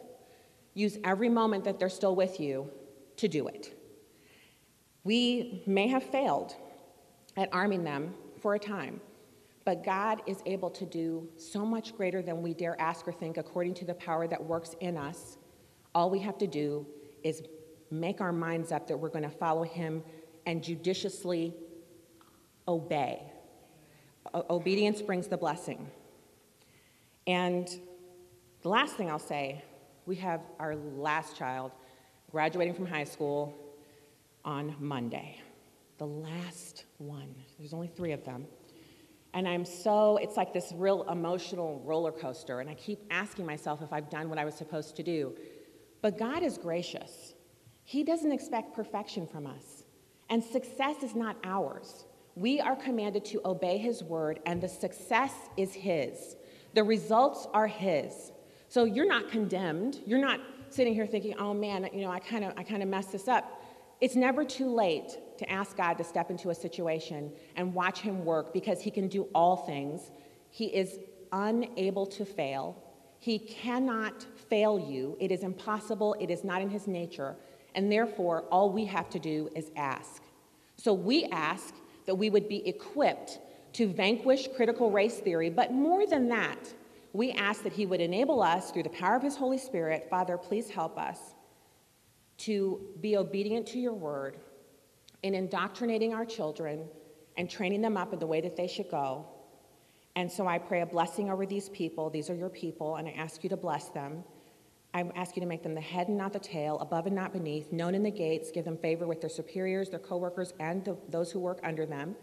Use 0.73 0.97
every 1.03 1.29
moment 1.29 1.65
that 1.65 1.79
they're 1.79 1.89
still 1.89 2.15
with 2.15 2.39
you 2.39 2.69
to 3.17 3.27
do 3.27 3.47
it. 3.47 3.77
We 5.03 5.63
may 5.65 5.87
have 5.89 6.03
failed 6.03 6.55
at 7.35 7.49
arming 7.51 7.83
them 7.83 8.13
for 8.41 8.55
a 8.55 8.59
time, 8.59 9.01
but 9.65 9.83
God 9.83 10.21
is 10.27 10.41
able 10.45 10.69
to 10.71 10.85
do 10.85 11.27
so 11.37 11.65
much 11.65 11.95
greater 11.95 12.21
than 12.21 12.41
we 12.41 12.53
dare 12.53 12.79
ask 12.79 13.07
or 13.07 13.13
think 13.13 13.37
according 13.37 13.73
to 13.75 13.85
the 13.85 13.93
power 13.93 14.27
that 14.27 14.43
works 14.43 14.75
in 14.81 14.97
us 14.97 15.37
all 15.95 16.09
we 16.09 16.19
have 16.19 16.37
to 16.39 16.47
do 16.47 16.85
is 17.23 17.43
make 17.91 18.21
our 18.21 18.31
minds 18.31 18.71
up 18.71 18.87
that 18.87 18.97
we're 18.97 19.09
going 19.09 19.23
to 19.23 19.29
follow 19.29 19.63
him 19.63 20.03
and 20.45 20.63
judiciously 20.63 21.53
obey. 22.67 23.21
Obedience 24.49 25.01
brings 25.01 25.27
the 25.27 25.37
blessing. 25.37 25.89
And 27.27 27.67
the 28.61 28.69
last 28.69 28.95
thing 28.95 29.09
I'll 29.09 29.19
say 29.19 29.63
we 30.05 30.15
have 30.17 30.41
our 30.59 30.75
last 30.75 31.37
child 31.37 31.71
graduating 32.31 32.73
from 32.73 32.85
high 32.85 33.03
school 33.03 33.55
on 34.43 34.75
Monday. 34.79 35.39
The 35.99 36.07
last 36.07 36.85
one. 36.97 37.33
There's 37.59 37.73
only 37.73 37.87
three 37.87 38.11
of 38.11 38.25
them. 38.25 38.47
And 39.33 39.47
I'm 39.47 39.65
so, 39.65 40.17
it's 40.17 40.37
like 40.37 40.53
this 40.53 40.71
real 40.75 41.03
emotional 41.09 41.81
roller 41.85 42.11
coaster. 42.11 42.59
And 42.59 42.69
I 42.69 42.75
keep 42.75 42.99
asking 43.09 43.45
myself 43.45 43.81
if 43.81 43.91
I've 43.91 44.09
done 44.09 44.29
what 44.29 44.37
I 44.37 44.45
was 44.45 44.55
supposed 44.55 44.95
to 44.97 45.03
do. 45.03 45.35
But 46.01 46.17
God 46.17 46.43
is 46.43 46.57
gracious. 46.57 47.33
He 47.83 48.03
doesn't 48.03 48.31
expect 48.31 48.75
perfection 48.75 49.25
from 49.25 49.47
us. 49.47 49.83
And 50.29 50.43
success 50.43 51.03
is 51.03 51.15
not 51.15 51.37
ours. 51.43 52.05
We 52.35 52.59
are 52.59 52.75
commanded 52.75 53.25
to 53.25 53.41
obey 53.45 53.77
His 53.77 54.03
word, 54.03 54.39
and 54.45 54.61
the 54.61 54.67
success 54.67 55.33
is 55.57 55.73
His. 55.73 56.35
The 56.73 56.83
results 56.83 57.47
are 57.53 57.67
His. 57.67 58.31
So 58.67 58.85
you're 58.85 59.07
not 59.07 59.29
condemned. 59.29 59.99
You're 60.05 60.21
not 60.21 60.39
sitting 60.69 60.93
here 60.93 61.05
thinking, 61.05 61.35
oh 61.37 61.53
man, 61.53 61.87
you 61.93 62.01
know, 62.01 62.09
I 62.09 62.19
kind 62.19 62.43
of 62.43 62.53
I 62.57 62.63
kind 62.63 62.81
of 62.81 62.89
messed 62.89 63.11
this 63.11 63.27
up. 63.27 63.63
It's 64.01 64.15
never 64.15 64.43
too 64.43 64.73
late 64.73 65.17
to 65.37 65.49
ask 65.51 65.77
God 65.77 65.93
to 65.95 66.03
step 66.03 66.29
into 66.29 66.49
a 66.49 66.55
situation 66.55 67.31
and 67.55 67.73
watch 67.73 67.99
Him 67.99 68.25
work 68.25 68.53
because 68.53 68.81
He 68.81 68.91
can 68.91 69.07
do 69.07 69.27
all 69.33 69.57
things. 69.57 70.11
He 70.49 70.65
is 70.65 70.99
unable 71.31 72.05
to 72.05 72.25
fail. 72.25 72.81
He 73.19 73.39
cannot 73.39 74.25
fail 74.49 74.79
you. 74.79 75.17
It 75.19 75.31
is 75.31 75.43
impossible. 75.43 76.15
It 76.19 76.29
is 76.29 76.43
not 76.43 76.61
in 76.61 76.69
his 76.69 76.87
nature. 76.87 77.35
And 77.73 77.91
therefore, 77.91 78.43
all 78.51 78.69
we 78.69 78.85
have 78.85 79.09
to 79.11 79.19
do 79.19 79.49
is 79.55 79.71
ask. 79.75 80.21
So 80.77 80.93
we 80.93 81.25
ask 81.25 81.73
that 82.05 82.15
we 82.15 82.29
would 82.29 82.47
be 82.47 82.67
equipped 82.67 83.39
to 83.73 83.87
vanquish 83.87 84.47
critical 84.55 84.91
race 84.91 85.19
theory, 85.19 85.49
but 85.49 85.71
more 85.71 86.05
than 86.05 86.27
that, 86.29 86.71
we 87.13 87.31
ask 87.31 87.63
that 87.63 87.73
he 87.73 87.85
would 87.85 88.01
enable 88.01 88.43
us 88.43 88.71
through 88.71 88.83
the 88.83 88.89
power 88.89 89.15
of 89.15 89.23
his 89.23 89.35
Holy 89.35 89.57
Spirit. 89.57 90.07
Father, 90.09 90.37
please 90.37 90.69
help 90.69 90.97
us 90.97 91.19
to 92.39 92.81
be 93.01 93.17
obedient 93.17 93.65
to 93.67 93.79
your 93.79 93.93
word 93.93 94.37
in 95.23 95.33
indoctrinating 95.33 96.13
our 96.13 96.25
children 96.25 96.85
and 97.37 97.49
training 97.49 97.81
them 97.81 97.97
up 97.97 98.13
in 98.13 98.19
the 98.19 98.27
way 98.27 98.41
that 98.41 98.55
they 98.55 98.67
should 98.67 98.91
go. 98.91 99.25
And 100.15 100.31
so 100.31 100.47
I 100.47 100.59
pray 100.59 100.81
a 100.81 100.85
blessing 100.85 101.31
over 101.31 101.45
these 101.45 101.69
people. 101.69 102.09
These 102.09 102.29
are 102.29 102.35
your 102.35 102.49
people, 102.49 102.97
and 102.97 103.07
I 103.07 103.11
ask 103.11 103.43
you 103.43 103.49
to 103.49 103.57
bless 103.57 103.89
them. 103.89 104.23
I 104.93 105.09
ask 105.15 105.35
you 105.35 105.39
to 105.41 105.47
make 105.47 105.63
them 105.63 105.73
the 105.73 105.81
head 105.81 106.07
and 106.07 106.17
not 106.17 106.33
the 106.33 106.39
tail, 106.39 106.77
above 106.79 107.07
and 107.07 107.15
not 107.15 107.33
beneath, 107.33 107.71
known 107.71 107.95
in 107.95 108.03
the 108.03 108.11
gates, 108.11 108.51
give 108.51 108.63
them 108.63 108.77
favor 108.77 109.07
with 109.07 109.21
their 109.21 109.29
superiors, 109.29 109.89
their 109.89 109.97
coworkers, 109.97 110.53
and 110.59 110.85
the, 110.85 110.95
those 111.09 111.31
who 111.31 111.39
work 111.39 111.59
under 111.63 111.87
them, 111.87 112.15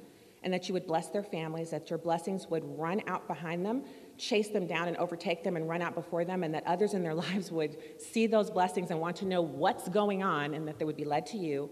and 0.45 0.53
that 0.53 0.69
you 0.69 0.75
would 0.75 0.87
bless 0.87 1.09
their 1.09 1.25
families, 1.25 1.71
that 1.71 1.91
your 1.91 1.99
blessings 1.99 2.47
would 2.49 2.63
run 2.79 3.03
out 3.09 3.27
behind 3.27 3.67
them, 3.67 3.83
chase 4.19 4.51
them 4.51 4.69
down 4.69 4.87
and 4.87 4.97
overtake 4.99 5.43
them 5.43 5.57
and 5.57 5.69
run 5.69 5.83
out 5.83 5.97
before 5.97 6.25
them, 6.25 6.45
and 6.45 6.55
that 6.55 6.65
others 6.65 6.95
in 6.95 7.03
their 7.03 7.15
lives 7.27 7.51
would 7.51 7.77
see 8.01 8.29
those 8.29 8.51
blessings 8.51 8.93
and 8.93 9.01
want 9.01 9.17
to 9.17 9.25
know 9.25 9.43
what's 9.43 9.89
going 9.89 10.23
on, 10.23 10.55
and 10.55 10.69
that 10.69 10.79
they 10.79 10.85
would 10.85 10.97
be 10.97 11.05
led 11.05 11.27
to 11.27 11.39
you, 11.39 11.69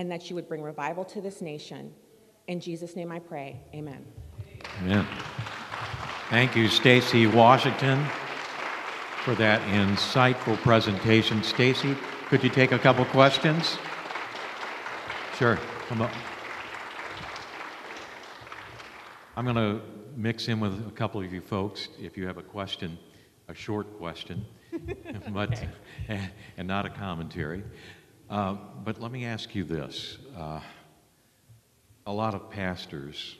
and 0.00 0.10
that 0.10 0.30
you 0.30 0.34
would 0.34 0.48
bring 0.48 0.62
revival 0.62 1.04
to 1.04 1.20
this 1.20 1.42
nation. 1.42 1.92
In 2.46 2.58
Jesus' 2.58 2.96
name 2.96 3.12
I 3.12 3.18
pray. 3.18 3.60
Amen. 3.74 4.02
Amen. 4.80 5.06
Thank 6.30 6.56
you, 6.56 6.68
Stacy 6.68 7.26
Washington, 7.26 8.02
for 9.24 9.34
that 9.34 9.60
insightful 9.68 10.56
presentation. 10.62 11.42
Stacy, 11.42 11.94
could 12.28 12.42
you 12.42 12.48
take 12.48 12.72
a 12.72 12.78
couple 12.78 13.04
questions? 13.04 13.76
Sure, 15.36 15.58
come 15.86 16.00
up. 16.00 16.10
I'm 19.36 19.44
going 19.44 19.56
to 19.56 19.82
mix 20.16 20.48
in 20.48 20.60
with 20.60 20.88
a 20.88 20.92
couple 20.92 21.20
of 21.20 21.30
you 21.30 21.42
folks 21.42 21.88
if 22.00 22.16
you 22.16 22.26
have 22.26 22.38
a 22.38 22.42
question, 22.42 22.98
a 23.48 23.54
short 23.54 23.98
question, 23.98 24.46
but 25.34 25.62
and 26.56 26.66
not 26.66 26.86
a 26.86 26.90
commentary. 26.90 27.62
Uh, 28.30 28.54
but 28.84 29.00
let 29.00 29.10
me 29.10 29.24
ask 29.24 29.56
you 29.56 29.64
this: 29.64 30.18
uh, 30.38 30.60
a 32.06 32.12
lot 32.12 32.32
of 32.32 32.48
pastors 32.48 33.36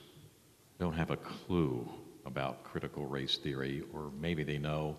don't 0.81 0.95
have 0.95 1.13
a 1.13 1.17
clue 1.17 1.89
about 2.27 2.65
critical 2.65 3.07
race 3.07 3.37
theory, 3.37 3.85
or 3.95 4.11
maybe 4.21 4.43
they 4.43 4.59
know, 4.59 4.97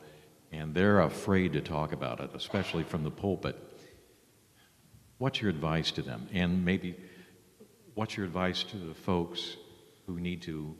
and 0.54 0.74
they're 0.74 1.02
afraid 1.02 1.52
to 1.52 1.60
talk 1.60 1.92
about 1.92 2.22
it, 2.22 2.30
especially 2.34 2.84
from 2.84 3.04
the 3.04 3.12
pulpit. 3.12 3.58
What's 5.18 5.42
your 5.42 5.50
advice 5.50 5.92
to 5.92 6.02
them? 6.02 6.30
And 6.32 6.64
maybe 6.64 6.96
what's 7.94 8.16
your 8.16 8.26
advice 8.26 8.64
to 8.64 8.78
the 8.78 8.94
folks 8.94 9.58
who 10.08 10.22
need 10.22 10.42
to 10.44 10.74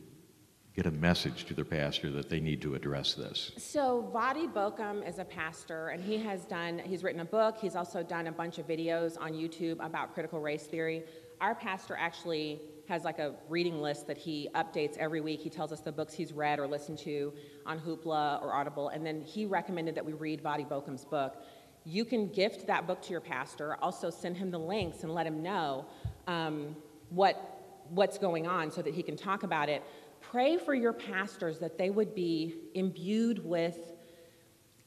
get 0.76 0.86
a 0.86 0.92
message 0.92 1.46
to 1.46 1.54
their 1.54 1.66
pastor 1.66 2.12
that 2.12 2.30
they 2.30 2.40
need 2.40 2.62
to 2.62 2.76
address 2.76 3.14
this? 3.14 3.52
So 3.58 4.10
Voddie 4.14 4.52
Baucham 4.52 5.08
is 5.08 5.20
a 5.20 5.26
pastor, 5.26 5.90
and 5.90 6.04
he 6.04 6.18
has 6.18 6.46
done. 6.46 6.80
He's 6.80 7.04
written 7.04 7.22
a 7.22 7.26
book. 7.26 7.58
He's 7.60 7.76
also 7.76 8.04
done 8.04 8.28
a 8.28 8.32
bunch 8.32 8.58
of 8.58 8.68
videos 8.68 9.20
on 9.20 9.34
YouTube 9.34 9.84
about 9.86 10.14
critical 10.14 10.40
race 10.40 10.64
theory. 10.64 11.04
Our 11.42 11.56
pastor 11.56 11.96
actually 12.00 12.62
has 12.88 13.04
like 13.04 13.20
a 13.20 13.34
reading 13.50 13.82
list 13.82 14.08
that 14.08 14.18
he 14.18 14.50
updates 14.56 14.98
every 14.98 15.22
week. 15.22 15.42
He 15.42 15.50
tells 15.50 15.72
us 15.72 15.80
the 15.80 15.92
books 15.92 16.14
he's 16.14 16.34
read 16.34 16.60
or 16.60 16.68
listened 16.68 17.00
to 17.00 17.34
on 17.66 17.80
Hoopla 17.80 18.42
or 18.42 18.54
Audible, 18.54 18.90
and 18.90 19.06
then 19.06 19.22
he 19.22 19.46
recommended 19.46 19.96
that 19.96 20.06
we 20.06 20.14
read 20.14 20.44
Voddie 20.44 20.68
Baucham's 20.68 21.06
book. 21.06 21.44
You 21.84 22.06
can 22.06 22.28
gift 22.28 22.68
that 22.68 22.86
book 22.86 23.02
to 23.04 23.12
your 23.12 23.22
pastor. 23.22 23.76
Also, 23.82 24.10
send 24.10 24.38
him 24.38 24.52
the 24.52 24.60
links 24.60 25.04
and 25.04 25.14
let 25.14 25.26
him 25.26 25.42
know 25.42 25.86
um, 26.28 26.76
what 27.10 27.58
what's 27.90 28.18
going 28.18 28.48
on 28.48 28.72
so 28.72 28.82
that 28.82 28.94
he 28.94 29.04
can 29.04 29.18
talk 29.18 29.44
about 29.44 29.68
it. 29.68 29.84
Pray 30.32 30.58
for 30.58 30.74
your 30.74 30.94
pastors 30.94 31.60
that 31.60 31.78
they 31.78 31.90
would 31.90 32.16
be 32.16 32.56
imbued 32.74 33.46
with 33.46 33.78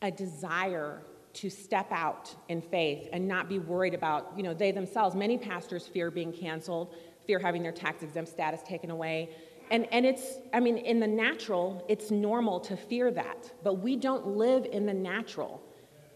a 0.03 0.11
desire 0.11 1.03
to 1.34 1.51
step 1.51 1.90
out 1.92 2.34
in 2.49 2.62
faith 2.62 3.09
and 3.12 3.28
not 3.28 3.49
be 3.49 3.59
worried 3.59 3.95
about, 3.95 4.32
you 4.36 4.42
know, 4.42 4.55
they 4.55 4.72
themselves. 4.72 5.14
Many 5.14 5.36
pastors 5.36 5.86
fear 5.86 6.11
being 6.11 6.32
canceled 6.32 6.95
fear 7.26 7.38
having 7.38 7.62
their 7.62 7.72
tax 7.72 8.03
exempt 8.03 8.30
status 8.30 8.62
taken 8.62 8.90
away. 8.90 9.30
And, 9.70 9.86
and 9.92 10.05
it's, 10.05 10.38
I 10.53 10.61
mean, 10.61 10.76
in 10.76 11.01
the 11.01 11.07
natural, 11.07 11.84
it's 11.88 12.11
normal 12.11 12.61
to 12.61 12.76
fear 12.76 13.11
that, 13.12 13.51
but 13.62 13.74
we 13.80 13.97
don't 13.97 14.26
live 14.26 14.66
in 14.70 14.86
the 14.86 14.92
natural. 14.92 15.62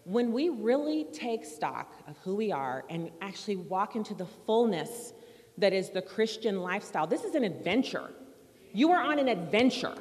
When 0.05 0.33
we 0.33 0.49
really 0.51 1.05
take 1.13 1.45
stock 1.45 1.95
of 2.07 2.17
who 2.19 2.35
we 2.35 2.53
are 2.53 2.85
and 2.91 3.11
actually 3.21 3.57
walk 3.57 3.97
into 3.97 4.15
the 4.15 4.27
fullness 4.47 5.13
that 5.57 5.73
is 5.73 5.91
the 5.91 6.03
Christian 6.03 6.61
lifestyle, 6.61 7.07
this 7.07 7.25
is 7.25 7.35
an 7.35 7.45
adventure. 7.45 8.11
You 8.79 8.93
are 8.93 9.03
on 9.03 9.19
an 9.19 9.27
adventure. 9.27 9.97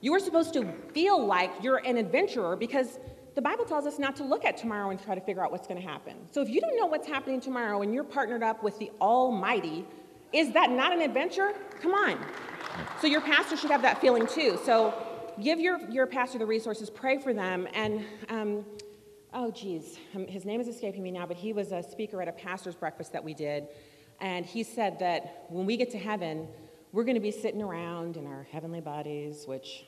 You 0.00 0.12
are 0.14 0.18
supposed 0.18 0.52
to 0.54 0.64
feel 0.92 1.24
like 1.24 1.52
you're 1.62 1.76
an 1.86 1.96
adventurer 1.96 2.56
because 2.56 2.98
the 3.36 3.40
Bible 3.40 3.64
tells 3.64 3.86
us 3.86 4.00
not 4.00 4.16
to 4.16 4.24
look 4.24 4.44
at 4.44 4.56
tomorrow 4.56 4.90
and 4.90 5.00
try 5.00 5.14
to 5.14 5.20
figure 5.20 5.44
out 5.44 5.52
what's 5.52 5.68
going 5.68 5.80
to 5.80 5.86
happen. 5.86 6.14
So 6.32 6.42
if 6.42 6.48
you 6.48 6.60
don't 6.60 6.76
know 6.76 6.86
what's 6.86 7.06
happening 7.06 7.40
tomorrow 7.40 7.82
and 7.82 7.94
you're 7.94 8.02
partnered 8.02 8.42
up 8.42 8.64
with 8.64 8.80
the 8.80 8.90
Almighty, 9.00 9.86
is 10.32 10.52
that 10.54 10.70
not 10.70 10.92
an 10.92 11.02
adventure? 11.02 11.52
Come 11.80 11.94
on. 11.94 12.18
So 13.00 13.06
your 13.06 13.20
pastor 13.20 13.56
should 13.56 13.70
have 13.70 13.82
that 13.82 14.00
feeling 14.00 14.26
too. 14.26 14.58
So 14.64 14.92
give 15.40 15.60
your, 15.60 15.78
your 15.88 16.08
pastor 16.08 16.38
the 16.38 16.46
resources, 16.46 16.90
pray 16.90 17.18
for 17.20 17.32
them, 17.32 17.68
and 17.74 18.04
um, 18.28 18.64
oh 19.34 19.52
geez, 19.52 19.98
um, 20.16 20.26
his 20.26 20.44
name 20.44 20.60
is 20.60 20.66
escaping 20.66 21.04
me 21.04 21.12
now, 21.12 21.26
but 21.26 21.36
he 21.36 21.52
was 21.52 21.70
a 21.70 21.80
speaker 21.80 22.20
at 22.20 22.26
a 22.26 22.32
pastor's 22.32 22.74
breakfast 22.74 23.12
that 23.12 23.22
we 23.22 23.34
did, 23.34 23.68
and 24.20 24.44
he 24.44 24.64
said 24.64 24.98
that 24.98 25.44
when 25.48 25.64
we 25.64 25.76
get 25.76 25.92
to 25.92 25.98
heaven, 25.98 26.48
we're 26.96 27.04
going 27.04 27.14
to 27.14 27.20
be 27.20 27.30
sitting 27.30 27.60
around 27.60 28.16
in 28.16 28.26
our 28.26 28.46
heavenly 28.50 28.80
bodies, 28.80 29.44
which 29.46 29.84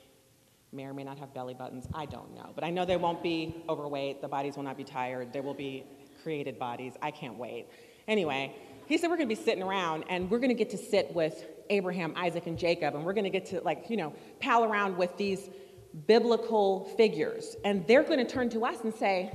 may 0.73 0.85
or 0.85 0.93
may 0.93 1.05
not 1.05 1.19
have 1.19 1.33
belly 1.33 1.55
buttons. 1.55 1.89
I 1.95 2.05
don't 2.05 2.35
know, 2.35 2.51
but 2.55 2.65
I 2.65 2.69
know 2.69 2.85
they 2.85 2.99
won't 2.99 3.23
be 3.23 3.65
overweight. 3.67 4.21
The 4.21 4.29
bodies 4.29 4.57
will 4.57 4.65
not 4.65 4.77
be 4.77 4.85
tired. 4.85 5.33
They 5.33 5.41
will 5.41 5.55
be 5.55 5.87
created 6.23 6.59
bodies. 6.59 6.93
I 7.01 7.11
can't 7.11 7.39
wait. 7.39 7.69
Anyway, 8.09 8.55
he 8.85 8.99
said, 8.99 9.09
We're 9.09 9.17
going 9.17 9.27
to 9.27 9.35
be 9.35 9.43
sitting 9.43 9.63
around 9.63 10.05
and 10.11 10.31
we're 10.31 10.39
going 10.39 10.51
to 10.51 10.55
get 10.55 10.69
to 10.69 10.77
sit 10.77 11.15
with 11.15 11.47
Abraham, 11.71 12.13
Isaac, 12.15 12.47
and 12.47 12.59
Jacob, 12.59 12.95
and 12.95 13.07
we're 13.07 13.15
going 13.15 13.25
to 13.25 13.31
get 13.31 13.47
to, 13.47 13.63
like, 13.63 13.89
you 13.89 13.97
know, 13.97 14.13
pal 14.39 14.63
around 14.63 14.99
with 14.99 15.17
these 15.17 15.49
biblical 16.07 16.85
figures. 16.99 17.57
And 17.65 17.87
they're 17.87 18.03
going 18.03 18.19
to 18.19 18.31
turn 18.31 18.51
to 18.51 18.67
us 18.67 18.83
and 18.85 18.93
say, 18.93 19.33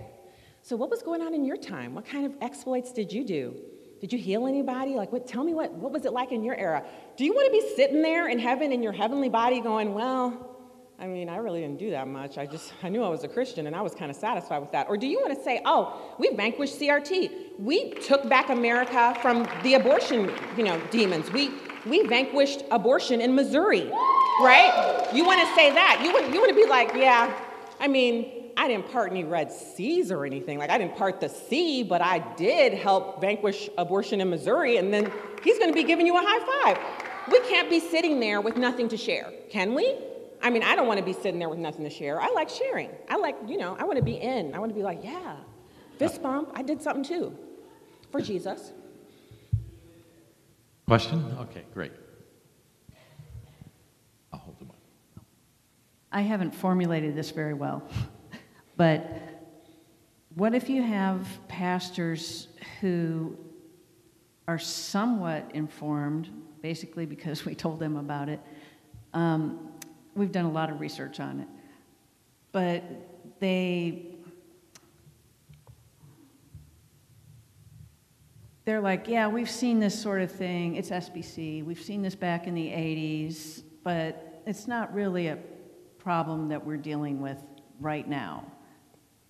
So, 0.61 0.75
what 0.75 0.91
was 0.91 1.01
going 1.01 1.23
on 1.23 1.33
in 1.33 1.43
your 1.43 1.57
time? 1.57 1.95
What 1.95 2.05
kind 2.05 2.27
of 2.27 2.35
exploits 2.39 2.91
did 2.91 3.11
you 3.11 3.23
do? 3.23 3.55
Did 4.03 4.11
you 4.11 4.19
heal 4.19 4.47
anybody? 4.47 4.95
Like, 4.95 5.13
what, 5.13 5.25
tell 5.25 5.45
me 5.45 5.53
what, 5.53 5.71
what 5.71 5.93
was 5.93 6.03
it 6.03 6.11
like 6.11 6.33
in 6.33 6.43
your 6.43 6.57
era? 6.57 6.83
Do 7.15 7.23
you 7.23 7.33
want 7.33 7.45
to 7.45 7.51
be 7.53 7.73
sitting 7.77 8.01
there 8.01 8.27
in 8.27 8.37
heaven 8.37 8.73
in 8.73 8.83
your 8.83 8.91
heavenly 8.91 9.29
body 9.29 9.61
going, 9.61 9.93
Well, 9.93 10.57
I 10.99 11.07
mean, 11.07 11.29
I 11.29 11.37
really 11.37 11.61
didn't 11.61 11.79
do 11.79 11.91
that 11.91 12.09
much. 12.09 12.37
I 12.37 12.45
just, 12.45 12.73
I 12.83 12.89
knew 12.89 13.01
I 13.01 13.07
was 13.07 13.23
a 13.23 13.29
Christian 13.29 13.65
and 13.65 13.73
I 13.73 13.81
was 13.81 13.95
kind 13.95 14.11
of 14.11 14.17
satisfied 14.17 14.59
with 14.59 14.73
that. 14.73 14.89
Or 14.89 14.97
do 14.97 15.07
you 15.07 15.21
want 15.21 15.37
to 15.37 15.41
say, 15.41 15.61
oh, 15.63 16.15
we 16.19 16.35
vanquished 16.35 16.77
CRT. 16.81 17.59
We 17.59 17.91
took 17.93 18.27
back 18.27 18.49
America 18.49 19.17
from 19.21 19.47
the 19.63 19.75
abortion, 19.75 20.29
you 20.57 20.65
know, 20.65 20.81
demons. 20.91 21.31
We, 21.31 21.51
we 21.85 22.05
vanquished 22.05 22.65
abortion 22.71 23.21
in 23.21 23.33
Missouri, 23.33 23.89
right? 24.41 25.07
You 25.13 25.23
want 25.23 25.39
to 25.47 25.55
say 25.55 25.71
that. 25.71 26.01
You 26.03 26.11
want, 26.11 26.33
you 26.33 26.41
want 26.41 26.49
to 26.49 26.55
be 26.55 26.65
like, 26.65 26.93
yeah, 26.93 27.33
I 27.79 27.87
mean, 27.87 28.32
I 28.55 28.67
didn't 28.67 28.91
part 28.91 29.11
any 29.11 29.23
Red 29.23 29.51
Seas 29.51 30.11
or 30.11 30.25
anything. 30.25 30.59
Like, 30.59 30.69
I 30.69 30.77
didn't 30.77 30.95
part 30.95 31.19
the 31.19 31.29
sea, 31.29 31.83
but 31.83 32.01
I 32.01 32.19
did 32.35 32.73
help 32.73 33.21
vanquish 33.21 33.69
abortion 33.77 34.21
in 34.21 34.29
Missouri. 34.29 34.77
And 34.77 34.93
then 34.93 35.11
he's 35.43 35.57
going 35.57 35.69
to 35.69 35.75
be 35.75 35.83
giving 35.83 36.05
you 36.05 36.15
a 36.15 36.21
high 36.23 36.73
five. 36.73 36.79
We 37.31 37.39
can't 37.41 37.69
be 37.69 37.79
sitting 37.79 38.19
there 38.19 38.41
with 38.41 38.57
nothing 38.57 38.89
to 38.89 38.97
share, 38.97 39.31
can 39.49 39.73
we? 39.73 39.97
I 40.41 40.49
mean, 40.49 40.61
I 40.61 40.75
don't 40.75 40.87
want 40.87 40.99
to 40.99 41.05
be 41.05 41.13
sitting 41.13 41.39
there 41.39 41.47
with 41.47 41.59
nothing 41.59 41.85
to 41.85 41.89
share. 41.89 42.21
I 42.21 42.29
like 42.31 42.49
sharing. 42.49 42.89
I 43.09 43.15
like, 43.15 43.37
you 43.47 43.57
know, 43.57 43.77
I 43.79 43.85
want 43.85 43.97
to 43.97 44.03
be 44.03 44.15
in. 44.15 44.53
I 44.53 44.59
want 44.59 44.71
to 44.71 44.75
be 44.75 44.83
like, 44.83 45.03
yeah, 45.03 45.37
fist 45.97 46.21
bump. 46.21 46.51
I 46.53 46.63
did 46.63 46.81
something 46.81 47.03
too 47.03 47.37
for 48.11 48.19
Jesus. 48.19 48.73
Question? 50.85 51.35
Okay, 51.39 51.63
great. 51.73 51.93
I'll 54.33 54.39
hold 54.39 54.59
the 54.59 54.65
mic. 54.65 54.75
I 56.11 56.21
haven't 56.21 56.53
formulated 56.53 57.15
this 57.15 57.31
very 57.31 57.53
well, 57.53 57.87
but 58.75 59.33
what 60.35 60.55
if 60.55 60.69
you 60.69 60.81
have 60.81 61.27
pastors 61.47 62.47
who 62.81 63.37
are 64.47 64.59
somewhat 64.59 65.49
informed, 65.53 66.29
basically 66.61 67.05
because 67.05 67.45
we 67.45 67.55
told 67.55 67.79
them 67.79 67.97
about 67.97 68.29
it, 68.29 68.39
um, 69.13 69.71
we've 70.15 70.31
done 70.31 70.45
a 70.45 70.51
lot 70.51 70.69
of 70.69 70.79
research 70.79 71.19
on 71.19 71.39
it. 71.39 71.47
But 72.51 72.83
they 73.39 74.13
they're 78.65 78.81
like, 78.81 79.07
yeah, 79.07 79.27
we've 79.27 79.49
seen 79.49 79.79
this 79.79 79.99
sort 79.99 80.21
of 80.21 80.31
thing. 80.31 80.77
It's 80.77 80.89
SBC. 80.89 81.65
We've 81.65 81.81
seen 81.81 82.01
this 82.01 82.15
back 82.15 82.47
in 82.47 82.53
the 82.53 82.67
80s, 82.67 83.61
but 83.83 84.41
it's 84.47 84.67
not 84.67 84.93
really 84.93 85.27
a 85.27 85.37
problem 85.99 86.47
that 86.47 86.65
we're 86.65 86.77
dealing 86.77 87.21
with 87.21 87.37
right 87.81 88.07
now. 88.07 88.45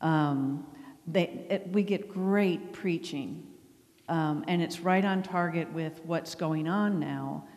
Um, 0.03 0.67
they, 1.07 1.45
it, 1.49 1.67
we 1.71 1.81
get 1.81 2.07
great 2.07 2.73
preaching, 2.73 3.43
um, 4.07 4.45
and 4.47 4.61
it's 4.61 4.79
right 4.81 5.03
on 5.03 5.23
target 5.23 5.71
with 5.73 5.99
what's 6.05 6.35
going 6.35 6.67
on 6.67 6.99
now. 6.99 7.47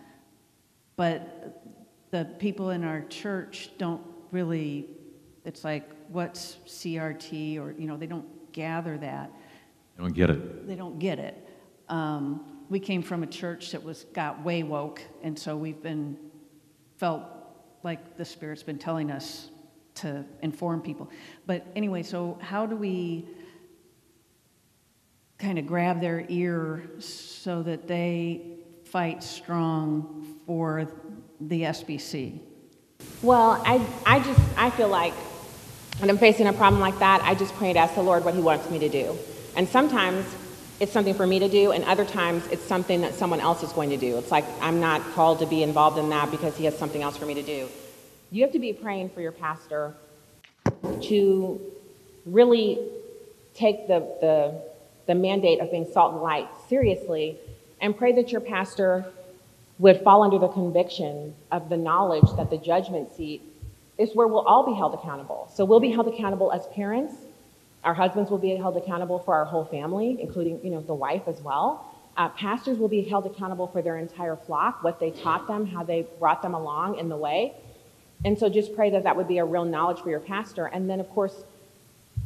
But 0.96 1.62
the 2.10 2.24
people 2.38 2.70
in 2.70 2.82
our 2.82 3.02
church 3.02 3.70
don't 3.76 4.02
really, 4.30 4.88
it's 5.44 5.64
like, 5.64 5.90
what's 6.08 6.56
CRT? 6.66 7.58
Or, 7.58 7.74
you 7.78 7.86
know, 7.86 7.96
they 7.96 8.06
don't 8.06 8.52
gather 8.52 8.96
that. 8.98 9.30
They 9.96 10.02
don't 10.02 10.14
get 10.14 10.30
it. 10.30 10.66
they 10.66 10.74
don't 10.74 10.98
get 10.98 11.18
it. 11.18 11.48
Um, 11.88 12.64
we 12.68 12.80
came 12.80 13.02
from 13.02 13.22
a 13.22 13.26
church 13.26 13.72
that 13.72 13.82
was 13.82 14.04
got 14.12 14.42
way 14.42 14.62
woke, 14.62 15.02
and 15.22 15.38
so 15.38 15.56
we've 15.56 15.82
been 15.82 16.16
felt 16.96 17.22
like 17.82 18.16
the 18.16 18.24
Spirit's 18.24 18.62
been 18.62 18.78
telling 18.78 19.10
us 19.10 19.50
to 19.96 20.24
inform 20.42 20.80
people. 20.80 21.10
But 21.46 21.66
anyway, 21.74 22.02
so 22.02 22.38
how 22.40 22.66
do 22.66 22.76
we 22.76 23.26
kind 25.38 25.58
of 25.58 25.66
grab 25.66 26.00
their 26.00 26.24
ear 26.28 26.88
so 26.98 27.62
that 27.62 27.86
they 27.86 28.56
fight 28.84 29.22
strong 29.22 30.38
for 30.46 30.88
the 31.40 31.62
SBC? 31.62 32.40
Well, 33.22 33.62
I, 33.64 33.84
I 34.06 34.20
just, 34.20 34.40
I 34.56 34.70
feel 34.70 34.88
like 34.88 35.12
when 35.98 36.10
I'm 36.10 36.18
facing 36.18 36.46
a 36.46 36.52
problem 36.52 36.80
like 36.80 36.98
that, 36.98 37.22
I 37.22 37.34
just 37.34 37.54
pray 37.54 37.70
and 37.70 37.78
ask 37.78 37.94
the 37.94 38.02
Lord 38.02 38.24
what 38.24 38.34
He 38.34 38.40
wants 38.40 38.70
me 38.70 38.78
to 38.78 38.88
do. 38.88 39.16
And 39.56 39.68
sometimes 39.68 40.26
it's 40.78 40.92
something 40.92 41.14
for 41.14 41.26
me 41.26 41.38
to 41.38 41.48
do, 41.48 41.72
and 41.72 41.84
other 41.84 42.04
times 42.04 42.46
it's 42.48 42.62
something 42.62 43.00
that 43.00 43.14
someone 43.14 43.40
else 43.40 43.62
is 43.62 43.72
going 43.72 43.90
to 43.90 43.96
do. 43.96 44.18
It's 44.18 44.30
like 44.30 44.44
I'm 44.60 44.80
not 44.80 45.00
called 45.14 45.38
to 45.38 45.46
be 45.46 45.62
involved 45.62 45.98
in 45.98 46.10
that 46.10 46.30
because 46.30 46.56
He 46.56 46.66
has 46.66 46.76
something 46.78 47.02
else 47.02 47.16
for 47.16 47.24
me 47.24 47.34
to 47.34 47.42
do. 47.42 47.68
You 48.36 48.42
have 48.42 48.52
to 48.52 48.58
be 48.58 48.74
praying 48.74 49.08
for 49.14 49.22
your 49.22 49.32
pastor 49.32 49.94
to 51.04 51.60
really 52.26 52.86
take 53.54 53.88
the, 53.88 54.00
the, 54.20 54.60
the 55.06 55.14
mandate 55.14 55.60
of 55.60 55.70
being 55.70 55.90
salt 55.90 56.12
and 56.12 56.22
light 56.22 56.46
seriously 56.68 57.38
and 57.80 57.96
pray 57.96 58.12
that 58.12 58.32
your 58.32 58.42
pastor 58.42 59.06
would 59.78 60.02
fall 60.02 60.22
under 60.22 60.38
the 60.38 60.48
conviction 60.48 61.34
of 61.50 61.70
the 61.70 61.78
knowledge 61.78 62.30
that 62.36 62.50
the 62.50 62.58
judgment 62.58 63.10
seat 63.16 63.40
is 63.96 64.14
where 64.14 64.26
we'll 64.26 64.46
all 64.46 64.66
be 64.66 64.74
held 64.74 64.92
accountable. 64.92 65.50
So 65.54 65.64
we'll 65.64 65.80
be 65.80 65.90
held 65.90 66.06
accountable 66.06 66.52
as 66.52 66.66
parents. 66.74 67.14
Our 67.84 67.94
husbands 67.94 68.30
will 68.30 68.36
be 68.36 68.54
held 68.54 68.76
accountable 68.76 69.18
for 69.18 69.34
our 69.34 69.46
whole 69.46 69.64
family, 69.64 70.18
including 70.20 70.60
you 70.62 70.72
know 70.72 70.82
the 70.82 70.92
wife 70.92 71.22
as 71.26 71.40
well. 71.40 71.90
Uh, 72.18 72.28
pastors 72.28 72.76
will 72.76 72.88
be 72.88 73.00
held 73.00 73.24
accountable 73.24 73.66
for 73.66 73.80
their 73.80 73.96
entire 73.96 74.36
flock, 74.36 74.84
what 74.84 75.00
they 75.00 75.10
taught 75.10 75.46
them, 75.46 75.64
how 75.64 75.82
they 75.82 76.06
brought 76.18 76.42
them 76.42 76.52
along 76.52 76.98
in 76.98 77.08
the 77.08 77.16
way. 77.16 77.54
And 78.24 78.38
so 78.38 78.48
just 78.48 78.74
pray 78.74 78.90
that 78.90 79.04
that 79.04 79.16
would 79.16 79.28
be 79.28 79.38
a 79.38 79.44
real 79.44 79.64
knowledge 79.64 80.00
for 80.00 80.10
your 80.10 80.20
pastor. 80.20 80.66
And 80.66 80.88
then, 80.88 81.00
of 81.00 81.08
course, 81.10 81.44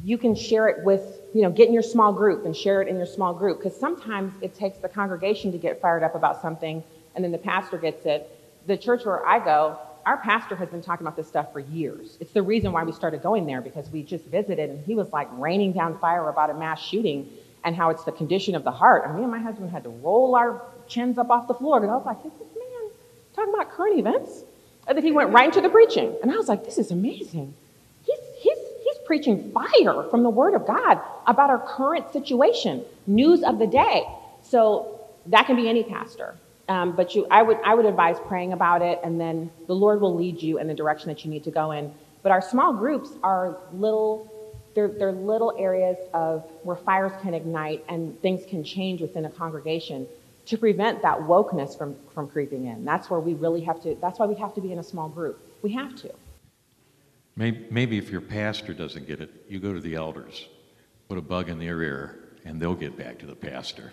you 0.02 0.16
can 0.16 0.34
share 0.34 0.68
it 0.68 0.84
with, 0.84 1.20
you 1.34 1.42
know, 1.42 1.50
get 1.50 1.68
in 1.68 1.74
your 1.74 1.82
small 1.82 2.12
group 2.12 2.44
and 2.46 2.56
share 2.56 2.80
it 2.80 2.88
in 2.88 2.96
your 2.96 3.06
small 3.06 3.34
group. 3.34 3.58
Because 3.58 3.78
sometimes 3.78 4.32
it 4.40 4.54
takes 4.54 4.78
the 4.78 4.88
congregation 4.88 5.52
to 5.52 5.58
get 5.58 5.80
fired 5.80 6.02
up 6.02 6.14
about 6.14 6.40
something, 6.40 6.82
and 7.14 7.24
then 7.24 7.32
the 7.32 7.38
pastor 7.38 7.76
gets 7.76 8.06
it. 8.06 8.30
The 8.66 8.76
church 8.76 9.04
where 9.04 9.26
I 9.26 9.44
go, 9.44 9.78
our 10.06 10.16
pastor 10.16 10.56
has 10.56 10.68
been 10.68 10.80
talking 10.80 11.06
about 11.06 11.16
this 11.16 11.28
stuff 11.28 11.52
for 11.52 11.60
years. 11.60 12.16
It's 12.20 12.32
the 12.32 12.42
reason 12.42 12.72
why 12.72 12.84
we 12.84 12.92
started 12.92 13.22
going 13.22 13.46
there 13.46 13.60
because 13.60 13.90
we 13.90 14.02
just 14.02 14.24
visited, 14.26 14.70
and 14.70 14.84
he 14.84 14.94
was 14.94 15.12
like 15.12 15.28
raining 15.32 15.72
down 15.72 15.98
fire 15.98 16.28
about 16.28 16.50
a 16.50 16.54
mass 16.54 16.80
shooting 16.80 17.28
and 17.64 17.76
how 17.76 17.90
it's 17.90 18.04
the 18.04 18.12
condition 18.12 18.54
of 18.54 18.64
the 18.64 18.70
heart. 18.70 19.04
And 19.04 19.16
me 19.16 19.22
and 19.22 19.30
my 19.30 19.38
husband 19.38 19.70
had 19.70 19.84
to 19.84 19.90
roll 19.90 20.34
our 20.34 20.62
chins 20.88 21.18
up 21.18 21.28
off 21.28 21.46
the 21.46 21.54
floor 21.54 21.80
because 21.80 21.92
I 21.92 21.96
was 21.96 22.06
like, 22.06 22.24
is 22.24 22.32
this 22.38 22.48
man 22.56 22.90
talking 23.34 23.52
about 23.52 23.70
current 23.70 23.98
events? 23.98 24.44
And 24.90 24.96
then 24.96 25.04
he 25.04 25.12
went 25.12 25.30
right 25.30 25.46
into 25.46 25.60
the 25.60 25.68
preaching. 25.68 26.16
And 26.20 26.32
I 26.32 26.36
was 26.36 26.48
like, 26.48 26.64
this 26.64 26.76
is 26.76 26.90
amazing. 26.90 27.54
He's, 28.02 28.18
he's, 28.40 28.58
he's 28.82 28.98
preaching 29.06 29.52
fire 29.52 30.02
from 30.10 30.24
the 30.24 30.30
Word 30.30 30.52
of 30.52 30.66
God 30.66 31.00
about 31.28 31.48
our 31.48 31.60
current 31.60 32.12
situation, 32.12 32.84
news 33.06 33.44
of 33.44 33.60
the 33.60 33.68
day. 33.68 34.02
So 34.42 35.00
that 35.26 35.46
can 35.46 35.54
be 35.54 35.68
any 35.68 35.84
pastor. 35.84 36.34
Um, 36.68 36.96
but 36.96 37.14
you, 37.14 37.24
I, 37.30 37.40
would, 37.40 37.58
I 37.64 37.74
would 37.74 37.86
advise 37.86 38.16
praying 38.26 38.52
about 38.52 38.82
it, 38.82 38.98
and 39.04 39.20
then 39.20 39.52
the 39.68 39.74
Lord 39.76 40.00
will 40.00 40.16
lead 40.16 40.42
you 40.42 40.58
in 40.58 40.66
the 40.66 40.74
direction 40.74 41.06
that 41.06 41.24
you 41.24 41.30
need 41.30 41.44
to 41.44 41.52
go 41.52 41.70
in. 41.70 41.94
But 42.24 42.32
our 42.32 42.42
small 42.42 42.72
groups 42.72 43.10
are 43.22 43.58
little, 43.72 44.28
they're, 44.74 44.88
they're 44.88 45.12
little 45.12 45.54
areas 45.56 45.98
of 46.12 46.42
where 46.64 46.76
fires 46.76 47.12
can 47.22 47.32
ignite 47.32 47.84
and 47.88 48.20
things 48.22 48.44
can 48.44 48.64
change 48.64 49.00
within 49.02 49.24
a 49.24 49.30
congregation 49.30 50.08
to 50.50 50.58
prevent 50.58 51.00
that 51.00 51.16
wokeness 51.20 51.78
from, 51.78 51.94
from 52.12 52.28
creeping 52.28 52.66
in. 52.66 52.84
That's 52.84 53.08
where 53.08 53.20
we 53.20 53.34
really 53.34 53.60
have 53.60 53.80
to, 53.82 53.96
that's 54.00 54.18
why 54.18 54.26
we 54.26 54.34
have 54.34 54.52
to 54.54 54.60
be 54.60 54.72
in 54.72 54.80
a 54.80 54.82
small 54.82 55.08
group. 55.08 55.40
We 55.62 55.72
have 55.74 55.94
to. 56.02 56.12
Maybe, 57.36 57.66
maybe 57.70 57.98
if 57.98 58.10
your 58.10 58.20
pastor 58.20 58.74
doesn't 58.74 59.06
get 59.06 59.20
it, 59.20 59.30
you 59.48 59.60
go 59.60 59.72
to 59.72 59.80
the 59.80 59.94
elders, 59.94 60.48
put 61.08 61.18
a 61.18 61.22
bug 61.22 61.50
in 61.50 61.60
their 61.60 61.80
ear, 61.82 62.18
and 62.44 62.60
they'll 62.60 62.74
get 62.74 62.98
back 62.98 63.20
to 63.20 63.26
the 63.26 63.34
pastor. 63.36 63.92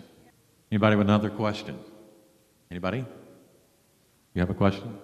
Anybody 0.72 0.96
with 0.96 1.06
another 1.06 1.30
question? 1.30 1.78
Anybody? 2.72 3.06
You 4.34 4.40
have 4.40 4.50
a 4.50 4.54
question? 4.54 4.98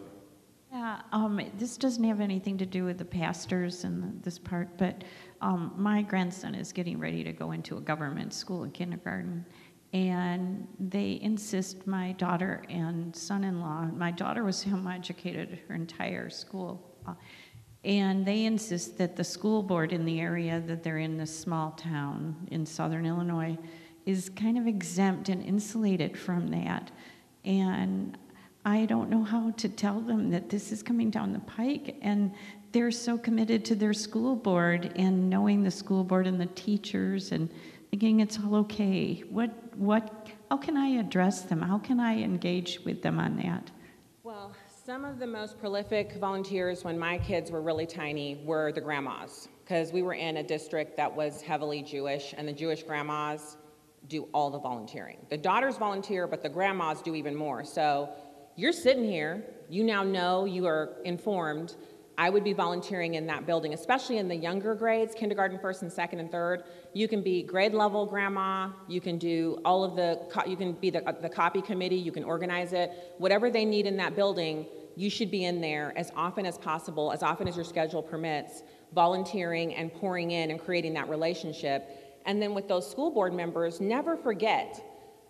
Yeah, 0.73 1.03
um, 1.13 1.41
this 1.57 1.77
doesn't 1.77 2.03
have 2.03 2.21
anything 2.21 2.59
to 2.59 2.67
do 2.67 2.85
with 2.85 2.99
the 2.99 3.05
pastors 3.05 3.85
and 3.85 4.21
this 4.25 4.41
part, 4.41 4.77
but 4.77 5.05
um, 5.41 5.73
my 5.77 6.03
grandson 6.03 6.57
is 6.57 6.73
getting 6.73 6.99
ready 6.99 7.23
to 7.23 7.33
go 7.33 7.53
into 7.53 7.77
a 7.77 7.81
government 7.81 8.35
school 8.35 8.65
in 8.65 8.73
kindergarten, 8.73 9.47
and 9.95 10.67
they 10.81 11.21
insist 11.23 11.87
my 11.87 12.13
daughter 12.13 12.65
and 12.69 13.15
son-in-law. 13.15 13.87
My 13.97 14.11
daughter 14.11 14.43
was 14.43 14.63
home 14.63 14.89
educated 14.89 15.61
her 15.69 15.75
entire 15.77 16.29
school, 16.29 16.83
uh, 17.07 17.15
and 17.85 18.27
they 18.27 18.45
insist 18.45 18.99
that 18.99 19.15
the 19.15 19.23
school 19.23 19.63
board 19.63 19.93
in 19.93 20.05
the 20.05 20.21
area 20.21 20.61
that 20.67 20.83
they're 20.83 20.99
in, 20.99 21.17
this 21.17 21.39
small 21.39 21.71
town 21.73 22.35
in 22.51 22.67
southern 22.67 23.07
Illinois, 23.07 23.57
is 24.05 24.29
kind 24.31 24.59
of 24.59 24.67
exempt 24.67 25.29
and 25.29 25.43
insulated 25.45 26.19
from 26.19 26.49
that. 26.49 26.91
And 27.45 28.19
I 28.65 28.87
don't 28.87 29.11
know 29.11 29.23
how 29.23 29.51
to 29.53 29.69
tell 29.69 30.01
them 30.01 30.31
that 30.31 30.49
this 30.49 30.73
is 30.73 30.83
coming 30.83 31.11
down 31.11 31.33
the 31.33 31.41
pike. 31.41 31.97
And 32.03 32.33
they're 32.73 32.91
so 32.91 33.17
committed 33.17 33.65
to 33.67 33.75
their 33.75 33.93
school 33.93 34.35
board 34.35 34.93
and 34.97 35.31
knowing 35.31 35.63
the 35.63 35.71
school 35.71 36.03
board 36.03 36.27
and 36.27 36.41
the 36.41 36.47
teachers 36.47 37.31
and 37.31 37.49
thinking 37.95 38.19
it's 38.19 38.41
all 38.41 38.57
okay. 38.57 39.23
What, 39.31 39.53
what, 39.77 40.29
how 40.51 40.57
can 40.57 40.77
I 40.77 40.99
address 40.99 41.43
them? 41.43 41.63
How 41.63 41.79
can 41.79 42.01
I 42.01 42.21
engage 42.21 42.81
with 42.81 43.03
them 43.03 43.21
on 43.21 43.37
that? 43.37 43.71
Well, 44.25 44.53
some 44.85 45.05
of 45.05 45.21
the 45.21 45.29
most 45.29 45.61
prolific 45.61 46.15
volunteers 46.15 46.83
when 46.83 46.99
my 46.99 47.19
kids 47.19 47.53
were 47.53 47.63
really 47.63 47.87
tiny 47.87 48.43
were 48.45 48.73
the 48.73 48.81
grandmas, 48.81 49.49
because 49.63 49.93
we 49.93 50.03
were 50.03 50.15
in 50.15 50.39
a 50.39 50.43
district 50.43 50.97
that 50.97 51.15
was 51.15 51.41
heavily 51.41 51.83
Jewish, 51.83 52.35
and 52.37 52.49
the 52.49 52.53
Jewish 52.53 52.83
grandmas 52.83 53.59
do 54.09 54.27
all 54.35 54.51
the 54.51 54.59
volunteering. 54.59 55.19
The 55.31 55.39
daughters 55.39 55.77
volunteer, 55.77 56.27
but 56.27 56.43
the 56.43 56.49
grandmas 56.49 57.01
do 57.01 57.15
even 57.15 57.37
more. 57.37 57.63
So 57.63 58.11
you're 58.57 58.73
sitting 58.73 59.05
here, 59.05 59.45
you 59.69 59.85
now 59.85 60.03
know, 60.03 60.47
you 60.47 60.67
are 60.67 60.97
informed. 61.05 61.77
I 62.17 62.31
would 62.31 62.45
be 62.45 62.53
volunteering 62.53 63.15
in 63.15 63.27
that 63.27 63.47
building, 63.47 63.75
especially 63.75 64.19
in 64.19 64.29
the 64.29 64.37
younger 64.37 64.75
grades, 64.75 65.15
kindergarten, 65.15 65.59
first 65.59 65.83
and 65.83 65.93
second 65.93 66.21
and 66.21 66.31
third. 66.31 66.63
You 66.93 67.09
can 67.09 67.23
be 67.23 67.43
grade 67.43 67.75
level 67.75 68.07
grandma, 68.07 68.71
you 68.89 69.01
can 69.01 69.19
do 69.19 69.59
all 69.65 69.83
of 69.83 69.97
the, 69.97 70.21
you 70.47 70.57
can 70.57 70.73
be 70.73 70.91
the, 70.91 71.07
uh, 71.09 71.13
the 71.21 71.29
copy 71.29 71.61
committee, 71.61 71.97
you 71.97 72.13
can 72.13 72.23
organize 72.23 72.73
it. 72.73 72.93
Whatever 73.19 73.51
they 73.51 73.65
need 73.65 73.87
in 73.87 73.97
that 73.97 74.15
building, 74.15 74.67
you 74.97 75.11
should 75.11 75.31
be 75.31 75.45
in 75.45 75.61
there 75.61 75.93
as 75.97 76.13
often 76.15 76.47
as 76.47 76.57
possible, 76.57 77.13
as 77.13 77.23
often 77.23 77.49
as 77.49 77.57
your 77.57 77.65
schedule 77.65 78.03
permits, 78.03 78.63
volunteering 78.95 79.75
and 79.75 79.93
pouring 79.93 80.31
in 80.31 80.53
and 80.53 80.61
creating 80.61 80.95
that 80.95 81.09
relationship. 81.09 82.21
And 82.27 82.41
then 82.41 82.55
with 82.55 82.69
those 82.69 82.89
school 82.89 83.11
board 83.11 83.35
members, 83.35 83.81
never 83.81 84.17
forget 84.17 84.83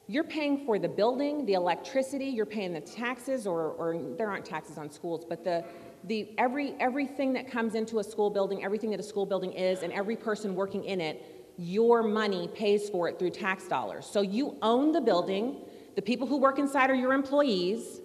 you're 0.06 0.24
paying 0.24 0.66
for 0.66 0.78
the 0.78 0.88
building, 0.88 1.46
the 1.46 1.54
electricity, 1.54 2.26
you're 2.26 2.44
paying 2.44 2.74
the 2.74 2.80
taxes, 2.80 3.46
or, 3.46 3.70
or 3.70 3.98
there 4.18 4.28
aren't 4.28 4.44
taxes 4.44 4.76
on 4.76 4.90
schools, 4.90 5.24
but 5.26 5.42
the, 5.42 5.64
the 6.06 6.34
every, 6.38 6.74
everything 6.80 7.32
that 7.34 7.50
comes 7.50 7.74
into 7.74 7.98
a 7.98 8.04
school 8.04 8.30
building, 8.30 8.64
everything 8.64 8.90
that 8.90 9.00
a 9.00 9.04
school 9.04 9.26
building 9.26 9.52
is, 9.52 9.82
and 9.82 9.92
every 9.92 10.16
person 10.16 10.54
working 10.54 10.84
in 10.84 11.00
it, 11.00 11.22
your 11.56 12.02
money 12.02 12.48
pays 12.54 12.88
for 12.90 13.08
it 13.08 13.18
through 13.18 13.30
tax 13.30 13.66
dollars. 13.68 14.06
So 14.06 14.20
you 14.20 14.56
own 14.62 14.92
the 14.92 15.00
building, 15.00 15.62
the 15.94 16.02
people 16.02 16.26
who 16.26 16.36
work 16.36 16.58
inside 16.58 16.90
are 16.90 16.94
your 16.94 17.12
employees. 17.12 18.00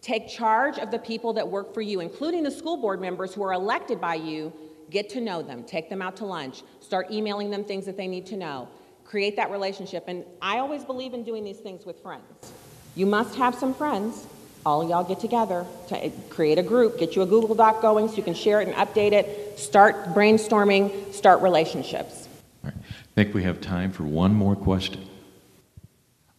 Take 0.00 0.28
charge 0.28 0.78
of 0.78 0.90
the 0.90 0.98
people 0.98 1.32
that 1.34 1.48
work 1.48 1.72
for 1.72 1.80
you, 1.80 2.00
including 2.00 2.42
the 2.42 2.50
school 2.50 2.76
board 2.76 3.00
members 3.00 3.32
who 3.32 3.42
are 3.44 3.52
elected 3.52 4.00
by 4.00 4.16
you 4.16 4.52
Get 4.92 5.08
to 5.10 5.22
know 5.22 5.40
them, 5.40 5.64
take 5.64 5.88
them 5.88 6.02
out 6.02 6.16
to 6.16 6.26
lunch, 6.26 6.64
start 6.80 7.10
emailing 7.10 7.50
them 7.50 7.64
things 7.64 7.86
that 7.86 7.96
they 7.96 8.06
need 8.06 8.26
to 8.26 8.36
know. 8.36 8.68
Create 9.04 9.36
that 9.36 9.50
relationship. 9.50 10.04
And 10.06 10.22
I 10.42 10.58
always 10.58 10.84
believe 10.84 11.14
in 11.14 11.24
doing 11.24 11.44
these 11.44 11.60
things 11.60 11.86
with 11.86 11.98
friends. 12.02 12.52
You 12.94 13.06
must 13.06 13.34
have 13.36 13.54
some 13.54 13.72
friends. 13.72 14.26
All 14.64 14.88
y'all 14.88 15.04
get 15.04 15.20
together 15.20 15.66
to 15.88 16.10
create 16.30 16.58
a 16.58 16.62
group, 16.62 16.98
get 16.98 17.16
you 17.16 17.22
a 17.22 17.26
Google 17.26 17.54
Doc 17.54 17.82
going 17.82 18.08
so 18.08 18.14
you 18.14 18.22
can 18.22 18.34
share 18.34 18.60
it 18.60 18.68
and 18.68 18.76
update 18.76 19.12
it, 19.12 19.58
start 19.58 20.14
brainstorming, 20.14 21.12
start 21.12 21.42
relationships. 21.42 22.28
All 22.64 22.70
right. 22.70 22.78
I 22.78 23.14
think 23.14 23.34
we 23.34 23.42
have 23.42 23.60
time 23.60 23.90
for 23.90 24.04
one 24.04 24.32
more 24.32 24.54
question. 24.54 25.04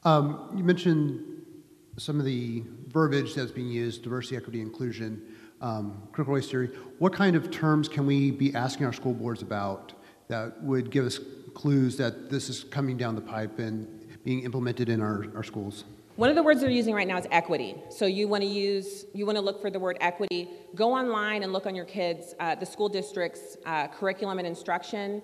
Um, 0.03 0.49
you 0.55 0.63
mentioned 0.63 1.23
some 1.97 2.19
of 2.19 2.25
the 2.25 2.63
verbiage 2.87 3.35
that's 3.35 3.51
being 3.51 3.69
used, 3.69 4.03
diversity, 4.03 4.37
equity, 4.37 4.61
inclusion 4.61 5.21
um, 5.63 6.03
critical 6.11 6.35
race 6.35 6.51
theory, 6.51 6.67
what 6.99 7.13
kind 7.13 7.35
of 7.35 7.49
terms 7.49 7.87
can 7.87 8.05
we 8.05 8.29
be 8.29 8.53
asking 8.53 8.85
our 8.85 8.93
school 8.93 9.13
boards 9.13 9.41
about 9.41 9.93
that 10.27 10.61
would 10.61 10.91
give 10.91 11.05
us 11.05 11.19
clues 11.53 11.95
that 11.97 12.29
this 12.29 12.49
is 12.49 12.65
coming 12.65 12.97
down 12.97 13.15
the 13.15 13.21
pipe 13.21 13.59
and 13.59 13.87
being 14.25 14.41
implemented 14.41 14.89
in 14.89 15.01
our, 15.01 15.25
our 15.35 15.43
schools? 15.43 15.85
One 16.15 16.29
of 16.29 16.35
the 16.35 16.43
words 16.43 16.61
they're 16.61 16.69
using 16.69 16.93
right 16.93 17.07
now 17.07 17.17
is 17.17 17.25
equity. 17.31 17.75
So 17.89 18.05
you 18.05 18.27
want 18.27 18.43
to 18.43 18.47
use, 18.47 19.05
you 19.15 19.25
want 19.25 19.35
to 19.35 19.41
look 19.41 19.59
for 19.59 19.71
the 19.71 19.79
word 19.79 19.97
equity. 19.99 20.47
Go 20.75 20.93
online 20.93 21.41
and 21.41 21.51
look 21.51 21.65
on 21.65 21.73
your 21.73 21.85
kids, 21.85 22.35
uh, 22.39 22.53
the 22.53 22.67
school 22.67 22.87
district's 22.87 23.57
uh, 23.65 23.87
curriculum 23.87 24.37
and 24.37 24.47
instruction, 24.47 25.23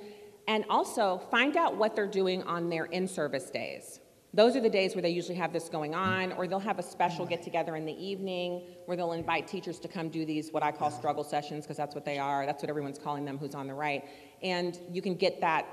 And 0.49 0.65
also 0.67 1.19
find 1.29 1.55
out 1.57 1.77
what 1.77 1.95
they're 1.95 2.07
doing 2.07 2.41
on 2.43 2.71
their 2.71 2.85
in 2.85 3.07
service 3.07 3.51
days. 3.51 3.99
Those 4.33 4.55
are 4.55 4.61
the 4.61 4.69
days 4.69 4.95
where 4.95 5.03
they 5.03 5.11
usually 5.11 5.37
have 5.37 5.53
this 5.53 5.69
going 5.69 5.93
on, 5.93 6.31
or 6.33 6.47
they'll 6.47 6.59
have 6.59 6.79
a 6.79 6.83
special 6.83 7.23
get 7.23 7.43
together 7.43 7.75
in 7.75 7.85
the 7.85 7.93
evening 8.03 8.63
where 8.85 8.97
they'll 8.97 9.11
invite 9.11 9.47
teachers 9.47 9.77
to 9.79 9.87
come 9.87 10.09
do 10.09 10.25
these, 10.25 10.51
what 10.51 10.63
I 10.63 10.71
call 10.71 10.89
struggle 10.89 11.23
sessions, 11.23 11.65
because 11.65 11.77
that's 11.77 11.93
what 11.93 12.03
they 12.03 12.17
are. 12.17 12.47
That's 12.47 12.63
what 12.63 12.69
everyone's 12.71 12.97
calling 12.97 13.25
them 13.25 13.37
who's 13.37 13.53
on 13.53 13.67
the 13.67 13.75
right. 13.75 14.03
And 14.41 14.79
you 14.91 15.03
can 15.03 15.13
get 15.13 15.39
that, 15.41 15.67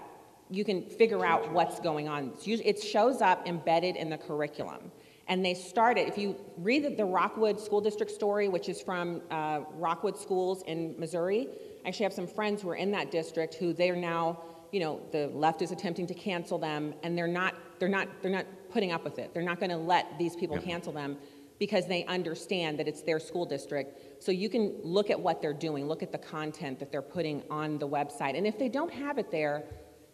you 0.50 0.62
can 0.62 0.82
figure 0.82 1.24
out 1.24 1.50
what's 1.52 1.80
going 1.80 2.06
on. 2.06 2.32
It's 2.34 2.46
usually, 2.46 2.68
it 2.68 2.82
shows 2.82 3.22
up 3.22 3.48
embedded 3.48 3.96
in 3.96 4.10
the 4.10 4.18
curriculum. 4.18 4.92
And 5.28 5.44
they 5.44 5.54
started, 5.54 6.06
if 6.06 6.16
you 6.16 6.36
read 6.56 6.96
the, 6.96 7.04
Rockwood 7.04 7.58
School 7.58 7.80
District 7.80 8.12
story, 8.12 8.48
which 8.48 8.68
is 8.68 8.80
from 8.80 9.22
uh, 9.30 9.60
Rockwood 9.74 10.16
Schools 10.16 10.62
in 10.66 10.94
Missouri, 10.98 11.48
I 11.84 11.88
actually 11.88 12.04
have 12.04 12.12
some 12.12 12.28
friends 12.28 12.62
who 12.62 12.70
are 12.70 12.76
in 12.76 12.92
that 12.92 13.10
district 13.10 13.54
who 13.54 13.72
they're 13.72 13.96
now, 13.96 14.40
you 14.70 14.78
know, 14.80 15.00
the 15.10 15.28
left 15.28 15.62
is 15.62 15.72
attempting 15.72 16.06
to 16.06 16.14
cancel 16.14 16.58
them, 16.58 16.94
and 17.02 17.18
they're 17.18 17.26
not, 17.26 17.54
they're 17.80 17.88
not, 17.88 18.08
they're 18.22 18.30
not 18.30 18.46
putting 18.70 18.92
up 18.92 19.02
with 19.02 19.18
it. 19.18 19.34
They're 19.34 19.42
not 19.42 19.58
going 19.58 19.70
to 19.70 19.76
let 19.76 20.16
these 20.18 20.36
people 20.36 20.58
cancel 20.58 20.92
them 20.92 21.16
because 21.58 21.86
they 21.86 22.04
understand 22.04 22.78
that 22.78 22.86
it's 22.86 23.02
their 23.02 23.18
school 23.18 23.46
district. 23.46 24.22
So 24.22 24.30
you 24.30 24.48
can 24.48 24.74
look 24.82 25.10
at 25.10 25.18
what 25.18 25.40
they're 25.40 25.52
doing, 25.54 25.88
look 25.88 26.02
at 26.02 26.12
the 26.12 26.18
content 26.18 26.78
that 26.80 26.92
they're 26.92 27.02
putting 27.02 27.42
on 27.50 27.78
the 27.78 27.88
website. 27.88 28.36
And 28.36 28.46
if 28.46 28.58
they 28.58 28.68
don't 28.68 28.92
have 28.92 29.18
it 29.18 29.30
there, 29.30 29.64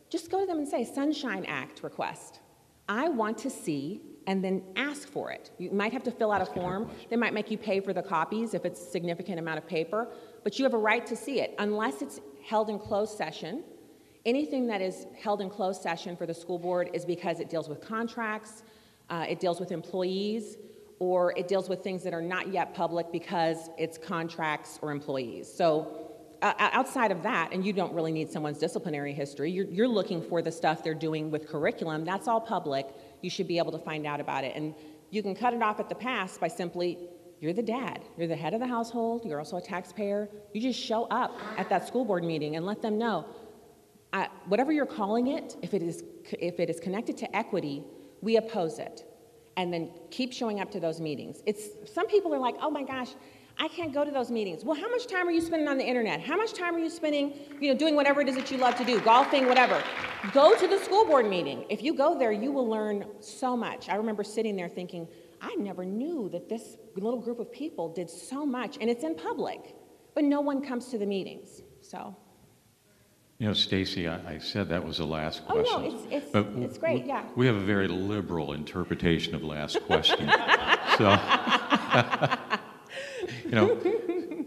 just 0.08 0.30
go 0.30 0.40
to 0.40 0.46
them 0.46 0.58
and 0.58 0.68
say, 0.68 0.84
Sunshine 0.84 1.44
Act 1.46 1.82
request. 1.82 2.40
I 2.88 3.08
want 3.08 3.38
to 3.38 3.50
see 3.50 4.00
and 4.26 4.42
then 4.42 4.62
ask 4.76 5.08
for 5.08 5.30
it. 5.30 5.50
You 5.58 5.70
might 5.70 5.92
have 5.92 6.02
to 6.04 6.10
fill 6.10 6.30
out 6.30 6.42
a 6.42 6.46
form. 6.46 6.90
They 7.10 7.16
might 7.16 7.34
make 7.34 7.50
you 7.50 7.58
pay 7.58 7.80
for 7.80 7.92
the 7.92 8.02
copies 8.02 8.54
if 8.54 8.64
it's 8.64 8.80
a 8.80 8.84
significant 8.84 9.38
amount 9.38 9.58
of 9.58 9.66
paper, 9.66 10.08
but 10.44 10.58
you 10.58 10.64
have 10.64 10.74
a 10.74 10.78
right 10.78 11.04
to 11.06 11.16
see 11.16 11.40
it 11.40 11.54
unless 11.58 12.02
it's 12.02 12.20
held 12.44 12.70
in 12.70 12.78
closed 12.78 13.16
session. 13.16 13.64
Anything 14.24 14.66
that 14.68 14.80
is 14.80 15.06
held 15.20 15.40
in 15.40 15.50
closed 15.50 15.82
session 15.82 16.16
for 16.16 16.26
the 16.26 16.34
school 16.34 16.58
board 16.58 16.90
is 16.92 17.04
because 17.04 17.40
it 17.40 17.50
deals 17.50 17.68
with 17.68 17.80
contracts, 17.80 18.62
uh, 19.10 19.26
it 19.28 19.40
deals 19.40 19.58
with 19.58 19.72
employees, 19.72 20.56
or 21.00 21.36
it 21.36 21.48
deals 21.48 21.68
with 21.68 21.82
things 21.82 22.04
that 22.04 22.14
are 22.14 22.22
not 22.22 22.52
yet 22.52 22.74
public 22.74 23.10
because 23.10 23.70
it's 23.76 23.98
contracts 23.98 24.78
or 24.82 24.92
employees. 24.92 25.52
So 25.52 26.12
uh, 26.42 26.52
outside 26.58 27.10
of 27.10 27.22
that, 27.24 27.52
and 27.52 27.64
you 27.64 27.72
don't 27.72 27.92
really 27.92 28.12
need 28.12 28.30
someone's 28.30 28.58
disciplinary 28.58 29.12
history, 29.12 29.50
you're, 29.50 29.66
you're 29.66 29.88
looking 29.88 30.22
for 30.22 30.42
the 30.42 30.52
stuff 30.52 30.84
they're 30.84 30.94
doing 30.94 31.30
with 31.30 31.48
curriculum, 31.48 32.04
that's 32.04 32.28
all 32.28 32.40
public. 32.40 32.86
You 33.22 33.30
should 33.30 33.48
be 33.48 33.58
able 33.58 33.72
to 33.72 33.78
find 33.78 34.06
out 34.06 34.20
about 34.20 34.44
it. 34.44 34.54
And 34.54 34.74
you 35.10 35.22
can 35.22 35.34
cut 35.34 35.54
it 35.54 35.62
off 35.62 35.80
at 35.80 35.88
the 35.88 35.94
pass 35.94 36.38
by 36.38 36.48
simply, 36.48 36.98
you're 37.40 37.52
the 37.52 37.62
dad, 37.62 38.00
you're 38.16 38.28
the 38.28 38.36
head 38.36 38.54
of 38.54 38.60
the 38.60 38.66
household, 38.66 39.24
you're 39.24 39.38
also 39.38 39.56
a 39.56 39.60
taxpayer. 39.60 40.28
You 40.52 40.60
just 40.60 40.78
show 40.78 41.04
up 41.04 41.38
at 41.56 41.68
that 41.70 41.86
school 41.86 42.04
board 42.04 42.24
meeting 42.24 42.56
and 42.56 42.64
let 42.64 42.82
them 42.82 42.98
know, 42.98 43.26
I, 44.12 44.28
whatever 44.46 44.72
you're 44.72 44.86
calling 44.86 45.28
it, 45.28 45.56
if 45.62 45.74
it, 45.74 45.82
is, 45.82 46.04
if 46.38 46.60
it 46.60 46.68
is 46.68 46.78
connected 46.78 47.16
to 47.18 47.36
equity, 47.36 47.82
we 48.20 48.36
oppose 48.36 48.78
it. 48.78 49.04
And 49.56 49.72
then 49.72 49.90
keep 50.10 50.32
showing 50.32 50.60
up 50.60 50.70
to 50.72 50.80
those 50.80 51.00
meetings. 51.00 51.42
It's, 51.46 51.68
some 51.92 52.06
people 52.06 52.34
are 52.34 52.38
like, 52.38 52.54
oh 52.60 52.70
my 52.70 52.84
gosh, 52.84 53.10
I 53.58 53.68
can't 53.68 53.92
go 53.92 54.04
to 54.04 54.10
those 54.10 54.30
meetings. 54.30 54.64
Well, 54.64 54.74
how 54.78 54.88
much 54.90 55.06
time 55.06 55.28
are 55.28 55.30
you 55.30 55.40
spending 55.40 55.68
on 55.68 55.78
the 55.78 55.84
internet? 55.84 56.20
How 56.20 56.36
much 56.36 56.52
time 56.52 56.74
are 56.74 56.78
you 56.78 56.90
spending, 56.90 57.32
you 57.60 57.72
know, 57.72 57.78
doing 57.78 57.94
whatever 57.94 58.20
it 58.20 58.28
is 58.28 58.34
that 58.34 58.50
you 58.50 58.58
love 58.58 58.76
to 58.76 58.84
do, 58.84 59.00
golfing, 59.00 59.46
whatever? 59.46 59.82
Go 60.32 60.56
to 60.56 60.66
the 60.66 60.78
school 60.78 61.04
board 61.04 61.28
meeting. 61.28 61.64
If 61.68 61.82
you 61.82 61.94
go 61.94 62.18
there, 62.18 62.32
you 62.32 62.50
will 62.50 62.66
learn 62.68 63.04
so 63.20 63.56
much. 63.56 63.88
I 63.88 63.96
remember 63.96 64.24
sitting 64.24 64.56
there 64.56 64.68
thinking, 64.68 65.06
I 65.40 65.54
never 65.56 65.84
knew 65.84 66.28
that 66.30 66.48
this 66.48 66.76
little 66.96 67.18
group 67.20 67.38
of 67.40 67.52
people 67.52 67.88
did 67.92 68.08
so 68.10 68.44
much, 68.46 68.78
and 68.80 68.88
it's 68.90 69.04
in 69.04 69.14
public, 69.14 69.74
but 70.14 70.24
no 70.24 70.40
one 70.40 70.62
comes 70.64 70.86
to 70.88 70.98
the 70.98 71.06
meetings. 71.06 71.62
So. 71.80 72.16
You 73.38 73.48
know, 73.48 73.54
Stacy, 73.54 74.06
I, 74.06 74.34
I 74.34 74.38
said 74.38 74.68
that 74.68 74.84
was 74.84 74.98
the 74.98 75.04
last 75.06 75.44
question. 75.46 75.66
Oh, 75.74 75.80
no, 75.80 75.86
it's- 75.86 76.06
it's- 76.06 76.30
but 76.32 76.46
it's 76.62 76.78
great, 76.78 77.06
w- 77.06 77.08
yeah. 77.08 77.24
We 77.34 77.46
have 77.46 77.56
a 77.56 77.60
very 77.60 77.88
liberal 77.88 78.52
interpretation 78.52 79.34
of 79.34 79.42
last 79.42 79.80
question. 79.82 80.28
so, 80.98 81.10
you 83.44 83.50
know, 83.50 83.78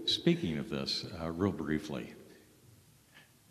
speaking 0.05 0.57
of 0.57 0.69
this, 0.69 1.05
uh, 1.21 1.31
real 1.31 1.51
briefly, 1.51 2.13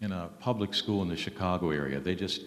in 0.01 0.12
a 0.12 0.28
public 0.41 0.74
school 0.74 1.03
in 1.03 1.09
the 1.09 1.16
Chicago 1.16 1.70
area, 1.70 2.01
they 2.01 2.14
just 2.14 2.43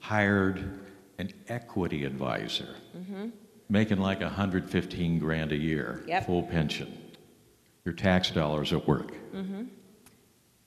hired 0.00 0.80
an 1.18 1.32
equity 1.48 2.04
advisor, 2.04 2.74
making 3.68 3.98
like 3.98 4.20
115 4.20 5.18
grand 5.18 5.52
a 5.52 5.56
year, 5.56 5.98
Mm-hmm. 6.00 6.08
Yep. 6.08 6.26
full 6.26 6.42
pension. 6.44 6.98
Your 7.84 7.94
tax 7.94 8.30
dollars 8.30 8.72
at 8.72 8.86
work. 8.86 9.12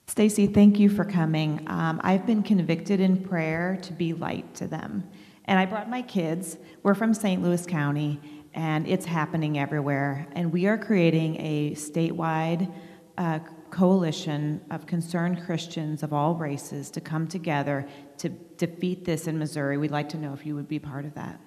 Stacy, 0.08 0.46
thank 0.46 0.78
you 0.78 0.88
for 0.88 1.04
coming. 1.04 1.62
Um, 1.66 2.00
I've 2.04 2.26
been 2.26 2.42
convicted 2.42 3.00
in 3.00 3.22
prayer 3.22 3.76
to 3.82 3.92
be 3.92 4.12
light 4.12 4.54
to 4.56 4.66
them. 4.68 5.08
And 5.46 5.58
I 5.58 5.66
brought 5.66 5.90
my 5.90 6.02
kids. 6.02 6.58
We're 6.82 6.94
from 6.94 7.12
St. 7.12 7.42
Louis 7.42 7.66
County, 7.66 8.20
and 8.56 8.88
it's 8.88 9.04
happening 9.04 9.58
everywhere. 9.58 10.26
And 10.32 10.50
we 10.50 10.66
are 10.66 10.78
creating 10.78 11.36
a 11.38 11.72
statewide 11.72 12.72
uh, 13.18 13.38
coalition 13.70 14.62
of 14.70 14.86
concerned 14.86 15.44
Christians 15.44 16.02
of 16.02 16.12
all 16.12 16.34
races 16.34 16.90
to 16.90 17.00
come 17.00 17.28
together 17.28 17.86
to 18.18 18.30
defeat 18.30 19.04
this 19.04 19.26
in 19.26 19.38
Missouri. 19.38 19.76
We'd 19.76 19.90
like 19.90 20.08
to 20.10 20.16
know 20.16 20.32
if 20.32 20.46
you 20.46 20.54
would 20.54 20.68
be 20.68 20.78
part 20.78 21.04
of 21.04 21.14
that. 21.14 21.38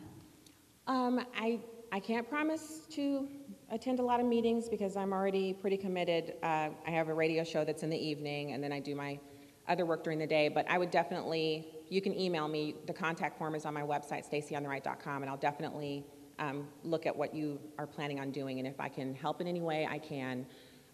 Um, 0.86 1.26
I, 1.36 1.60
I 1.91 1.99
can't 1.99 2.30
promise 2.30 2.82
to 2.91 3.28
attend 3.72 3.99
a 3.99 4.03
lot 4.03 4.20
of 4.20 4.28
meetings 4.28 4.70
because 4.70 4.95
I'm 4.95 5.12
already 5.12 5.53
pretty 5.53 5.78
committed. 5.78 6.36
Uh, 6.43 6.70
I 6.86 6.91
have 6.91 7.07
a 7.10 7.14
radio 7.14 7.43
show 7.43 7.66
that's 7.66 7.82
in 7.82 7.89
the 7.89 7.97
evening, 7.97 8.51
and 8.51 8.64
then 8.64 8.72
I 8.72 8.80
do 8.80 8.93
my 8.93 9.20
other 9.68 9.86
work 9.86 10.03
during 10.03 10.20
the 10.20 10.28
day. 10.28 10.47
But 10.47 10.70
I 10.70 10.78
would 10.78 10.91
definitely, 10.91 11.68
you 11.89 12.01
can 12.01 12.20
email 12.20 12.47
me. 12.47 12.76
The 12.86 12.93
contact 12.93 13.38
form 13.38 13.55
is 13.55 13.66
on 13.66 13.74
my 13.74 13.84
website, 13.84 14.30
stacyontheright.com, 14.30 15.24
and 15.24 15.30
I'll 15.30 15.38
definitely 15.38 16.05
um, 16.40 16.68
look 16.84 17.06
at 17.06 17.16
what 17.16 17.36
you 17.36 17.60
are 17.78 17.86
planning 17.86 18.20
on 18.20 18.32
doing. 18.32 18.60
And 18.60 18.68
if 18.68 18.80
I 18.80 18.90
can 18.90 19.14
help 19.14 19.42
in 19.42 19.48
any 19.48 19.62
way 19.62 19.88
I 19.90 20.00
can, 20.00 20.46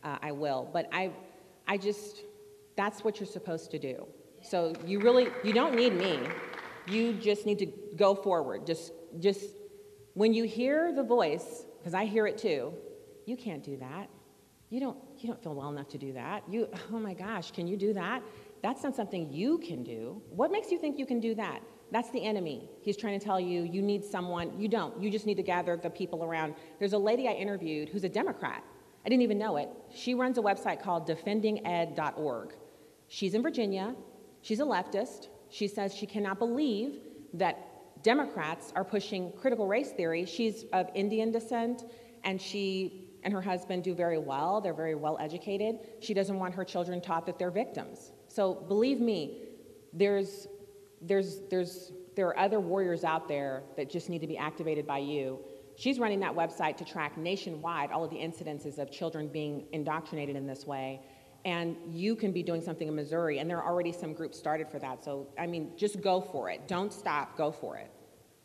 uh, 0.04 0.18
I 0.22 0.32
will. 0.32 0.70
But 0.74 0.90
I, 0.92 1.12
I 1.68 1.78
just, 1.78 2.24
that's 2.76 3.04
what 3.04 3.20
you're 3.20 3.28
supposed 3.28 3.72
to 3.72 3.80
do. 3.80 4.06
So 4.42 4.74
you 4.86 5.00
really, 5.00 5.28
you 5.44 5.54
don't 5.54 5.76
need 5.76 5.94
me. 5.94 6.20
You 6.88 7.14
just 7.14 7.46
need 7.46 7.60
to 7.60 7.68
go 7.96 8.14
forward. 8.14 8.66
Just, 8.66 8.92
just 9.20 9.46
when 10.14 10.34
you 10.34 10.44
hear 10.44 10.94
the 10.94 11.04
voice, 11.04 11.66
because 11.80 11.94
I 11.94 12.06
hear 12.06 12.28
it 12.28 12.38
too, 12.38 12.74
you 13.26 13.38
can't 13.38 13.64
do 13.64 13.78
that. 13.78 14.10
You 14.70 14.80
don't, 14.80 14.98
you 15.20 15.30
don't 15.30 15.42
feel 15.42 15.56
well 15.56 15.70
enough 15.70 15.90
to 15.90 15.98
do 15.98 16.14
that. 16.14 16.44
You, 16.50 16.70
oh 16.92 17.00
my 17.00 17.14
gosh, 17.14 17.52
can 17.52 17.68
you 17.68 17.78
do 17.78 17.94
that? 17.94 18.22
That's 18.62 18.84
not 18.84 18.96
something 18.96 19.32
you 19.32 19.60
can 19.60 19.84
do. 19.84 20.22
What 20.30 20.52
makes 20.52 20.72
you 20.72 20.80
think 20.80 20.98
you 20.98 21.06
can 21.06 21.20
do 21.20 21.36
that? 21.36 21.62
That's 21.96 22.10
the 22.10 22.26
enemy. 22.26 22.70
He's 22.82 22.98
trying 22.98 23.18
to 23.18 23.26
tell 23.26 23.40
you 23.40 23.64
you 23.64 23.82
need 23.82 24.04
someone. 24.04 24.60
You 24.60 24.68
don't. 24.68 25.02
You 25.02 25.10
just 25.10 25.26
need 25.26 25.38
to 25.38 25.44
gather 25.44 25.78
the 25.78 25.90
people 25.90 26.26
around. 26.26 26.54
There's 26.78 26.92
a 26.92 26.98
lady 26.98 27.30
I 27.30 27.32
interviewed 27.32 27.88
who's 27.88 28.04
a 28.04 28.10
Democrat. 28.10 28.66
I 29.06 29.08
didn't 29.08 29.22
even 29.22 29.38
know 29.38 29.56
it. 29.56 29.70
She 29.96 30.14
runs 30.14 30.38
a 30.38 30.42
website 30.42 30.84
called 30.84 31.08
defendinged.org. 31.08 32.54
She's 33.08 33.34
in 33.34 33.42
Virginia. 33.42 33.96
She's 34.42 34.60
a 34.60 34.66
leftist. 34.66 35.30
She 35.50 35.70
says 35.70 35.96
she 35.96 36.06
cannot 36.06 36.38
believe 36.38 37.00
that 37.34 38.04
Democrats 38.04 38.74
are 38.76 38.84
pushing 38.84 39.32
critical 39.40 39.66
race 39.66 39.92
theory. 39.92 40.26
She's 40.26 40.66
of 40.74 40.90
Indian 40.96 41.32
descent, 41.32 41.86
and 42.26 42.42
she 42.42 43.08
and 43.24 43.34
her 43.34 43.42
husband 43.42 43.86
do 43.86 43.96
very 43.96 44.18
well. 44.18 44.60
They're 44.60 44.74
very 44.74 44.96
well 44.96 45.18
educated. 45.22 45.78
She 46.02 46.14
doesn't 46.14 46.38
want 46.38 46.56
her 46.56 46.66
children 46.66 47.00
taught 47.00 47.26
that 47.28 47.40
they're 47.40 47.52
victims. 47.52 48.12
So 48.28 48.54
believe 48.54 49.00
me, 49.00 49.44
there's, 49.94 50.50
there's, 51.02 51.40
there's, 51.50 51.92
there 52.16 52.28
are 52.28 52.40
other 52.40 52.60
warriors 52.60 53.04
out 53.04 53.28
there 53.28 53.64
that 53.78 53.90
just 53.90 54.10
need 54.10 54.20
to 54.22 54.28
be 54.28 54.38
activated 54.38 54.88
by 54.88 55.00
you. 55.00 55.40
She's 55.78 56.00
running 56.00 56.22
that 56.22 56.34
website 56.34 56.78
to 56.78 56.86
track 56.86 57.18
nationwide 57.18 57.92
all 57.92 58.04
of 58.04 58.10
the 58.10 58.18
incidences 58.18 58.78
of 58.78 58.92
children 58.92 59.28
being 59.28 59.66
indoctrinated 59.74 60.36
in 60.36 60.48
this 60.48 60.66
way. 60.66 61.02
And 61.44 61.76
you 61.92 62.16
can 62.16 62.32
be 62.32 62.42
doing 62.42 62.62
something 62.62 62.88
in 62.88 62.96
Missouri, 62.96 63.38
and 63.38 63.50
there 63.50 63.62
are 63.62 63.72
already 63.72 63.92
some 63.92 64.14
groups 64.14 64.38
started 64.38 64.68
for 64.70 64.80
that. 64.80 65.04
So, 65.04 65.28
I 65.38 65.46
mean, 65.46 65.74
just 65.78 66.02
go 66.02 66.22
for 66.22 66.50
it. 66.50 66.68
Don't 66.68 66.92
stop, 66.92 67.38
go 67.38 67.52
for 67.52 67.78
it. 67.78 67.92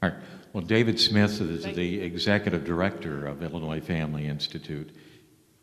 All 0.03 0.11
right. 0.11 0.19
Well, 0.53 0.65
David 0.65 0.99
Smith 0.99 1.41
is 1.41 1.65
the 1.65 2.01
executive 2.01 2.65
director 2.65 3.27
of 3.27 3.43
Illinois 3.43 3.81
Family 3.81 4.27
Institute. 4.27 4.91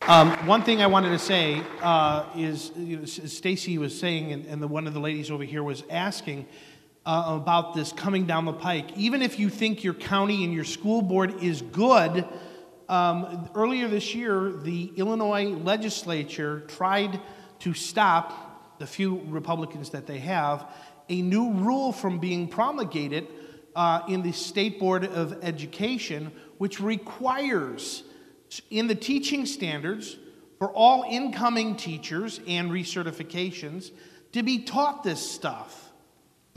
Um, 0.03 0.31
one 0.47 0.61
thing 0.61 0.81
I 0.81 0.87
wanted 0.87 1.09
to 1.09 1.19
say 1.19 1.61
uh, 1.81 2.25
is, 2.35 2.71
you 2.75 2.97
know, 2.97 3.05
Stacy 3.05 3.77
was 3.77 3.97
saying, 3.99 4.31
and, 4.31 4.45
and 4.45 4.61
the, 4.61 4.67
one 4.67 4.87
of 4.87 4.93
the 4.93 4.99
ladies 4.99 5.29
over 5.31 5.43
here 5.43 5.63
was 5.63 5.83
asking 5.89 6.47
uh, 7.07 7.37
about 7.41 7.73
this 7.73 7.93
coming 7.93 8.25
down 8.25 8.43
the 8.43 8.51
pike. 8.53 8.95
Even 8.97 9.21
if 9.21 9.39
you 9.39 9.49
think 9.49 9.81
your 9.81 9.93
county 9.93 10.43
and 10.43 10.53
your 10.53 10.65
school 10.65 11.01
board 11.01 11.41
is 11.41 11.61
good, 11.61 12.27
um, 12.89 13.49
earlier 13.55 13.87
this 13.87 14.13
year, 14.13 14.51
the 14.51 14.91
Illinois 14.97 15.47
legislature 15.47 16.63
tried 16.67 17.21
to 17.59 17.73
stop 17.73 18.77
the 18.79 18.85
few 18.85 19.21
Republicans 19.27 19.91
that 19.91 20.05
they 20.05 20.19
have 20.19 20.69
a 21.09 21.21
new 21.21 21.53
rule 21.53 21.93
from 21.93 22.19
being 22.19 22.49
promulgated 22.49 23.25
uh, 23.73 24.01
in 24.09 24.21
the 24.21 24.33
State 24.33 24.77
Board 24.77 25.05
of 25.05 25.41
Education, 25.41 26.31
which 26.57 26.81
requires 26.81 28.03
in 28.69 28.87
the 28.87 28.95
teaching 28.95 29.45
standards 29.45 30.17
for 30.59 30.69
all 30.71 31.05
incoming 31.09 31.77
teachers 31.77 32.41
and 32.47 32.69
recertifications 32.69 33.91
to 34.33 34.43
be 34.43 34.59
taught 34.59 35.03
this 35.03 35.19
stuff. 35.19 35.86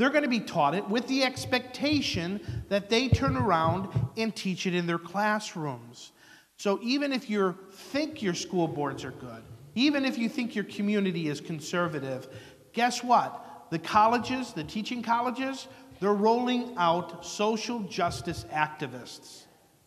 They're 0.00 0.08
going 0.08 0.22
to 0.22 0.30
be 0.30 0.40
taught 0.40 0.74
it 0.74 0.88
with 0.88 1.06
the 1.08 1.24
expectation 1.24 2.40
that 2.70 2.88
they 2.88 3.10
turn 3.10 3.36
around 3.36 3.90
and 4.16 4.34
teach 4.34 4.66
it 4.66 4.74
in 4.74 4.86
their 4.86 4.98
classrooms. 4.98 6.12
So 6.56 6.80
even 6.82 7.12
if 7.12 7.28
you 7.28 7.54
think 7.70 8.22
your 8.22 8.32
school 8.32 8.66
boards 8.66 9.04
are 9.04 9.10
good, 9.10 9.42
even 9.74 10.06
if 10.06 10.16
you 10.16 10.30
think 10.30 10.54
your 10.54 10.64
community 10.64 11.28
is 11.28 11.42
conservative, 11.42 12.28
guess 12.72 13.04
what? 13.04 13.66
The 13.68 13.78
colleges, 13.78 14.54
the 14.54 14.64
teaching 14.64 15.02
colleges, 15.02 15.68
they're 16.00 16.14
rolling 16.14 16.72
out 16.78 17.26
social 17.26 17.80
justice 17.80 18.46
activists. 18.50 19.42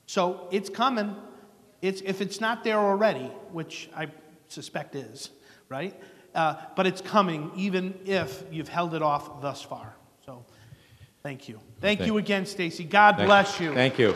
So 0.05 0.47
it's 0.51 0.70
coming. 0.70 1.16
It's, 1.82 2.01
if 2.01 2.22
it's 2.22 2.39
not 2.39 2.64
there 2.64 2.78
already, 2.78 3.32
which 3.51 3.89
I 3.95 4.09
suspect 4.47 4.93
is, 4.93 5.32
right? 5.70 5.99
Uh, 6.36 6.57
but 6.76 6.86
it's 6.86 7.01
coming 7.01 7.51
even 7.55 7.95
if 8.05 8.43
you've 8.51 8.70
held 8.70 8.93
it 8.93 9.01
off 9.01 9.41
thus 9.41 9.64
far. 9.64 9.95
Thank 11.24 11.47
you. 11.47 11.57
Thank 11.80 12.05
you 12.05 12.17
again, 12.17 12.45
Stacy. 12.45 12.84
God 12.84 13.15
Thank- 13.15 13.28
bless 13.28 13.57
you. 13.57 13.74
Thank 13.74 13.97
you. 13.97 14.13